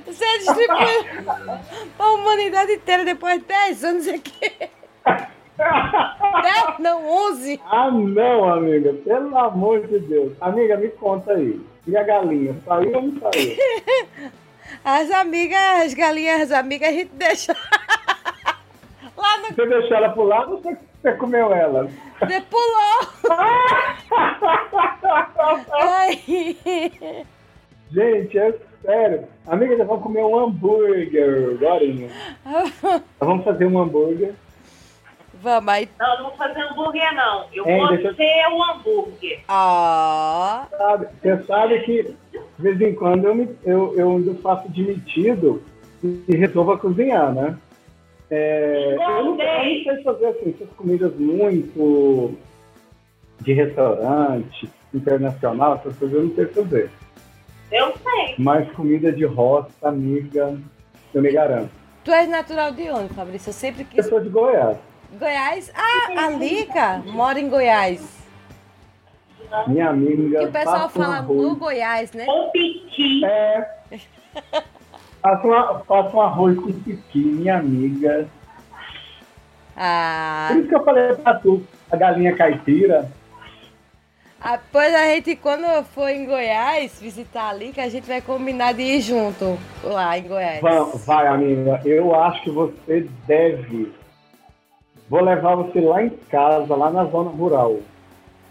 Você 0.07 0.39
distribuiu 0.39 1.05
pra 1.97 2.13
humanidade 2.13 2.73
inteira 2.73 3.05
depois 3.05 3.41
de 3.41 3.47
10 3.47 3.85
anos 3.85 4.09
aqui. 4.09 4.53
10, 5.61 6.79
não, 6.79 7.07
11. 7.33 7.61
Ah, 7.67 7.91
não, 7.91 8.49
amiga, 8.51 8.95
pelo 8.95 9.37
amor 9.37 9.87
de 9.87 9.99
Deus. 9.99 10.33
Amiga, 10.41 10.77
me 10.77 10.89
conta 10.89 11.33
aí. 11.33 11.61
E 11.87 11.97
a 11.97 12.03
galinha, 12.03 12.57
saiu 12.65 12.95
ou 12.97 13.03
não 13.03 13.21
saiu? 13.21 13.57
As 14.85 15.11
amigas, 15.11 15.61
as 15.85 15.95
galinhas, 15.95 16.43
as 16.43 16.53
amigas, 16.53 16.89
a 16.89 16.93
gente 16.93 17.11
deixa 17.13 17.55
lá 19.21 19.39
no. 19.39 19.55
Você 19.55 19.67
deixou 19.67 19.97
ela 19.97 20.09
pro 20.11 20.23
lado 20.25 20.53
ou 20.53 20.61
você, 20.63 20.77
você 21.03 21.13
comeu 21.13 21.53
ela? 21.53 21.89
Você 22.21 22.41
pulou. 22.43 23.31
Ai. 25.73 26.19
Gente, 27.93 28.39
é, 28.39 28.55
sério. 28.85 29.25
Amiga, 29.47 29.77
nós 29.77 29.87
vamos 29.87 30.03
comer 30.03 30.23
um 30.25 30.39
hambúrguer 30.39 31.57
agora. 31.57 31.85
Nós 32.45 32.73
vamos 33.21 33.45
fazer 33.45 33.67
um 33.67 33.79
hambúrguer. 33.81 34.35
Vamos 35.43 35.73
aí. 35.73 35.89
Não, 35.99 36.13
eu 36.13 36.17
não 36.19 36.25
vou 36.29 36.37
fazer 36.37 36.61
hambúrguer, 36.61 37.15
não. 37.15 37.47
Eu 37.53 37.67
Hein, 37.67 37.79
vou 37.79 37.89
deixa 37.89 38.09
eu- 38.09 38.15
ser 38.15 38.47
o 38.53 38.63
hambúrguer. 38.63 39.41
Ó. 39.49 40.63
Sabe, 40.77 41.07
você 41.23 41.43
sabe 41.45 41.81
que, 41.81 42.03
de 42.03 42.15
vez 42.59 42.81
em 42.81 42.95
quando, 42.95 43.25
eu, 43.27 43.35
me, 43.35 43.49
eu, 43.65 43.95
eu 43.97 44.11
ainda 44.11 44.35
faço 44.43 44.69
de 44.69 44.83
metido 44.83 45.63
e 46.05 46.37
resolvo 46.37 46.73
a 46.73 46.79
cozinhar, 46.79 47.33
né? 47.33 47.57
É, 48.31 48.93
eu, 48.93 48.97
não, 48.97 49.41
eu 49.41 49.83
sei 49.83 50.03
fazer 50.05 50.27
assim, 50.27 50.55
essas 50.55 50.69
comidas 50.77 51.15
muito 51.17 52.37
de 53.41 53.53
restaurante, 53.53 54.71
internacional, 54.95 55.75
essas 55.77 55.97
coisas 55.97 56.17
eu 56.17 56.25
não 56.27 56.35
sei 56.35 56.47
fazer. 56.47 56.91
Eu 57.73 57.93
sei. 57.97 58.35
Mas 58.39 58.71
comida 58.73 59.13
de 59.13 59.25
roça, 59.25 59.71
amiga, 59.83 60.57
eu 61.15 61.23
me 61.23 61.33
garanto. 61.33 61.71
Tu 62.05 62.11
és 62.13 62.29
natural 62.29 62.73
de 62.73 62.89
onde, 62.91 63.13
Fabrício? 63.15 63.51
Eu 63.51 63.55
sempre 63.55 63.83
Eu 63.83 63.87
quis. 63.87 64.07
sou 64.07 64.21
de 64.21 64.29
Goiás. 64.29 64.77
Goiás? 65.19 65.73
Ah, 65.75 66.27
a 66.27 66.31
Lica 66.31 67.03
mora 67.07 67.41
em 67.41 67.49
Goiás. 67.49 68.21
Minha 69.67 69.89
amiga. 69.91 70.39
Que 70.39 70.45
o 70.47 70.53
pessoal 70.53 70.89
fala 70.89 71.23
no 71.23 71.57
Goiás, 71.57 72.13
né? 72.13 72.25
Com 72.25 72.51
piqui. 72.51 73.25
É. 73.25 73.69
Faça 75.23 75.47
um, 76.17 76.21
arroz 76.21 76.59
com 76.59 76.73
piqui, 76.73 77.19
minha 77.19 77.59
amiga. 77.59 78.27
Ah, 79.77 80.49
Por 80.49 80.59
isso 80.59 80.69
que 80.69 80.75
eu 80.75 80.85
falei 80.85 81.15
pra 81.15 81.35
tu, 81.35 81.63
a 81.91 81.97
galinha 81.97 82.35
caipira. 82.37 83.11
ah, 84.41 84.59
pois 84.73 84.95
a 84.95 85.05
gente, 85.07 85.37
quando 85.37 85.85
for 85.87 86.09
em 86.09 86.27
Goiás 86.27 86.99
visitar 87.01 87.51
a 87.51 87.53
Lica, 87.53 87.83
a 87.83 87.89
gente 87.89 88.07
vai 88.07 88.21
combinar 88.21 88.73
de 88.73 88.83
ir 88.83 89.01
junto 89.01 89.59
lá 89.83 90.17
em 90.19 90.23
Goiás. 90.23 90.61
Vai, 90.61 90.79
vai, 91.07 91.27
amiga, 91.27 91.81
eu 91.85 92.15
acho 92.15 92.43
que 92.43 92.51
você 92.51 93.07
deve. 93.27 93.93
Vou 95.09 95.23
levar 95.23 95.57
você 95.57 95.81
lá 95.81 96.03
em 96.03 96.11
casa, 96.31 96.75
lá 96.75 96.91
na 96.91 97.05
zona 97.05 97.31
rural. 97.31 97.79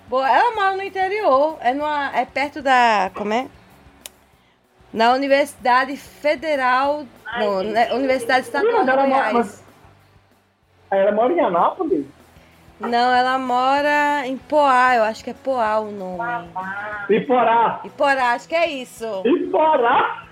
Boa, 0.08 0.28
ela 0.28 0.56
mora 0.56 0.76
no 0.76 0.84
interior, 0.84 1.58
é, 1.62 1.74
numa, 1.74 2.12
é 2.16 2.26
perto 2.26 2.62
da. 2.62 3.12
Como 3.14 3.34
é? 3.34 3.48
Na 4.94 5.14
Universidade 5.14 5.96
Federal. 5.98 7.06
Não, 7.38 7.64
né, 7.64 7.94
Universidade 7.94 8.48
Estadual 8.48 8.84
de 8.84 8.90
ela 8.90 9.06
mora- 9.08 9.32
Goiás. 9.32 9.64
Aí 10.90 11.00
ela 11.00 11.12
mora 11.12 11.34
em 11.34 11.40
Anápolis? 11.40 12.06
Não, 12.80 13.14
ela 13.14 13.38
mora 13.38 14.26
em 14.26 14.38
Poá, 14.38 14.96
eu 14.96 15.04
acho 15.04 15.24
que 15.24 15.30
é 15.30 15.34
Poá 15.34 15.80
o 15.80 15.92
nome. 15.92 16.50
Iporá! 17.10 17.82
Iporá, 17.84 18.32
acho 18.32 18.48
que 18.48 18.56
é 18.56 18.68
isso. 18.68 19.22
Iporá! 19.26 20.24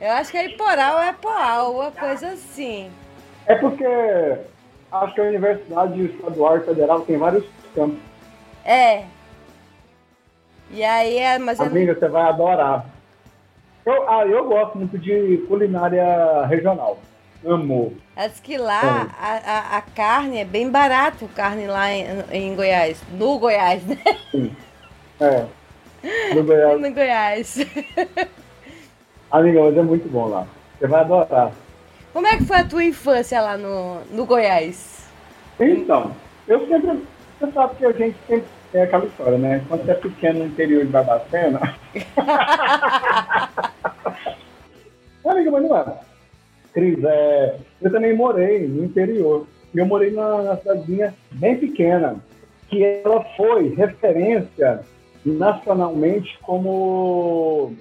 Eu 0.00 0.12
acho 0.12 0.30
que 0.30 0.38
é 0.38 0.46
Iporá 0.46 0.94
ou 0.94 1.02
é 1.02 1.12
Poá, 1.12 1.50
alguma 1.52 1.90
coisa 1.90 2.28
assim. 2.28 2.90
É 3.46 3.54
porque 3.56 3.84
acho 4.92 5.14
que 5.14 5.20
a 5.20 5.24
Universidade 5.24 6.04
Estadual 6.06 6.56
e 6.58 6.60
Federal 6.60 7.00
tem 7.00 7.18
vários 7.18 7.44
campos. 7.74 7.98
É. 8.64 9.04
E 10.70 10.82
aí 10.82 11.18
é. 11.18 11.38
Mas 11.38 11.60
é 11.60 11.64
Amiga, 11.64 11.94
você 11.94 12.08
vai 12.08 12.22
adorar. 12.22 12.86
Eu, 13.84 14.08
ah, 14.08 14.26
eu 14.26 14.48
gosto 14.48 14.78
muito 14.78 14.98
de 14.98 15.44
culinária 15.48 16.46
regional. 16.46 16.98
Amo. 17.44 17.94
Acho 18.16 18.40
que 18.40 18.56
lá 18.56 19.10
a, 19.20 19.32
a, 19.34 19.78
a 19.78 19.82
carne 19.82 20.38
é 20.38 20.44
bem 20.44 20.70
barato, 20.70 21.28
carne 21.34 21.66
lá 21.66 21.92
em, 21.92 22.06
em 22.32 22.54
Goiás. 22.56 23.02
No 23.12 23.38
Goiás, 23.38 23.84
né? 23.84 23.98
É. 25.20 25.44
No 26.34 26.42
Goiás. 26.42 26.80
No 26.80 26.92
Goiás. 26.92 27.66
Amiga, 29.30 29.62
mas 29.62 29.76
é 29.76 29.82
muito 29.82 30.08
bom 30.08 30.28
lá. 30.28 30.46
Você 30.78 30.86
vai 30.86 31.00
adorar. 31.00 31.52
Como 32.12 32.26
é 32.26 32.36
que 32.36 32.44
foi 32.44 32.58
a 32.58 32.64
tua 32.64 32.84
infância 32.84 33.40
lá 33.40 33.58
no, 33.58 34.00
no 34.10 34.24
Goiás? 34.24 35.08
Então, 35.60 36.12
eu 36.48 36.66
sempre. 36.66 37.02
Você 37.38 37.52
sabe 37.52 37.74
que 37.76 37.84
a 37.84 37.92
gente 37.92 38.16
sempre 38.26 38.46
tem 38.74 38.82
aquela 38.82 39.06
história, 39.06 39.38
né? 39.38 39.64
Quando 39.68 39.84
você 39.84 39.92
é 39.92 39.94
pequeno 39.94 40.40
no 40.40 40.46
interior 40.46 40.84
de 40.84 40.90
Barbacena. 40.90 41.60
Amiga, 45.24 45.50
mas 45.52 45.62
não 45.62 45.76
é. 45.76 46.00
Cris, 46.72 46.98
é, 47.04 47.56
eu 47.80 47.92
também 47.92 48.16
morei 48.16 48.66
no 48.66 48.84
interior. 48.84 49.46
Eu 49.72 49.86
morei 49.86 50.10
na 50.10 50.56
cidadezinha 50.56 51.14
bem 51.30 51.56
pequena, 51.56 52.16
que 52.68 52.82
ela 52.82 53.24
foi 53.36 53.72
referência 53.76 54.80
nacionalmente 55.24 56.36
como 56.42 57.74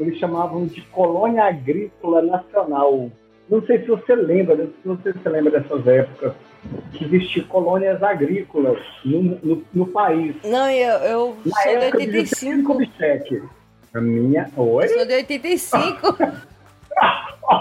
eles 0.00 0.18
chamavam 0.18 0.64
de 0.64 0.80
colônia 0.80 1.44
agrícola 1.44 2.22
nacional. 2.22 3.10
Não 3.50 3.60
sei 3.66 3.80
se 3.80 3.86
você 3.88 4.14
lembra, 4.14 4.66
não 4.82 4.96
sei 5.02 5.12
se 5.12 5.18
você 5.18 5.28
lembra 5.28 5.60
dessas 5.60 5.86
épocas, 5.86 6.32
que 6.92 7.04
existiam 7.04 7.46
colônias 7.46 8.02
agrícolas 8.02 8.78
no, 9.04 9.22
no, 9.22 9.64
no 9.72 9.86
país. 9.86 10.34
Não, 10.44 10.70
eu, 10.70 10.98
eu 10.98 11.36
Na 11.44 11.62
sou 11.62 11.72
de 11.72 11.84
época 11.84 12.06
de 12.06 12.20
Juscelino 12.20 12.58
85. 12.58 12.72
Kubitschek. 12.72 13.42
A 13.94 14.00
minha. 14.00 14.50
Oi? 14.56 14.84
Eu 14.84 14.88
sou 14.88 15.06
de 15.06 15.14
85. 15.14 16.18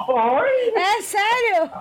Oi? 0.10 0.74
É 0.76 1.02
sério? 1.02 1.72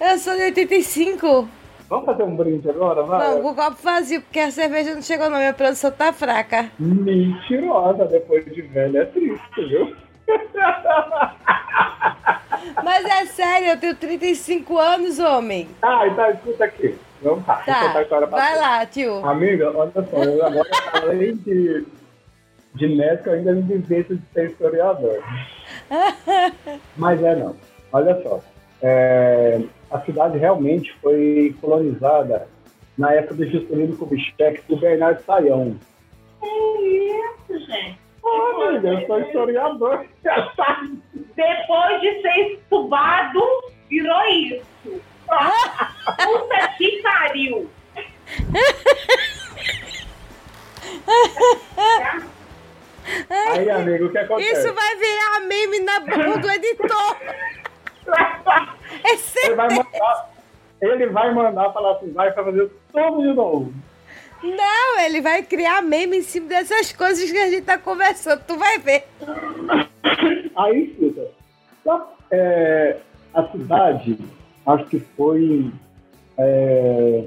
Eu 0.00 0.18
sou 0.18 0.34
de 0.36 0.42
85. 0.42 1.48
Vamos 1.88 2.06
fazer 2.06 2.24
um 2.24 2.34
brinde 2.36 2.68
agora, 2.68 3.02
vai? 3.02 3.28
Não, 3.28 3.42
com 3.42 3.50
o 3.50 3.54
copo 3.54 3.76
vazio, 3.82 4.20
porque 4.20 4.40
a 4.40 4.50
cerveja 4.50 4.94
não 4.94 5.02
chegou 5.02 5.30
não, 5.30 5.38
minha 5.38 5.52
produção 5.52 5.90
tá 5.92 6.12
fraca. 6.12 6.70
Mentirosa, 6.78 8.06
depois 8.06 8.44
de 8.46 8.62
velha 8.62 9.00
é 9.00 9.04
triste, 9.04 9.68
viu? 9.68 9.94
Mas 12.84 13.04
é 13.04 13.26
sério, 13.26 13.68
eu 13.68 13.76
tenho 13.80 13.94
35 13.96 14.78
anos, 14.78 15.18
homem. 15.18 15.68
Ah, 15.82 16.06
então 16.06 16.30
escuta 16.30 16.64
aqui. 16.64 16.94
Vamos 17.22 17.46
lá, 17.46 17.54
vou 17.54 17.74
contar 17.74 17.88
a 17.88 17.92
Tá, 17.92 18.02
história 18.02 18.26
pra 18.26 18.38
vai 18.38 18.52
você. 18.54 18.60
lá, 18.60 18.86
tio. 18.86 19.26
Amiga, 19.26 19.72
olha 19.76 19.92
só, 20.10 20.22
eu 20.22 20.44
agora, 20.44 20.68
além 20.92 21.36
de, 21.36 21.86
de 22.74 22.88
médico, 22.88 23.30
eu 23.30 23.34
ainda 23.34 23.52
me 23.52 23.74
invento 23.74 24.14
de 24.16 24.22
ser 24.32 24.50
historiador. 24.50 25.22
Mas 26.96 27.22
é 27.22 27.34
não. 27.36 27.56
Olha 27.92 28.20
só. 28.22 28.40
é, 28.82 29.60
a 29.90 30.00
cidade 30.00 30.36
realmente 30.38 30.92
foi 31.00 31.54
colonizada 31.60 32.46
na 32.98 33.12
época 33.12 33.34
do 33.34 33.46
Juscelino 33.50 33.96
Kubitschek 33.96 34.62
do 34.68 34.76
Bernardo 34.76 35.22
Saião. 35.24 35.76
É 36.42 36.80
isso, 36.82 37.58
gente. 37.66 37.98
Oh, 38.28 38.62
amiga, 38.62 38.88
eu 38.88 39.06
sou 39.06 39.20
historiador. 39.20 40.04
Depois 41.36 42.00
de 42.00 42.22
ser 42.22 42.54
estubado, 42.54 43.40
virou 43.88 44.24
isso. 44.26 44.66
Puta 45.26 46.68
que 46.76 47.02
pariu. 47.02 47.70
Aí, 53.48 53.70
amigo, 53.70 54.06
o 54.06 54.10
que 54.10 54.18
acontece? 54.18 54.52
Isso 54.52 54.74
vai 54.74 54.96
virar 54.96 55.40
meme 55.46 55.78
na 55.80 56.00
boca 56.00 56.38
do 56.38 56.50
editor. 56.50 57.16
É 59.02 59.46
Ele 59.46 59.54
vai 59.56 59.68
mandar, 59.68 60.30
ele 60.80 61.06
vai 61.06 61.34
mandar 61.34 61.72
falar 61.72 61.92
assim, 61.92 62.12
vai 62.12 62.32
fazer 62.32 62.70
tudo 62.92 63.22
de 63.22 63.32
novo. 63.32 63.72
Não, 64.42 65.00
ele 65.00 65.20
vai 65.20 65.42
criar 65.42 65.82
meme 65.82 66.18
em 66.18 66.22
cima 66.22 66.48
dessas 66.48 66.92
coisas 66.92 67.30
que 67.30 67.38
a 67.38 67.50
gente 67.50 67.64
tá 67.64 67.78
conversando. 67.78 68.42
Tu 68.46 68.56
vai 68.56 68.78
ver. 68.78 69.04
Aí, 70.56 70.90
escuta, 70.90 71.30
é, 72.30 72.96
a 73.34 73.48
cidade, 73.48 74.18
acho 74.66 74.84
que 74.86 74.98
foi, 74.98 75.70
é, 76.38 77.24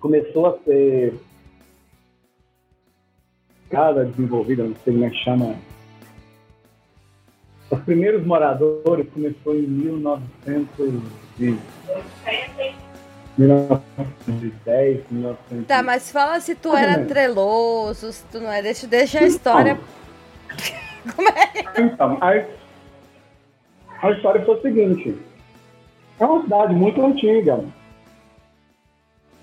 começou 0.00 0.46
a 0.46 0.58
ser 0.64 1.14
cada 3.70 4.04
desenvolvida, 4.04 4.64
não 4.64 4.76
sei 4.84 4.92
como 4.92 5.04
é 5.04 5.10
que 5.10 5.16
chama. 5.16 5.56
Os 7.70 7.80
primeiros 7.80 8.24
moradores 8.24 9.08
começou 9.12 9.56
em 9.56 9.62
1900 9.62 11.02
e 11.40 11.58
1910, 13.38 15.04
1900. 15.10 15.66
Tá, 15.66 15.82
mas 15.82 16.10
fala 16.10 16.40
se 16.40 16.54
tu 16.54 16.74
era 16.74 17.04
treloso, 17.04 18.12
se 18.12 18.24
tu 18.26 18.40
não 18.40 18.50
é. 18.50 18.62
Deixa, 18.62 18.86
deixa 18.86 19.18
a 19.20 19.24
história. 19.24 19.78
Como 21.14 21.28
é? 21.28 21.80
Então, 21.80 22.18
a, 22.20 24.06
a 24.06 24.10
história 24.12 24.44
foi 24.44 24.56
o 24.56 24.62
seguinte: 24.62 25.16
é 26.18 26.24
uma 26.24 26.42
cidade 26.42 26.74
muito 26.74 27.04
antiga, 27.04 27.60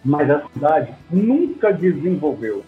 mas 0.03 0.29
a 0.29 0.43
cidade 0.49 0.93
nunca 1.09 1.71
desenvolveu, 1.71 2.63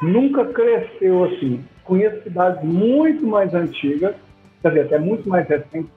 nunca 0.00 0.44
cresceu 0.46 1.24
assim. 1.24 1.64
Conheço 1.84 2.22
cidades 2.22 2.62
muito 2.64 3.26
mais 3.26 3.52
antigas, 3.52 4.14
quer 4.62 4.68
dizer, 4.68 4.80
até 4.82 4.98
muito 4.98 5.28
mais 5.28 5.46
recentes, 5.46 5.90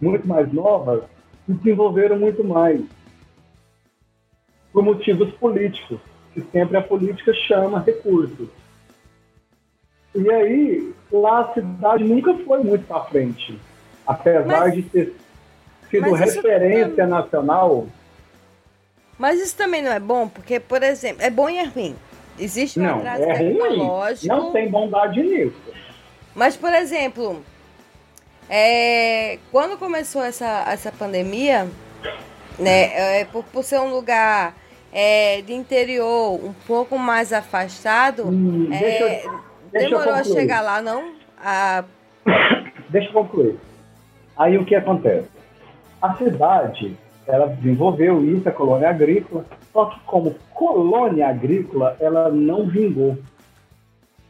muito 0.00 0.28
mais 0.28 0.52
novas, 0.52 1.02
que 1.46 1.52
desenvolveram 1.54 2.18
muito 2.18 2.44
mais. 2.44 2.80
Por 4.72 4.84
motivos 4.84 5.32
políticos, 5.34 5.98
que 6.32 6.40
sempre 6.52 6.76
a 6.76 6.82
política 6.82 7.32
chama 7.34 7.80
recursos. 7.80 8.48
E 10.14 10.30
aí, 10.30 10.92
lá 11.10 11.40
a 11.40 11.54
cidade 11.54 12.04
nunca 12.04 12.34
foi 12.44 12.62
muito 12.62 12.86
para 12.86 13.04
frente. 13.04 13.58
Apesar 14.06 14.44
Mas- 14.44 14.74
de 14.74 14.82
ter 14.82 15.14
sido 15.90 16.12
referência 16.12 17.06
nacional, 17.06 17.86
Mas 19.18 19.38
isso 19.38 19.54
também 19.54 19.82
não 19.82 19.92
é 19.92 20.00
bom, 20.00 20.28
porque, 20.28 20.58
por 20.58 20.82
exemplo, 20.82 21.22
é 21.22 21.28
bom 21.28 21.50
e 21.50 21.58
é 21.58 21.64
ruim. 21.64 21.94
Existe 22.38 22.80
um 22.80 22.84
não, 22.84 22.98
atraso 23.00 23.22
é 23.22 23.36
ruim. 23.36 23.78
Não 24.24 24.50
tem 24.50 24.70
bondade 24.70 25.22
nisso. 25.22 25.60
Mas, 26.34 26.56
por 26.56 26.72
exemplo, 26.72 27.44
é, 28.48 29.38
quando 29.52 29.76
começou 29.76 30.22
essa, 30.22 30.64
essa 30.66 30.90
pandemia, 30.90 31.68
né, 32.58 33.20
é, 33.20 33.24
por, 33.26 33.44
por 33.44 33.62
ser 33.62 33.78
um 33.78 33.90
lugar 33.90 34.56
é, 34.92 35.40
de 35.42 35.52
interior 35.52 36.40
um 36.44 36.52
pouco 36.66 36.98
mais 36.98 37.32
afastado, 37.32 38.24
Hum, 38.26 38.68
é, 38.72 38.78
deixa, 38.78 39.30
deixa 39.72 39.88
demorou 39.88 40.14
a 40.14 40.24
chegar 40.24 40.60
lá, 40.60 40.82
não? 40.82 41.12
A, 41.38 41.84
Deixa 42.90 43.08
eu 43.08 43.12
concluir. 43.12 43.56
Aí 44.36 44.58
o 44.58 44.64
que 44.64 44.74
acontece? 44.74 45.28
A 46.02 46.14
cidade, 46.16 46.96
ela 47.26 47.46
desenvolveu 47.46 48.24
isso, 48.24 48.48
a 48.48 48.52
colônia 48.52 48.88
agrícola, 48.88 49.44
só 49.72 49.86
que 49.86 50.00
como 50.00 50.34
colônia 50.52 51.28
agrícola, 51.28 51.96
ela 52.00 52.30
não 52.30 52.66
vingou. 52.66 53.18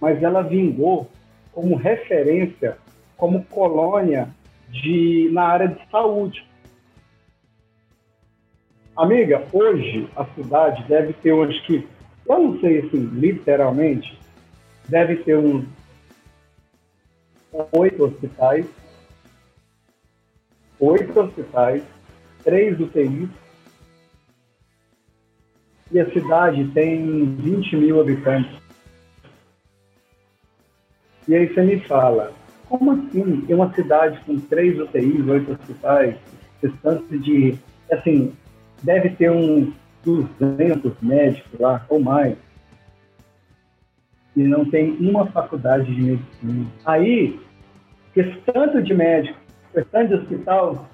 Mas 0.01 0.23
ela 0.23 0.43
vingou 0.43 1.09
como 1.53 1.77
referência, 1.77 2.77
como 3.17 3.45
colônia 3.45 4.29
de, 4.69 5.31
na 5.33 5.45
área 5.45 5.69
de 5.69 5.81
saúde. 5.91 6.45
Amiga, 9.01 9.47
hoje 9.51 10.07
a 10.15 10.27
cidade 10.27 10.85
deve 10.85 11.15
ter, 11.15 11.31
eu 11.31 11.43
acho 11.43 11.65
que, 11.65 11.89
eu 12.29 12.39
não 12.39 12.61
sei 12.61 12.81
assim, 12.81 12.99
literalmente, 13.15 14.21
deve 14.91 15.17
ter 15.25 15.39
uns 15.39 15.65
oito 17.73 18.05
hospitais, 18.05 18.67
oito 20.79 21.19
hospitais, 21.19 21.83
três 22.45 22.79
UTIs, 22.79 23.31
e 25.91 25.99
a 25.99 26.13
cidade 26.13 26.71
tem 26.73 27.25
20 27.37 27.77
mil 27.77 28.03
habitantes. 28.03 28.55
E 31.27 31.35
aí 31.35 31.47
você 31.49 31.63
me 31.63 31.81
fala, 31.87 32.35
como 32.69 32.93
assim 32.93 33.41
tem 33.47 33.57
uma 33.57 33.73
cidade 33.73 34.21
com 34.27 34.39
três 34.39 34.79
UTIs, 34.79 35.27
oito 35.27 35.53
hospitais, 35.53 36.17
distância 36.63 37.19
de, 37.19 37.57
assim, 37.91 38.35
deve 38.83 39.11
ter 39.11 39.31
uns 39.31 39.73
200 40.05 40.93
médicos 41.03 41.61
lá, 41.61 41.85
ou 41.89 42.01
mais, 42.01 42.37
e 44.37 44.43
não 44.43 44.65
tem 44.65 44.97
uma 45.01 45.27
faculdade 45.27 45.95
de 45.95 46.01
medicina. 46.01 46.67
Aí, 46.85 47.39
esse 48.17 48.37
tanto 48.53 48.83
de 48.83 48.95
médico, 48.95 49.39
esse 49.75 49.87
tanto 49.91 50.09
de 50.09 50.15
hospital, 50.15 50.89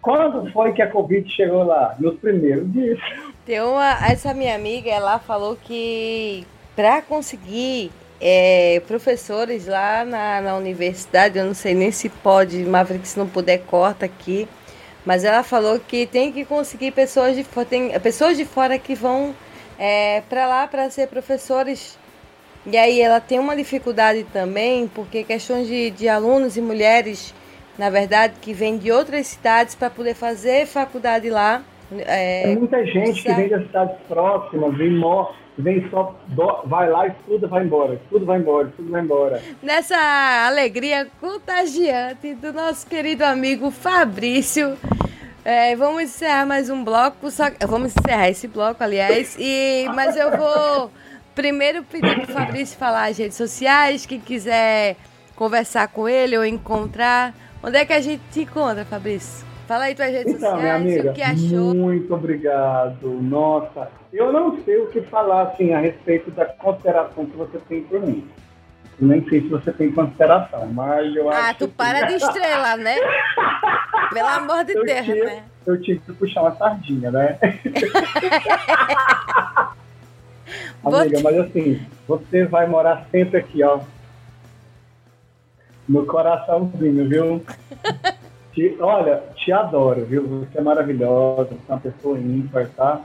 quando 0.00 0.50
foi 0.52 0.72
que 0.72 0.82
a 0.82 0.90
Covid 0.90 1.28
chegou 1.30 1.62
lá? 1.62 1.94
Nos 1.98 2.18
primeiros 2.18 2.70
dias. 2.72 2.98
tem 3.46 3.60
uma, 3.60 3.90
essa 4.06 4.34
minha 4.34 4.54
amiga, 4.54 4.90
ela 4.90 5.18
falou 5.18 5.56
que 5.56 6.44
para 6.74 7.02
conseguir 7.02 7.90
é, 8.20 8.80
professores 8.86 9.66
lá 9.66 10.04
na, 10.04 10.40
na 10.40 10.56
universidade, 10.56 11.38
eu 11.38 11.44
não 11.44 11.54
sei 11.54 11.74
nem 11.74 11.92
se 11.92 12.08
pode, 12.08 12.64
Maverick, 12.64 13.06
se 13.06 13.18
não 13.18 13.28
puder, 13.28 13.58
corta 13.58 14.06
aqui. 14.06 14.48
Mas 15.04 15.24
ela 15.24 15.42
falou 15.42 15.80
que 15.80 16.06
tem 16.06 16.30
que 16.32 16.44
conseguir 16.44 16.92
pessoas 16.92 17.36
de 17.36 17.42
fora, 17.42 17.66
tem 17.66 18.00
pessoas 18.00 18.36
de 18.36 18.44
fora 18.44 18.78
que 18.78 18.94
vão 18.94 19.34
é, 19.78 20.22
para 20.28 20.46
lá 20.46 20.66
para 20.66 20.88
ser 20.90 21.08
professores. 21.08 21.98
E 22.64 22.76
aí 22.76 23.00
ela 23.00 23.20
tem 23.20 23.40
uma 23.40 23.56
dificuldade 23.56 24.24
também, 24.32 24.86
porque 24.86 25.24
questões 25.24 25.66
de, 25.66 25.90
de 25.90 26.08
alunos 26.08 26.56
e 26.56 26.60
mulheres, 26.60 27.34
na 27.76 27.90
verdade, 27.90 28.34
que 28.40 28.52
vêm 28.52 28.78
de 28.78 28.92
outras 28.92 29.26
cidades 29.26 29.74
para 29.74 29.90
poder 29.90 30.14
fazer 30.14 30.66
faculdade 30.66 31.28
lá. 31.28 31.62
É 32.00 32.52
É, 32.52 32.56
muita 32.56 32.84
gente 32.86 33.22
que 33.22 33.32
vem 33.32 33.48
das 33.48 33.62
cidades 33.66 33.96
próximas, 34.08 34.76
vem, 34.76 34.90
mor- 34.90 35.34
vem 35.58 35.88
só, 35.90 36.14
do- 36.28 36.62
vai 36.66 36.88
lá, 36.90 37.06
estuda, 37.08 37.46
vai 37.46 37.64
embora, 37.64 37.94
estuda, 37.94 38.24
vai 38.24 38.38
embora, 38.38 38.68
estuda, 38.68 38.90
vai 38.90 39.00
embora. 39.02 39.42
nessa 39.62 39.96
alegria 40.46 41.06
contagiante 41.20 42.34
do 42.34 42.52
nosso 42.52 42.86
querido 42.86 43.24
amigo 43.24 43.70
Fabrício. 43.70 44.76
É, 45.44 45.74
vamos 45.74 46.02
encerrar 46.04 46.46
mais 46.46 46.70
um 46.70 46.84
bloco, 46.84 47.28
só 47.30 47.44
vamos 47.66 47.92
encerrar 47.96 48.28
esse 48.30 48.46
bloco, 48.46 48.82
aliás, 48.82 49.36
e 49.40 49.86
mas 49.94 50.16
eu 50.16 50.30
vou 50.36 50.90
primeiro 51.34 51.82
pedir 51.82 52.14
para 52.20 52.30
o 52.30 52.32
Fabrício 52.32 52.78
falar 52.78 53.06
as 53.10 53.18
redes 53.18 53.36
sociais, 53.36 54.06
quem 54.06 54.20
quiser 54.20 54.96
conversar 55.34 55.88
com 55.88 56.08
ele 56.08 56.38
ou 56.38 56.44
encontrar, 56.44 57.34
onde 57.60 57.76
é 57.76 57.84
que 57.84 57.92
a 57.92 58.00
gente 58.00 58.22
te 58.30 58.42
encontra, 58.42 58.84
Fabrício? 58.84 59.44
Fala 59.66 59.84
aí 59.84 59.94
tuas 59.94 60.10
redes 60.10 60.34
Então, 60.34 60.56
minha 60.58 60.74
sociais, 60.78 60.96
amiga, 60.96 61.10
o 61.10 61.14
que 61.14 61.22
achou. 61.22 61.74
muito 61.74 62.14
obrigado. 62.14 63.08
Nossa, 63.22 63.88
eu 64.12 64.32
não 64.32 64.62
sei 64.64 64.76
o 64.78 64.88
que 64.88 65.00
falar 65.02 65.42
assim, 65.42 65.72
a 65.72 65.78
respeito 65.78 66.30
da 66.32 66.44
consideração 66.46 67.24
que 67.26 67.36
você 67.36 67.58
tem 67.68 67.82
por 67.82 68.00
mim. 68.00 68.28
Eu 69.00 69.08
nem 69.08 69.26
sei 69.28 69.40
se 69.40 69.48
você 69.48 69.72
tem 69.72 69.90
consideração, 69.90 70.66
mas 70.66 71.14
eu 71.16 71.30
Ah, 71.30 71.48
acho 71.50 71.58
tu 71.60 71.68
que- 71.68 71.74
para 71.74 72.02
de 72.06 72.14
estrela, 72.22 72.76
né? 72.76 72.96
Pelo 74.12 74.28
amor 74.28 74.64
de 74.64 74.72
eu 74.76 74.84
Deus, 74.84 75.06
tive, 75.06 75.24
né? 75.24 75.44
eu 75.66 75.80
tive 75.80 76.00
que 76.00 76.12
puxar 76.12 76.42
uma 76.42 76.54
sardinha, 76.56 77.10
né? 77.10 77.38
Amiga, 80.84 81.20
mas 81.22 81.38
assim, 81.38 81.80
você 82.06 82.44
vai 82.44 82.66
morar 82.66 83.06
sempre 83.10 83.38
aqui, 83.38 83.62
ó. 83.62 83.80
No 85.88 86.04
coraçãozinho, 86.04 87.08
viu? 87.08 87.44
Te- 88.52 88.76
olha, 88.80 89.22
te 89.34 89.50
adoro, 89.52 90.04
viu? 90.04 90.22
Você 90.26 90.58
é 90.58 90.60
maravilhosa, 90.62 91.50
você 91.50 91.54
é 91.68 91.72
uma 91.74 91.80
pessoa 91.80 92.18
ímpar, 92.18 92.68
tá? 92.76 93.00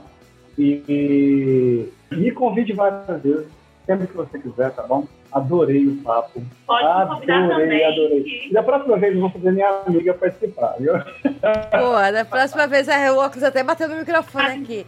E, 0.58 0.82
e 0.88 2.16
me 2.16 2.30
convide 2.32 2.72
várias 2.72 3.22
vezes, 3.22 3.46
sempre 3.86 4.06
que 4.08 4.16
você 4.16 4.38
quiser, 4.38 4.70
tá 4.72 4.82
bom? 4.82 5.06
Adorei 5.30 5.86
o 5.86 5.96
papo. 6.02 6.42
Pode 6.66 6.84
adorei, 6.84 7.26
também. 7.26 7.84
adorei. 7.84 8.24
E 8.48 8.52
da 8.52 8.62
próxima 8.62 8.96
vez 8.96 9.14
eu 9.14 9.20
vou 9.20 9.30
fazer 9.30 9.52
minha 9.52 9.68
amiga 9.86 10.14
participar, 10.14 10.74
viu? 10.80 10.94
Pô, 10.94 12.12
da 12.12 12.24
próxima 12.24 12.66
vez 12.66 12.88
a 12.88 13.12
o 13.12 13.18
óculos 13.18 13.44
até 13.44 13.62
bateu 13.62 13.88
no 13.88 13.96
microfone 13.96 14.62
aqui. 14.62 14.86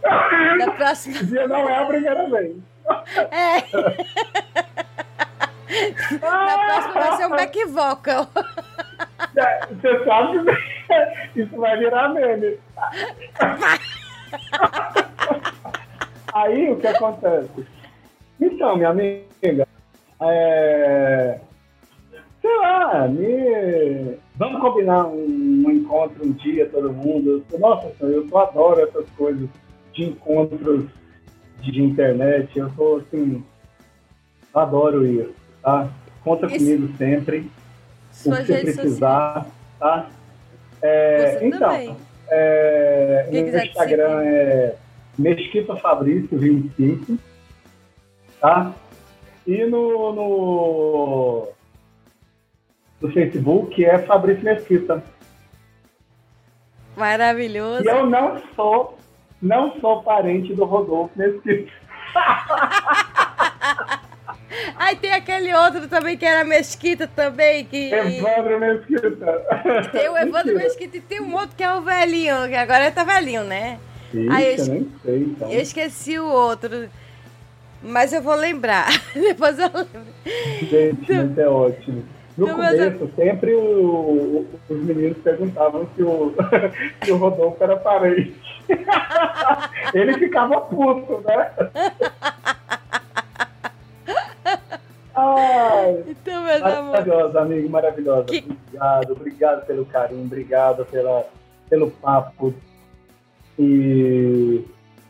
Da 0.59 0.71
próxima. 0.71 1.15
Não 1.47 1.69
é 1.69 1.77
a 1.77 1.85
primeira 1.85 2.29
vez. 2.29 2.55
É. 3.31 3.61
Da 6.19 6.57
próxima 6.57 6.93
vai 6.93 7.15
ser 7.17 7.25
um 7.27 7.29
back 7.29 7.65
vocal. 7.65 8.27
É, 9.35 9.67
Você 9.67 10.05
sabe 10.05 10.39
que 11.33 11.41
isso 11.41 11.55
vai 11.57 11.77
virar 11.77 12.09
meme. 12.09 12.57
Aí 16.33 16.71
o 16.71 16.77
que 16.77 16.87
acontece? 16.87 17.65
Então, 18.39 18.77
minha 18.77 18.89
amiga, 18.89 19.67
é... 20.21 21.39
sei 22.41 22.57
lá, 22.57 23.07
me... 23.07 24.17
vamos 24.35 24.61
combinar 24.61 25.07
um, 25.07 25.63
um 25.65 25.71
encontro 25.71 26.25
um 26.25 26.31
dia, 26.31 26.69
todo 26.69 26.91
mundo. 26.91 27.45
Nossa, 27.59 27.93
eu 28.01 28.25
adoro 28.37 28.81
essas 28.81 29.09
coisas 29.11 29.49
de 29.93 30.05
encontros 30.05 30.85
de 31.59 31.83
internet. 31.83 32.57
Eu 32.57 32.71
tô 32.71 32.97
assim, 32.97 33.43
adoro 34.53 35.05
isso, 35.05 35.35
tá? 35.61 35.89
Conta 36.23 36.45
Isso. 36.47 36.57
comigo 36.57 36.97
sempre 36.97 37.51
o 38.11 38.15
Suas 38.15 38.39
que 38.39 38.45
você 38.45 38.57
sociais. 38.59 38.75
precisar, 38.75 39.45
tá? 39.79 40.09
É, 40.81 41.39
então, 41.41 41.97
é, 42.29 43.27
meu 43.31 43.47
Instagram 43.47 44.17
seguir. 44.19 44.27
é 44.27 44.75
Mesquita 45.17 45.75
Fabrício 45.77 46.37
25, 46.37 47.17
tá? 48.39 48.73
E 49.45 49.65
no, 49.65 50.13
no, 50.13 51.47
no 53.01 53.11
Facebook 53.11 53.83
é 53.83 53.99
Fabrício 53.99 54.43
Mesquita. 54.43 55.03
Maravilhoso. 56.95 57.83
E 57.83 57.87
eu 57.87 58.05
não 58.05 58.41
sou, 58.55 58.97
não 59.41 59.79
sou 59.79 60.03
parente 60.03 60.53
do 60.53 60.65
Rodolfo 60.65 61.17
Mesquita. 61.17 61.71
Aí 64.91 64.97
tem 64.97 65.13
aquele 65.13 65.53
outro 65.53 65.87
também 65.87 66.17
que 66.17 66.25
era 66.25 66.43
Mesquita 66.43 67.07
também, 67.07 67.63
que. 67.63 67.93
Evandro 67.93 68.59
Mesquita. 68.59 69.41
Tem 69.91 70.09
o 70.09 70.17
Evandro. 70.17 70.55
Mesquita 70.55 70.97
e 70.97 71.01
tem 71.01 71.21
um 71.21 71.33
outro 71.33 71.55
que 71.55 71.63
é 71.63 71.73
o 71.73 71.81
velhinho, 71.81 72.47
que 72.49 72.55
agora 72.55 72.83
ele 72.83 72.91
tá 72.91 73.05
velhinho, 73.05 73.45
né? 73.45 73.79
Ixi, 74.13 74.27
Aí 74.29 74.57
eu 74.57 74.65
nem 74.65 74.91
sei, 75.05 75.17
então. 75.23 75.49
Eu 75.49 75.61
esqueci 75.61 76.19
o 76.19 76.25
outro. 76.27 76.89
Mas 77.81 78.11
eu 78.11 78.21
vou 78.21 78.35
lembrar. 78.35 78.87
Depois 79.15 79.57
eu 79.57 79.69
lembro. 79.73 80.13
Gente, 80.69 81.13
mas 81.13 81.37
é 81.37 81.47
ótimo. 81.47 82.03
No 82.37 82.57
mas 82.57 82.79
é- 82.79 82.91
começo, 82.91 83.15
sempre 83.15 83.53
o- 83.53 83.61
o- 83.61 84.47
os 84.69 84.83
meninos 84.83 85.17
perguntavam 85.19 85.87
se 85.95 86.03
o, 86.03 86.33
se 87.03 87.11
o 87.11 87.17
Rodolfo 87.17 87.63
era 87.63 87.77
parente. 87.77 88.35
Ele 89.93 90.13
ficava 90.17 90.59
puto, 90.61 91.23
né? 91.25 91.51
Ai, 95.15 96.03
Então, 96.07 96.43
meus. 96.43 96.61
Maravilhosa, 96.61 97.41
amigo, 97.41 97.69
maravilhosa. 97.69 98.25
Que- 98.25 98.45
Obrigado, 98.71 99.11
obrigado 99.11 99.65
pelo 99.65 99.85
carinho, 99.85 100.23
obrigado 100.23 100.85
pela, 100.85 101.25
pelo 101.69 101.91
papo. 101.91 102.53
E 103.59 104.63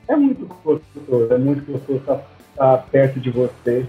é 0.07 0.15
muito 0.15 0.45
gostoso, 0.63 1.33
é 1.33 1.37
muito 1.37 1.71
gostoso 1.71 1.99
estar, 1.99 2.21
estar 2.51 2.77
perto 2.91 3.19
de 3.19 3.29
você, 3.29 3.85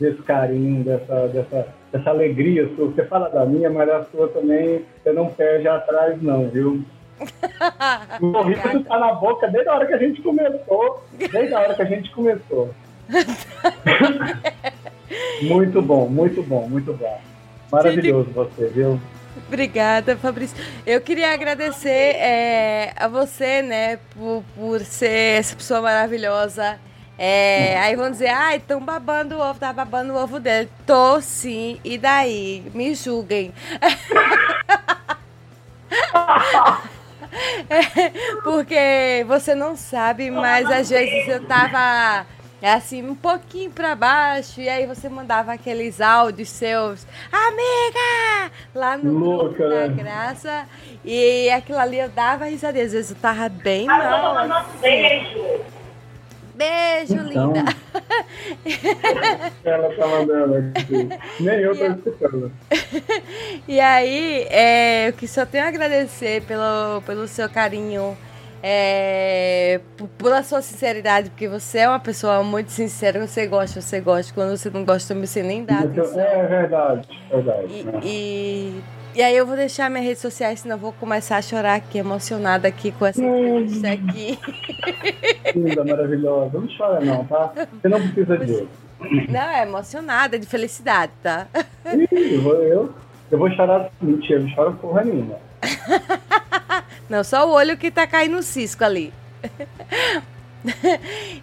desse 0.00 0.22
carinho, 0.22 0.84
dessa, 0.84 1.28
dessa, 1.28 1.68
dessa 1.92 2.10
alegria 2.10 2.70
sua. 2.76 2.86
Você 2.86 3.04
fala 3.04 3.28
da 3.28 3.44
minha, 3.44 3.68
mas 3.68 3.88
a 3.88 4.04
sua 4.04 4.28
também, 4.28 4.84
você 5.02 5.12
não 5.12 5.26
perde 5.28 5.66
atrás, 5.68 6.20
não, 6.22 6.48
viu? 6.48 6.82
O 8.20 8.30
sorriso 8.32 8.84
tá 8.84 8.98
na 8.98 9.14
boca 9.14 9.46
desde 9.48 9.68
a 9.68 9.74
hora 9.74 9.86
que 9.86 9.94
a 9.94 9.98
gente 9.98 10.20
começou. 10.22 11.04
Desde 11.16 11.54
a 11.54 11.60
hora 11.60 11.74
que 11.74 11.82
a 11.82 11.84
gente 11.84 12.10
começou. 12.12 12.70
muito 15.42 15.80
bom, 15.82 16.08
muito 16.08 16.42
bom, 16.42 16.68
muito 16.68 16.92
bom. 16.92 17.20
Maravilhoso 17.70 18.30
você, 18.30 18.68
viu? 18.68 19.00
Obrigada, 19.48 20.16
Fabrício. 20.16 20.56
Eu 20.86 21.00
queria 21.00 21.32
agradecer 21.32 22.16
é, 22.16 22.92
a 22.96 23.08
você, 23.08 23.62
né, 23.62 23.98
por, 24.14 24.44
por 24.54 24.80
ser 24.80 25.38
essa 25.40 25.56
pessoa 25.56 25.82
maravilhosa. 25.82 26.78
É, 27.16 27.78
aí 27.78 27.94
vão 27.94 28.10
dizer, 28.10 28.28
ai, 28.28 28.56
estão 28.56 28.80
babando 28.80 29.36
o 29.36 29.40
ovo, 29.40 29.58
tá 29.58 29.72
babando 29.72 30.12
o 30.12 30.16
ovo 30.16 30.40
dele. 30.40 30.68
Tô 30.86 31.20
sim, 31.20 31.78
e 31.84 31.98
daí? 31.98 32.64
Me 32.74 32.94
julguem. 32.94 33.52
É, 37.68 38.10
porque 38.42 39.24
você 39.26 39.54
não 39.54 39.76
sabe, 39.76 40.30
mas 40.30 40.70
às 40.70 40.90
vezes 40.90 41.28
eu 41.28 41.44
tava 41.44 42.26
assim, 42.70 43.02
um 43.02 43.14
pouquinho 43.14 43.70
pra 43.70 43.94
baixo, 43.94 44.60
e 44.60 44.68
aí 44.68 44.86
você 44.86 45.08
mandava 45.08 45.52
aqueles 45.52 46.00
áudios 46.00 46.48
seus, 46.48 47.06
amiga! 47.30 48.52
Lá 48.74 48.96
no 48.96 49.12
Louca, 49.12 49.44
grupo 49.56 49.68
da 49.70 49.88
né? 49.88 50.02
graça. 50.02 50.66
E 51.04 51.50
aquilo 51.50 51.78
ali 51.78 51.98
eu 51.98 52.08
dava 52.08 52.46
risadinha. 52.46 52.84
Às 52.84 52.92
vezes 52.92 53.10
eu 53.10 53.16
tava 53.16 53.48
bem 53.48 53.88
Ah, 53.88 53.98
mal. 53.98 54.34
mandando 54.34 54.48
nosso 54.48 54.70
assim. 54.70 54.80
beijo. 54.80 55.44
Beijo, 56.54 57.14
Então, 57.14 57.52
linda. 57.52 57.64
Ela 59.64 59.94
tá 59.96 60.06
mandando 60.06 60.54
aqui. 60.78 61.08
Nem 61.40 61.58
eu 61.60 61.76
tô 61.76 61.86
escutando. 61.86 62.52
E 63.66 63.80
aí, 63.80 64.46
é, 64.50 65.08
eu 65.08 65.12
que 65.14 65.26
só 65.26 65.44
tenho 65.46 65.64
a 65.64 65.68
agradecer 65.68 66.42
pelo, 66.42 67.00
pelo 67.06 67.26
seu 67.26 67.48
carinho, 67.48 68.16
é, 68.66 69.78
pela 70.16 70.42
sua 70.42 70.62
sinceridade, 70.62 71.28
porque 71.28 71.46
você 71.46 71.80
é 71.80 71.88
uma 71.88 72.00
pessoa 72.00 72.42
muito 72.42 72.72
sincera, 72.72 73.24
você 73.26 73.46
gosta, 73.46 73.82
você 73.82 74.00
gosta. 74.00 74.32
Quando 74.32 74.56
você 74.56 74.70
não 74.70 74.82
gosta, 74.86 75.14
você 75.14 75.42
nem 75.42 75.62
dá 75.66 75.80
atenção. 75.80 76.18
É 76.18 76.46
verdade, 76.46 77.06
verdade. 77.30 77.66
E, 77.70 77.82
né? 77.82 78.00
e, 78.02 78.80
e 79.16 79.22
aí 79.22 79.36
eu 79.36 79.46
vou 79.46 79.54
deixar 79.54 79.90
minhas 79.90 80.06
redes 80.06 80.22
sociais, 80.22 80.60
senão 80.60 80.76
eu 80.76 80.80
vou 80.80 80.94
começar 80.94 81.36
a 81.36 81.42
chorar 81.42 81.74
aqui, 81.74 81.98
emocionada 81.98 82.66
aqui 82.66 82.90
com 82.90 83.04
essa 83.04 83.22
entrevista 83.22 83.88
aqui. 83.92 84.38
Linda, 85.54 85.84
maravilhosa. 85.84 86.58
Não 86.58 86.68
chora 86.74 87.00
não, 87.04 87.22
tá? 87.26 87.52
Você 87.82 87.88
não 87.88 88.00
precisa 88.00 88.38
disso. 88.38 88.68
Não, 89.28 89.40
é 89.50 89.62
emocionada, 89.62 90.38
de 90.38 90.46
felicidade, 90.46 91.12
tá? 91.22 91.46
Ih, 91.92 92.08
eu, 92.32 92.40
vou- 92.40 92.54
eu, 92.62 92.94
eu 93.30 93.38
vou 93.38 93.50
chorar. 93.50 93.90
Mentira, 94.00 94.38
eu 94.38 94.44
não 94.44 94.48
choro 94.54 94.72
porra 94.80 95.04
nenhuma. 95.04 95.36
Não, 97.08 97.24
só 97.24 97.48
o 97.48 97.52
olho 97.52 97.76
que 97.76 97.90
tá 97.90 98.06
caindo 98.06 98.36
no 98.36 98.42
cisco 98.42 98.84
ali. 98.84 99.12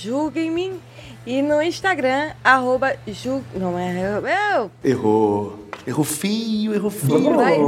E 1.24 1.40
no 1.42 1.62
Instagram, 1.62 2.30
arroba 2.42 2.94
ju... 3.06 3.42
Não 3.54 3.78
é... 3.78 4.20
Eu, 4.56 4.70
Errou. 4.84 5.58
Errou 5.86 6.04
feio, 6.04 6.74
errou 6.74 6.90
feio. 6.90 7.36
Vai. 7.36 7.58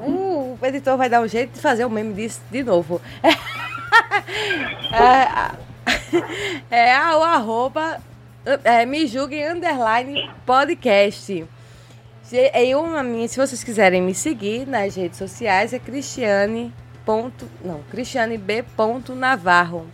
Uh, 0.00 0.58
o 0.60 0.66
editor 0.66 0.96
vai 0.96 1.08
dar 1.08 1.20
um 1.20 1.28
jeito 1.28 1.52
de 1.54 1.60
fazer 1.60 1.84
o 1.84 1.90
meme 1.90 2.14
disso 2.14 2.40
de 2.50 2.62
novo. 2.62 3.00
é, 6.70 6.86
é 6.92 6.98
o 7.16 7.22
arroba 7.22 8.00
é, 8.64 8.84
me 8.86 9.06
julguem 9.06 9.48
underline 9.48 10.30
podcast. 10.44 11.44
Se- 12.22 12.50
Eu, 12.54 12.84
a 12.96 13.02
minha, 13.02 13.26
se 13.28 13.36
vocês 13.36 13.62
quiserem 13.64 14.00
me 14.02 14.14
seguir 14.14 14.66
nas 14.66 14.94
redes 14.94 15.18
sociais, 15.18 15.72
é 15.72 15.78
Cristiane. 15.78 16.72
Ponto, 17.04 17.48
não, 17.64 17.80
Cristiane 17.90 18.36
B. 18.36 18.64
Ponto 18.76 19.14
Navarro. 19.14 19.86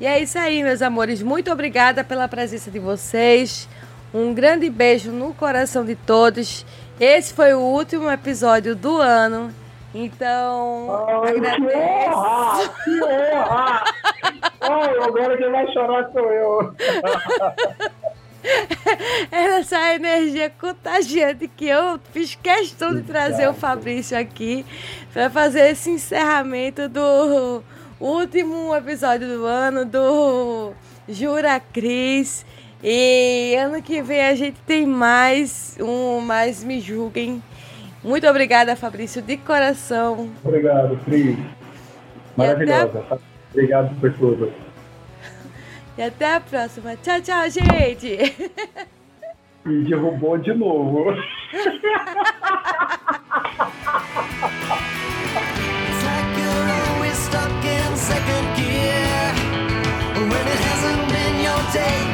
E 0.00 0.06
é 0.06 0.20
isso 0.20 0.38
aí, 0.38 0.62
meus 0.62 0.82
amores. 0.82 1.22
Muito 1.22 1.50
obrigada 1.52 2.02
pela 2.02 2.28
presença 2.28 2.70
de 2.70 2.78
vocês. 2.78 3.68
Um 4.12 4.34
grande 4.34 4.68
beijo 4.68 5.10
no 5.10 5.32
coração 5.34 5.84
de 5.84 5.94
todos. 5.94 6.64
Esse 7.00 7.32
foi 7.34 7.54
o 7.54 7.60
último 7.60 8.10
episódio 8.10 8.74
do 8.76 8.96
ano. 8.98 9.52
Então, 9.94 11.06
Ai, 11.08 11.32
que 11.32 11.38
agradeço. 11.38 12.18
honra! 12.18 12.68
Que 12.84 13.02
honra! 13.02 13.84
Ai, 14.60 14.98
agora 15.02 15.36
quem 15.36 15.50
vai 15.52 15.72
chorar 15.72 16.10
sou 16.12 16.32
eu. 16.32 16.74
Era 19.30 19.58
essa 19.60 19.94
energia 19.94 20.50
contagiante 20.50 21.48
que 21.48 21.66
eu 21.66 21.98
fiz 22.12 22.34
questão 22.34 22.94
de 22.94 23.02
trazer 23.02 23.48
o. 23.48 23.54
Fabrício 23.54 24.18
aqui 24.18 24.66
para 25.12 25.30
fazer 25.30 25.70
esse 25.70 25.90
encerramento 25.90 26.88
do 26.88 27.62
último 28.00 28.74
episódio 28.74 29.26
do 29.28 29.46
ano 29.46 29.84
do 29.84 30.72
Jura 31.08 31.60
Cris. 31.60 32.44
E 32.82 33.54
ano 33.56 33.82
que 33.82 34.02
vem 34.02 34.22
a 34.22 34.34
gente 34.34 34.60
tem 34.66 34.86
mais 34.86 35.76
um, 35.80 36.20
mais 36.20 36.62
me 36.62 36.80
julguem. 36.80 37.42
Muito 38.02 38.26
obrigada, 38.28 38.76
Fabrício, 38.76 39.22
de 39.22 39.38
coração. 39.38 40.28
Obrigado, 40.44 40.98
Cris. 41.04 41.38
Maravilhosa. 42.36 43.02
tá? 43.08 43.18
Obrigado 43.52 43.98
por 44.00 44.12
tudo. 44.12 44.52
E 45.96 46.02
até 46.02 46.34
a 46.34 46.40
próxima. 46.40 46.96
Tchau, 46.96 47.20
tchau, 47.22 47.48
gente. 47.48 48.34
E 49.64 49.84
derrubou 49.84 50.36
de 50.36 50.52
novo. 50.52 51.14
second 58.04 58.46
gear. 58.56 59.32
When 60.30 60.44
it 60.54 60.60
hasn't 60.68 61.08
been 61.12 61.36
your 61.40 61.62
day, 61.72 62.13